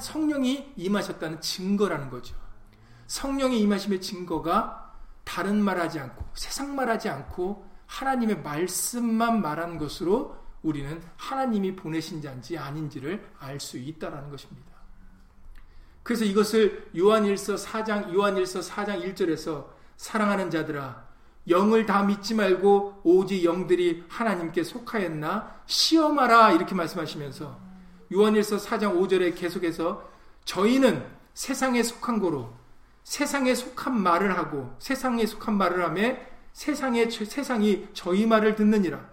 성령이 0.00 0.74
임하셨다는 0.76 1.40
증거라는 1.40 2.08
거죠. 2.08 2.36
성령이 3.06 3.60
임하심의 3.60 4.00
증거가 4.00 4.81
다른 5.24 5.62
말하지 5.62 6.00
않고 6.00 6.24
세상 6.34 6.74
말하지 6.74 7.08
않고 7.08 7.66
하나님의 7.86 8.42
말씀만 8.42 9.42
말한 9.42 9.78
것으로 9.78 10.36
우리는 10.62 11.02
하나님이 11.16 11.76
보내신 11.76 12.22
자인지 12.22 12.56
아닌지를 12.56 13.28
알 13.38 13.58
수 13.60 13.78
있다라는 13.78 14.30
것입니다. 14.30 14.72
그래서 16.02 16.24
이것을 16.24 16.90
요한일서 16.96 17.56
4장 17.56 18.12
요한일서 18.12 18.60
4장 18.60 19.02
1절에서 19.02 19.66
사랑하는 19.96 20.50
자들아 20.50 21.06
영을 21.48 21.86
다 21.86 22.02
믿지 22.02 22.34
말고 22.34 23.02
오직 23.04 23.44
영들이 23.44 24.04
하나님께 24.08 24.62
속하였나 24.62 25.62
시험하라 25.66 26.52
이렇게 26.52 26.74
말씀하시면서 26.74 27.60
요한일서 28.12 28.56
4장 28.56 29.00
5절에 29.00 29.36
계속해서 29.36 30.08
저희는 30.44 31.04
세상에 31.34 31.82
속한 31.82 32.20
거로 32.20 32.52
세상에 33.04 33.54
속한 33.54 34.00
말을 34.00 34.36
하고 34.36 34.74
세상에 34.78 35.26
속한 35.26 35.56
말을 35.56 35.84
하며 35.84 36.16
세상에 36.52 37.08
세상이 37.08 37.88
저희 37.92 38.26
말을 38.26 38.54
듣느니라 38.54 39.12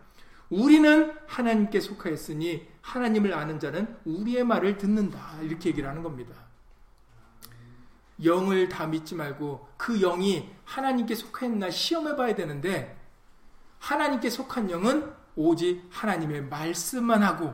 우리는 0.50 1.14
하나님께 1.28 1.80
속하였으니 1.80 2.68
하나님을 2.82 3.34
아는 3.34 3.60
자는 3.60 3.96
우리의 4.06 4.44
말을 4.44 4.78
듣는다. 4.78 5.40
이렇게 5.42 5.70
얘기를 5.70 5.88
하는 5.88 6.02
겁니다. 6.02 6.34
영을 8.24 8.68
다 8.68 8.88
믿지 8.88 9.16
말고 9.16 9.70
그 9.78 10.00
영이 10.00 10.50
하나님께 10.66 11.16
속했나 11.16 11.70
시험해 11.70 12.16
봐야 12.16 12.36
되는데 12.36 13.00
하나님께 13.78 14.30
속한 14.30 14.72
영은 14.72 15.14
오직 15.36 15.88
하나님의 15.90 16.44
말씀만 16.46 17.24
하고 17.24 17.54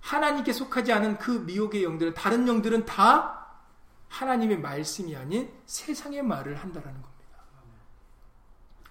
하나님께 0.00 0.52
속하지 0.52 0.92
않은 0.92 1.18
그 1.18 1.30
미혹의 1.30 1.82
영들은 1.82 2.14
다른 2.14 2.46
영들은 2.46 2.84
다 2.84 3.45
하나님의 4.08 4.58
말씀이 4.58 5.14
아닌 5.16 5.50
세상의 5.66 6.22
말을 6.22 6.56
한다라는 6.56 7.02
겁니다. 7.02 7.16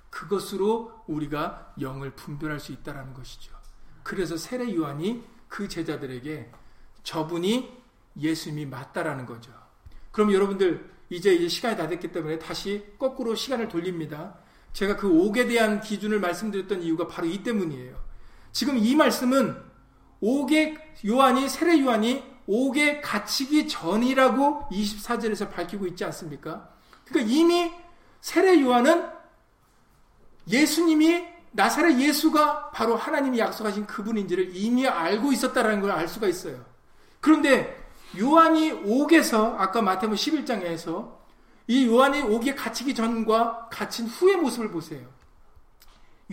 그것으로 0.09 1.03
우리가 1.07 1.73
영을 1.81 2.11
분별할 2.11 2.59
수 2.59 2.71
있다라는 2.71 3.13
것이죠. 3.13 3.53
그래서 4.03 4.37
세례 4.37 4.73
요한이 4.73 5.23
그 5.47 5.67
제자들에게 5.67 6.51
저분이 7.03 7.83
예수님이 8.17 8.65
맞다라는 8.65 9.25
거죠. 9.25 9.51
그럼 10.11 10.31
여러분들 10.31 10.89
이제 11.09 11.33
이제 11.33 11.47
시간이 11.47 11.75
다 11.75 11.87
됐기 11.87 12.11
때문에 12.11 12.39
다시 12.39 12.85
거꾸로 12.97 13.35
시간을 13.35 13.67
돌립니다. 13.67 14.37
제가 14.73 14.95
그 14.95 15.09
옥에 15.09 15.47
대한 15.47 15.81
기준을 15.81 16.19
말씀드렸던 16.19 16.81
이유가 16.81 17.07
바로 17.07 17.27
이 17.27 17.43
때문이에요. 17.43 17.95
지금 18.51 18.77
이 18.77 18.95
말씀은 18.95 19.61
옥의 20.21 20.77
요한이 21.05 21.49
세례 21.49 21.79
요한이 21.81 22.34
옥에 22.47 23.01
갇히기 23.01 23.67
전이라고 23.67 24.69
24절에서 24.71 25.51
밝히고 25.51 25.87
있지 25.87 26.05
않습니까? 26.05 26.69
그러니까 27.05 27.33
이미 27.33 27.71
세례 28.21 28.61
요한은 28.61 29.07
예수님이 30.49 31.25
나사렛 31.51 31.99
예수가 31.99 32.71
바로 32.71 32.95
하나님이 32.95 33.39
약속하신 33.39 33.87
그분인지를 33.87 34.55
이미 34.55 34.87
알고 34.87 35.31
있었다라는 35.31 35.81
걸 35.81 35.91
알 35.91 36.07
수가 36.07 36.27
있어요. 36.27 36.63
그런데 37.21 37.83
요한이 38.19 38.71
옥에서 38.85 39.55
아까 39.57 39.81
마태복음 39.81 40.15
11장에서 40.15 41.15
이 41.67 41.87
요한이 41.87 42.21
옥에 42.21 42.53
갇히기 42.53 42.93
전과 42.93 43.69
갇힌 43.71 44.05
후의 44.05 44.37
모습을 44.37 44.69
보세요. 44.69 45.07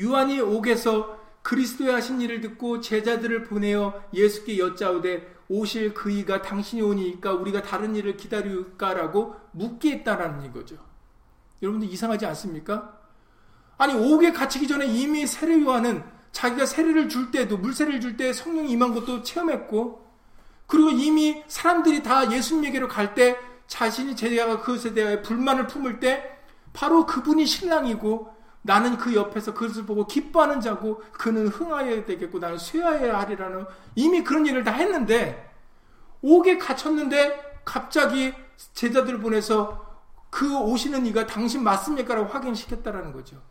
요한이 0.00 0.40
옥에서 0.40 1.18
그리스도의 1.42 1.92
하신 1.92 2.20
일을 2.20 2.40
듣고 2.40 2.80
제자들을 2.80 3.44
보내어 3.44 4.02
예수께 4.12 4.58
여짜오되 4.58 5.31
오실 5.52 5.92
그이가 5.92 6.40
당신이 6.40 6.80
오니까 6.80 7.32
우리가 7.34 7.60
다른 7.60 7.94
일을 7.94 8.16
기다릴까라고 8.16 9.36
묻게 9.52 9.92
했다라는 9.92 10.50
거죠. 10.50 10.76
여러분들 11.60 11.88
이상하지 11.90 12.24
않습니까? 12.24 12.98
아니 13.76 13.92
옥에 13.94 14.32
갇히기 14.32 14.66
전에 14.66 14.86
이미 14.86 15.26
세례 15.26 15.60
요한은 15.60 16.02
자기가 16.32 16.64
세례를 16.64 17.10
줄 17.10 17.30
때도 17.30 17.58
물세례를 17.58 18.00
줄 18.00 18.16
때 18.16 18.32
성령이 18.32 18.70
임한 18.70 18.94
것도 18.94 19.22
체험했고 19.22 20.10
그리고 20.66 20.88
이미 20.90 21.42
사람들이 21.46 22.02
다 22.02 22.32
예수님에게로 22.32 22.88
갈 22.88 23.14
때 23.14 23.36
자신이 23.66 24.16
제자가 24.16 24.60
그것에 24.60 24.94
대하여 24.94 25.20
불만을 25.20 25.66
품을 25.66 26.00
때 26.00 26.38
바로 26.72 27.04
그분이 27.04 27.44
신랑이고 27.44 28.31
나는 28.62 28.96
그 28.96 29.14
옆에서 29.14 29.54
그것을 29.54 29.84
보고 29.84 30.06
기뻐하는 30.06 30.60
자고 30.60 31.02
그는 31.12 31.48
흥하여야 31.48 32.04
되겠고 32.04 32.38
나는 32.38 32.58
쇠하여야 32.58 33.18
하리라는 33.20 33.66
이미 33.96 34.22
그런 34.22 34.46
일을 34.46 34.62
다 34.62 34.70
했는데 34.72 35.52
옥에 36.22 36.58
갇혔는데 36.58 37.62
갑자기 37.64 38.32
제자들을 38.74 39.20
보내서 39.20 39.92
그 40.30 40.56
오시는 40.56 41.04
이가 41.06 41.26
당신 41.26 41.62
맞습니까? 41.62 42.14
라고 42.14 42.28
확인시켰다라는 42.28 43.12
거죠. 43.12 43.42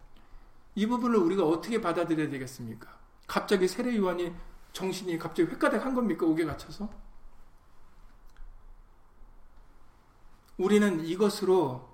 이 0.73 0.87
부분을 0.87 1.17
우리가 1.17 1.43
어떻게 1.43 1.81
받아들여야 1.81 2.29
되겠습니까? 2.29 2.89
갑자기 3.27 3.67
세례 3.67 3.95
요한이 3.97 4.33
정신이 4.73 5.17
갑자기 5.17 5.51
획가닥 5.51 5.85
한 5.85 5.93
겁니까? 5.93 6.25
옥에 6.25 6.45
갇혀서? 6.45 6.89
우리는 10.57 11.05
이것으로 11.05 11.89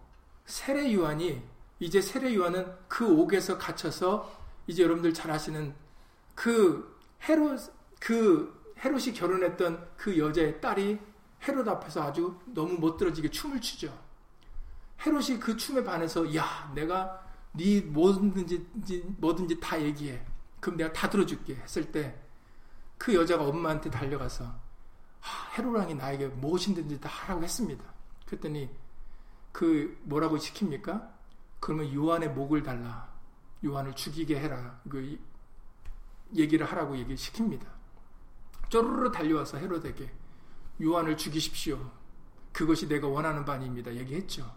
세례 0.45 0.93
요한이 0.93 1.41
이제 1.79 2.01
세례 2.01 2.33
요한은 2.35 2.71
그 2.87 3.07
옥에서 3.07 3.57
갇혀서 3.57 4.31
이제 4.67 4.83
여러분들 4.83 5.13
잘 5.13 5.31
아시는 5.31 5.73
그 6.35 6.97
헤롯 7.27 7.73
그 7.99 8.73
헤롯이 8.79 9.13
결혼했던 9.13 9.89
그 9.97 10.17
여자의 10.17 10.59
딸이 10.61 10.99
헤롯 11.47 11.67
앞에서 11.67 12.03
아주 12.03 12.39
너무 12.45 12.79
멋들어지게 12.79 13.29
춤을 13.29 13.61
추죠. 13.61 13.95
헤롯이 15.05 15.39
그 15.39 15.55
춤에 15.55 15.83
반해서 15.83 16.35
야 16.35 16.71
내가 16.73 17.23
네 17.53 17.81
뭐든지 17.81 18.65
뭐든지 19.17 19.59
다 19.59 19.81
얘기해. 19.81 20.21
그럼 20.59 20.77
내가 20.77 20.91
다 20.93 21.09
들어줄게 21.09 21.55
했을 21.55 21.91
때 21.91 22.27
그 22.97 23.13
여자가 23.13 23.45
엄마한테 23.45 23.89
달려가서 23.89 24.45
아, 24.45 25.51
헤로랑이 25.57 25.95
나에게 25.95 26.27
무엇이든지 26.27 26.99
다 26.99 27.09
하라고 27.09 27.43
했습니다. 27.43 27.83
그랬더니 28.25 28.69
그 29.51 29.99
뭐라고 30.03 30.37
시킵니까? 30.37 31.16
그러면 31.59 31.93
요한의 31.93 32.29
목을 32.29 32.63
달라. 32.63 33.09
요한을 33.65 33.93
죽이게 33.95 34.39
해라. 34.39 34.79
그 34.89 35.19
얘기를 36.35 36.65
하라고 36.65 36.97
얘기 36.97 37.15
시킵니다. 37.15 37.65
쪼르르 38.69 39.11
달려와서 39.11 39.57
헤로에게 39.57 40.11
요한을 40.81 41.17
죽이십시오. 41.17 41.79
그것이 42.51 42.87
내가 42.87 43.07
원하는 43.07 43.45
바입니다. 43.45 43.93
얘기했죠. 43.93 44.51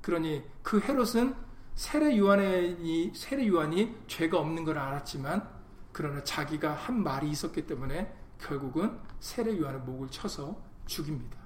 그러니 0.00 0.44
그 0.62 0.80
헤롯은 0.80 1.34
세례 1.74 2.18
요한이 2.18 3.12
세례 3.14 3.46
요한이 3.46 4.04
죄가 4.06 4.38
없는 4.38 4.64
걸 4.64 4.78
알았지만 4.78 5.48
그러나 5.92 6.22
자기가 6.22 6.74
한 6.74 7.02
말이 7.02 7.30
있었기 7.30 7.66
때문에 7.66 8.14
결국은 8.38 8.98
세례 9.20 9.56
요한의 9.58 9.80
목을 9.82 10.08
쳐서 10.10 10.60
죽입니다. 10.86 11.41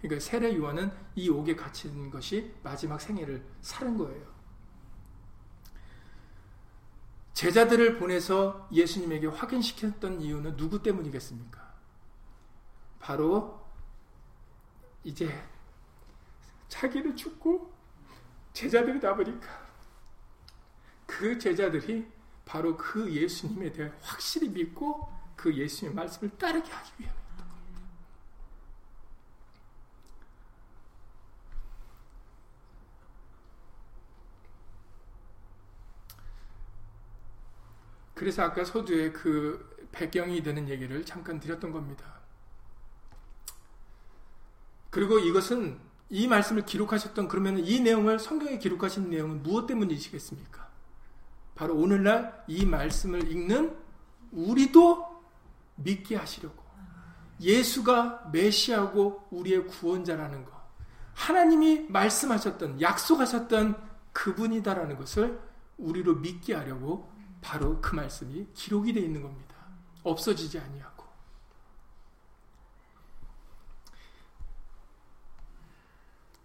그러니까 0.00 0.24
세례 0.24 0.56
요한은 0.56 0.90
이 1.14 1.28
옥에 1.28 1.56
갇힌 1.56 2.10
것이 2.10 2.54
마지막 2.62 3.00
생애를 3.00 3.44
사는 3.60 3.96
거예요. 3.96 4.38
제자들을 7.34 7.98
보내서 7.98 8.68
예수님에게 8.72 9.28
확인시켰던 9.28 10.20
이유는 10.20 10.56
누구 10.56 10.82
때문이겠습니까? 10.82 11.68
바로 12.98 13.64
이제 15.04 15.32
자기를 16.68 17.14
죽고 17.14 17.72
제자들이 18.52 18.98
나보니까 18.98 19.68
그 21.06 21.38
제자들이 21.38 22.06
바로 22.44 22.76
그 22.76 23.10
예수님에 23.12 23.72
대해 23.72 23.92
확실히 24.00 24.48
믿고 24.48 25.08
그 25.36 25.54
예수님의 25.54 25.94
말씀을 25.94 26.36
따르게 26.36 26.70
하기 26.70 26.92
위함이었던 26.98 27.48
겁니다. 27.48 27.82
그래서 38.18 38.42
아까 38.42 38.64
서두에 38.64 39.12
그 39.12 39.88
배경이 39.92 40.42
되는 40.42 40.68
얘기를 40.68 41.04
잠깐 41.04 41.38
드렸던 41.38 41.70
겁니다. 41.70 42.18
그리고 44.90 45.20
이것은 45.20 45.78
이 46.10 46.26
말씀을 46.26 46.64
기록하셨던 46.64 47.28
그러면 47.28 47.58
이 47.58 47.78
내용을 47.78 48.18
성경에 48.18 48.58
기록하신 48.58 49.10
내용은 49.10 49.44
무엇 49.44 49.68
때문이시겠습니까? 49.68 50.68
바로 51.54 51.76
오늘날 51.76 52.44
이 52.48 52.66
말씀을 52.66 53.30
읽는 53.30 53.76
우리도 54.32 55.22
믿게 55.76 56.16
하시려고 56.16 56.64
예수가 57.40 58.30
메시아고 58.32 59.28
우리의 59.30 59.68
구원자라는 59.68 60.44
것 60.44 60.52
하나님이 61.14 61.86
말씀하셨던 61.88 62.80
약속하셨던 62.80 63.80
그분이다라는 64.12 64.96
것을 64.96 65.38
우리로 65.76 66.16
믿게 66.16 66.54
하려고 66.54 67.16
바로 67.40 67.80
그 67.80 67.94
말씀이 67.94 68.46
기록이 68.54 68.92
되어 68.92 69.02
있는 69.02 69.22
겁니다. 69.22 69.56
없어지지 70.02 70.58
아니하고 70.58 71.04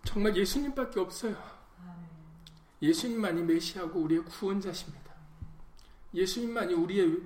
정말 0.04 0.36
예수님밖에 0.36 1.00
없어요. 1.00 1.36
예수님만이 2.82 3.42
메시아고 3.44 4.00
우리의 4.02 4.26
구원자십니다. 4.26 5.14
예수님만이 6.14 6.74
우리의 6.74 7.22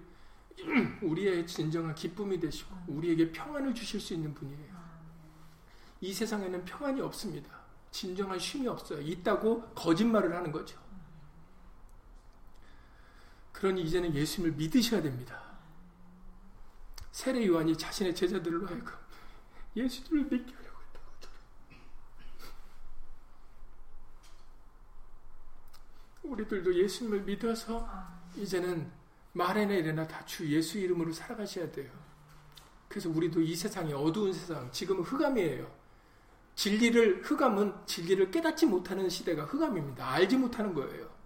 우리의 1.01 1.45
진정한 1.45 1.93
기쁨이 1.93 2.39
되시고 2.39 2.75
우리에게 2.87 3.31
평안을 3.31 3.73
주실 3.73 3.99
수 3.99 4.13
있는 4.13 4.33
분이에요. 4.33 4.77
이 6.01 6.13
세상에는 6.13 6.63
평안이 6.65 7.01
없습니다. 7.01 7.49
진정한 7.91 8.37
쉼이 8.37 8.67
없어요. 8.67 9.01
있다고 9.01 9.63
거짓말을 9.73 10.35
하는 10.35 10.51
거죠. 10.51 10.79
그러니 13.57 13.81
이제는 13.81 14.13
예수님을 14.13 14.55
믿으셔야 14.55 15.01
됩니다. 15.01 15.41
세례 17.11 17.43
요한이 17.47 17.75
자신의 17.75 18.13
제자들로 18.13 18.67
하여금 18.67 18.93
예수님을 19.75 20.29
믿게 20.29 20.53
우리들도 26.21 26.75
예수님을 26.75 27.21
믿어서 27.21 27.89
이제는 28.35 28.91
말에나 29.33 29.73
이래나 29.73 30.07
다 30.07 30.23
주 30.25 30.47
예수 30.53 30.77
이름으로 30.77 31.11
살아가셔야 31.11 31.71
돼요. 31.71 31.89
그래서 32.87 33.09
우리도 33.09 33.41
이 33.41 33.55
세상이 33.55 33.93
어두운 33.93 34.33
세상, 34.33 34.71
지금은 34.71 35.03
흑암이에요. 35.03 35.71
진리를, 36.55 37.23
흑암은 37.23 37.85
진리를 37.85 38.29
깨닫지 38.29 38.65
못하는 38.65 39.09
시대가 39.09 39.45
흑암입니다. 39.45 40.07
알지 40.07 40.37
못하는 40.37 40.73
거예요. 40.73 41.16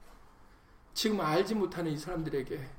지금 0.93 1.21
알지 1.21 1.55
못하는 1.55 1.91
이 1.91 1.97
사람들에게 1.97 2.69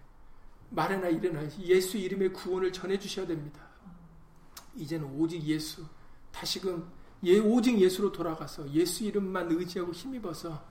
말에나 0.71 1.09
이래나 1.09 1.43
예수 1.61 1.99
이름의 1.99 2.33
구원을 2.33 2.73
전해 2.73 2.99
주셔야 2.99 3.27
됩니다. 3.27 3.61
이제는 4.75 5.07
오직 5.19 5.43
예수, 5.43 5.85
다시금 6.31 6.91
예, 7.25 7.39
오직 7.39 7.79
예수로 7.79 8.11
돌아가서 8.11 8.69
예수 8.73 9.05
이름만 9.05 9.51
의지하고 9.51 9.93
힘입어서 9.93 10.67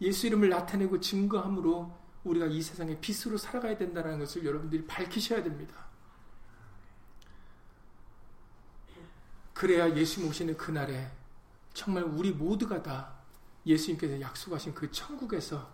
예수 0.00 0.26
이름을 0.26 0.48
나타내고 0.48 1.00
증거함으로 1.00 1.96
우리가 2.24 2.46
이 2.46 2.60
세상의 2.60 3.00
빛으로 3.00 3.36
살아가야 3.36 3.76
된다는 3.76 4.18
것을 4.18 4.44
여러분들이 4.44 4.86
밝히셔야 4.86 5.42
됩니다. 5.42 5.86
그래야 9.52 9.94
예수 9.94 10.20
모시는 10.22 10.56
그날에 10.56 11.10
정말 11.74 12.02
우리 12.04 12.32
모두가 12.32 12.82
다 12.82 13.20
예수님께서 13.66 14.20
약속하신 14.20 14.74
그 14.74 14.90
천국에서 14.90 15.70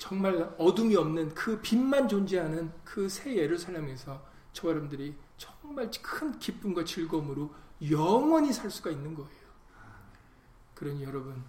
정말 0.00 0.54
어둠이 0.56 0.96
없는 0.96 1.34
그 1.34 1.60
빛만 1.60 2.08
존재하는 2.08 2.72
그 2.84 3.06
새 3.06 3.36
예루살렘에서 3.36 4.24
저 4.54 4.68
여러분들이 4.68 5.14
정말 5.36 5.90
큰 6.02 6.38
기쁨과 6.38 6.84
즐거움으로 6.84 7.54
영원히 7.90 8.50
살 8.50 8.70
수가 8.70 8.90
있는 8.90 9.14
거예요. 9.14 9.30
그러니 10.74 11.04
여러분 11.04 11.44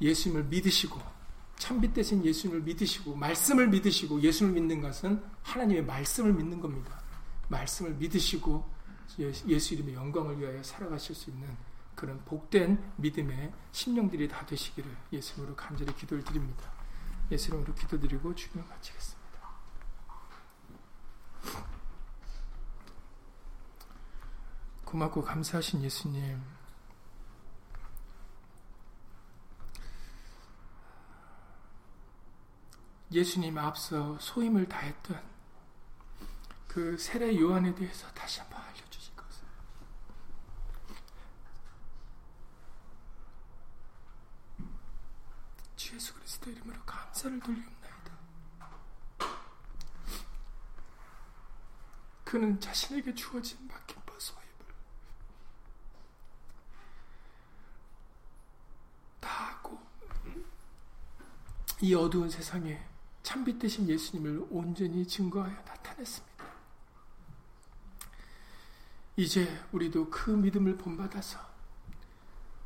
예수님을 0.00 0.44
믿으시고 0.44 1.00
참빛 1.56 1.94
대신 1.94 2.22
예수님을 2.22 2.60
믿으시고 2.62 3.14
말씀을 3.16 3.68
믿으시고 3.68 4.20
예수님을 4.20 4.60
믿는 4.60 4.82
것은 4.82 5.22
하나님의 5.42 5.86
말씀을 5.86 6.34
믿는 6.34 6.60
겁니다. 6.60 7.00
말씀을 7.48 7.94
믿으시고 7.94 8.62
예수 9.48 9.74
이름의 9.74 9.94
영광을 9.94 10.38
위하여 10.38 10.62
살아가실 10.62 11.14
수 11.14 11.30
있는 11.30 11.48
그런 11.94 12.22
복된 12.26 12.92
믿음의 12.96 13.52
심령들이 13.72 14.28
다 14.28 14.44
되시기를 14.44 14.90
예수님으로 15.12 15.56
간절히 15.56 15.94
기도를 15.94 16.22
드립니다. 16.24 16.73
예수 17.30 17.48
이름으로 17.48 17.74
기도드리고 17.74 18.34
주님 18.34 18.66
마치겠습니다. 18.68 19.24
고맙고 24.84 25.22
감사하신 25.22 25.82
예수님 25.82 26.40
예수님 33.10 33.58
앞서 33.58 34.18
소임을 34.18 34.68
다했던 34.68 35.22
그 36.68 36.98
세례 36.98 37.38
요한에 37.38 37.74
대해서 37.74 38.08
다시 38.08 38.40
한번 38.40 38.60
알려주실 38.60 39.14
것을 39.14 39.46
주 45.76 45.94
예수 45.94 46.14
그리스도 46.14 46.50
이름으로 46.50 46.80
감사를 47.14 47.40
돌리옵나이다. 47.40 48.12
그는 52.24 52.60
자신에게 52.60 53.14
주어진 53.14 53.66
맡긴 53.68 53.96
바 54.04 54.12
소임을 54.18 54.44
다 59.20 59.28
하고 59.30 59.80
이 61.80 61.94
어두운 61.94 62.28
세상에 62.28 62.84
참빛 63.22 63.60
대신 63.60 63.88
예수님을 63.88 64.48
온전히 64.50 65.06
증거하여 65.06 65.54
나타냈습니다. 65.54 66.34
이제 69.16 69.64
우리도 69.70 70.10
그 70.10 70.30
믿음을 70.30 70.76
본받아서 70.76 71.38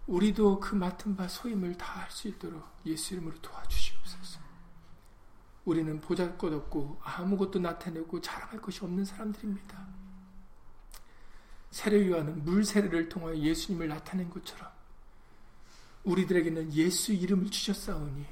우리도 0.06 0.58
그 0.60 0.74
맡은 0.74 1.14
바 1.14 1.28
소임을 1.28 1.76
다할 1.76 2.10
수 2.10 2.28
있도록 2.28 2.66
예수 2.86 3.12
이름으로 3.12 3.38
도와주시 3.42 3.97
옵소서. 4.08 4.40
우리는 5.64 6.00
보잘 6.00 6.38
것 6.38 6.52
없고 6.52 6.98
아무것도 7.02 7.58
나타내고 7.58 8.20
자랑할 8.20 8.60
것이 8.60 8.82
없는 8.84 9.04
사람들입니다. 9.04 9.86
세례 11.70 12.08
요한은 12.08 12.44
물 12.44 12.64
세례를 12.64 13.10
통하여 13.10 13.36
예수님을 13.36 13.88
나타낸 13.88 14.30
것처럼 14.30 14.70
우리들에게는 16.04 16.72
예수 16.72 17.12
이름을 17.12 17.50
주셨사오니 17.50 18.24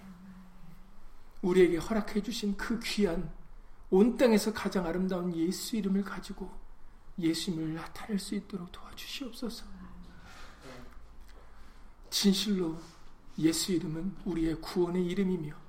우리에게 1.43 1.77
허락해 1.77 2.23
주신 2.23 2.57
그 2.57 2.81
귀한 2.81 3.31
온 3.91 4.17
땅에서 4.17 4.53
가장 4.55 4.87
아름다운 4.87 5.35
예수 5.37 5.77
이름을 5.77 6.03
가지고 6.03 6.51
예수님을 7.19 7.75
나타낼 7.75 8.19
수 8.19 8.35
있도록 8.35 8.73
도와주시옵소서. 8.73 9.65
진실로 12.09 12.81
예수 13.39 13.73
이름은 13.73 14.17
우리의 14.25 14.61
구원의 14.63 15.05
이름이며 15.07 15.66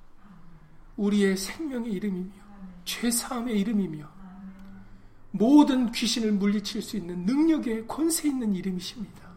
우리의 0.98 1.36
생명의 1.36 1.92
이름이며 1.92 2.34
죄사함의 2.84 3.58
이름이며 3.60 4.18
모든 5.30 5.92
귀신을 5.92 6.32
물리칠 6.32 6.82
수 6.82 6.96
있는 6.96 7.24
능력의 7.24 7.86
권세 7.86 8.28
있는 8.28 8.54
이름이십니다. 8.54 9.28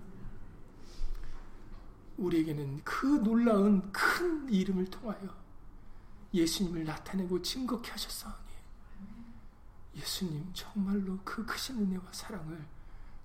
우리에게는 2.18 2.82
그 2.84 3.06
놀라운 3.24 3.92
큰 3.92 4.52
이름을 4.52 4.86
통하여 4.86 5.36
예수님을 6.34 6.84
나타내고 6.84 7.42
증거케 7.42 7.92
하셨사오니 7.92 8.38
예수님 9.98 10.50
정말로 10.54 11.20
그 11.24 11.46
크신 11.46 11.78
은혜와 11.78 12.04
사랑을 12.12 12.66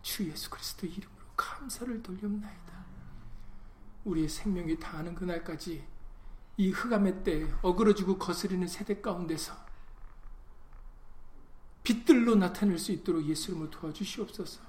주 0.03 0.29
예수 0.29 0.51
그리스도 0.51 0.87
이름으로 0.87 1.25
감사를 1.37 2.03
돌렸나이다. 2.03 2.87
우리의 4.05 4.29
생명이 4.29 4.79
다하는 4.79 5.15
그날까지 5.15 5.96
이 6.59 6.71
흑암의 6.71 7.23
때 7.25 7.47
어그러지고 7.63 8.19
거스리는 8.19 8.67
세대 8.67 9.01
가운데서 9.01 9.55
빛들로 11.83 12.35
나타낼 12.35 12.79
수 12.79 12.93
있도록 12.93 13.25
예수 13.27 13.51
이름으로 13.51 13.71
도와주시옵소서. 13.71 14.61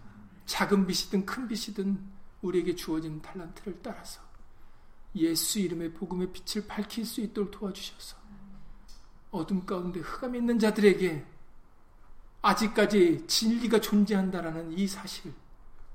작은 0.46 0.86
빛이든 0.86 1.26
큰 1.26 1.48
빛이든 1.48 2.00
우리에게 2.42 2.76
주어진 2.76 3.22
달란트를 3.22 3.80
따라서 3.82 4.22
예수 5.16 5.60
이름의 5.60 5.94
복음의 5.94 6.32
빛을 6.32 6.68
밝힐 6.68 7.06
수 7.06 7.22
있도록 7.22 7.52
도와주셔서 7.52 8.18
어둠 9.32 9.66
가운데 9.66 10.00
흑암에 10.00 10.38
있는 10.38 10.60
자들에게 10.60 11.26
아직까지 12.42 13.26
진리가 13.28 13.82
존재한다라는 13.82 14.78
이 14.78 14.88
사실, 14.88 15.34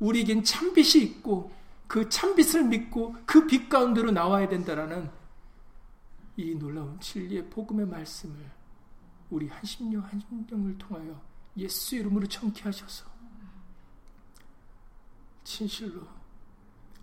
우리에겐 0.01 0.43
참빛이 0.43 1.05
있고 1.05 1.53
그 1.86 2.09
참빛을 2.09 2.64
믿고 2.64 3.14
그 3.26 3.47
빛 3.47 3.68
가운데로 3.68 4.11
나와야 4.11 4.49
된다라는 4.49 5.21
이 6.36 6.54
놀라운 6.54 6.98
진리의 7.00 7.50
복음의 7.50 7.86
말씀을 7.86 8.50
우리 9.30 9.48
한심령 9.48 10.02
한심령을 10.02 10.78
통하여 10.78 11.20
예수 11.56 11.96
이름으로 11.96 12.26
청케하셔서 12.26 13.10
진실로 15.44 16.06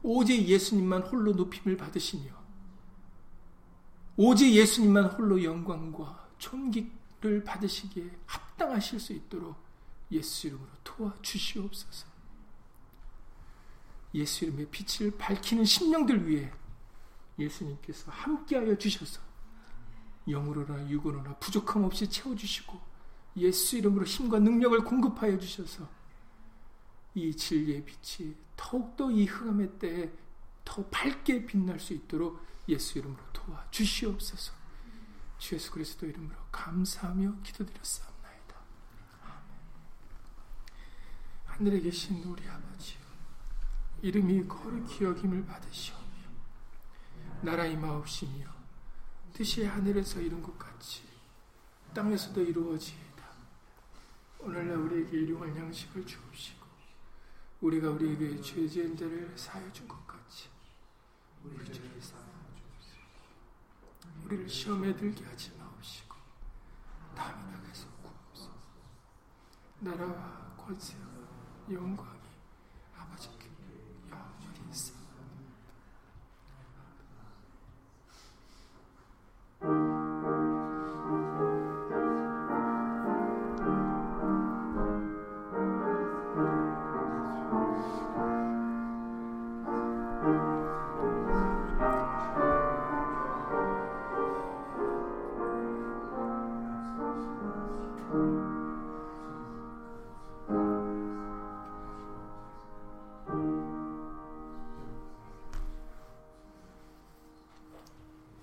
오직 0.01 0.47
예수님만 0.47 1.03
홀로 1.03 1.33
높임을 1.33 1.77
받으시며 1.77 2.31
오직 4.17 4.53
예수님만 4.53 5.05
홀로 5.05 5.43
영광과 5.43 6.29
존귀를 6.37 7.43
받으시기에 7.45 8.09
합당하실 8.25 8.99
수 8.99 9.13
있도록 9.13 9.55
예수 10.11 10.47
이름으로 10.47 10.69
도와주시옵소서. 10.83 12.07
예수 14.15 14.45
이름의 14.45 14.67
빛을 14.71 15.17
밝히는 15.17 15.65
심령들 15.65 16.27
위해 16.27 16.51
예수님께서 17.39 18.11
함께하여 18.11 18.77
주셔서 18.77 19.21
영으로나 20.27 20.89
육으로나 20.89 21.35
부족함 21.37 21.83
없이 21.83 22.09
채워주시고 22.09 22.79
예수 23.37 23.77
이름으로 23.77 24.05
힘과 24.05 24.39
능력을 24.39 24.83
공급하여 24.83 25.37
주셔서 25.37 25.87
이 27.15 27.35
진리의 27.35 27.85
빛이 27.85 28.35
더욱더 28.55 29.09
이 29.09 29.25
흑암의 29.25 29.79
때에 29.79 30.11
더 30.63 30.85
밝게 30.85 31.45
빛날 31.45 31.79
수 31.79 31.93
있도록 31.93 32.39
예수 32.67 32.99
이름으로 32.99 33.21
도와주시옵소서. 33.33 34.53
주 35.39 35.55
예수 35.55 35.71
그리스도 35.71 36.05
이름으로 36.05 36.35
감사하며 36.51 37.37
기도드렸사옵나이다. 37.43 38.55
아멘. 39.23 39.41
하늘에 41.45 41.79
계신 41.79 42.21
우리 42.23 42.47
아버지 42.47 42.97
이름이 44.01 44.47
거룩히 44.47 45.05
여김을 45.05 45.45
받으시오며 45.45 45.98
나라 47.41 47.65
임하옵시며 47.65 48.45
뜻이 49.33 49.65
하늘에서 49.65 50.19
이룬 50.19 50.41
것 50.41 50.57
같이 50.57 51.03
땅에서도 51.93 52.41
이루어지이다. 52.41 53.23
오늘날 54.39 54.77
우리에게 54.77 55.17
일용할 55.17 55.55
양식을 55.55 56.05
주옵시고 56.05 56.65
우리가 57.61 57.89
우리에게 57.89 58.41
죄 58.41 58.67
지은 58.67 58.95
자를 58.95 59.37
사여 59.37 59.71
준 59.71 59.87
것 59.87 60.05
같이 60.07 60.49
우리 61.43 61.65
죄를 61.71 62.01
사 62.01 62.15
우리를 64.25 64.47
시험에 64.47 64.95
들게 64.95 65.25
하지 65.25 65.51
마옵시고 65.57 66.15
남의 67.15 67.61
벽에서 67.61 67.87
구하옵소서 68.01 68.51
나라와 69.79 70.55
권세와 70.57 71.03
아버지 71.05 72.18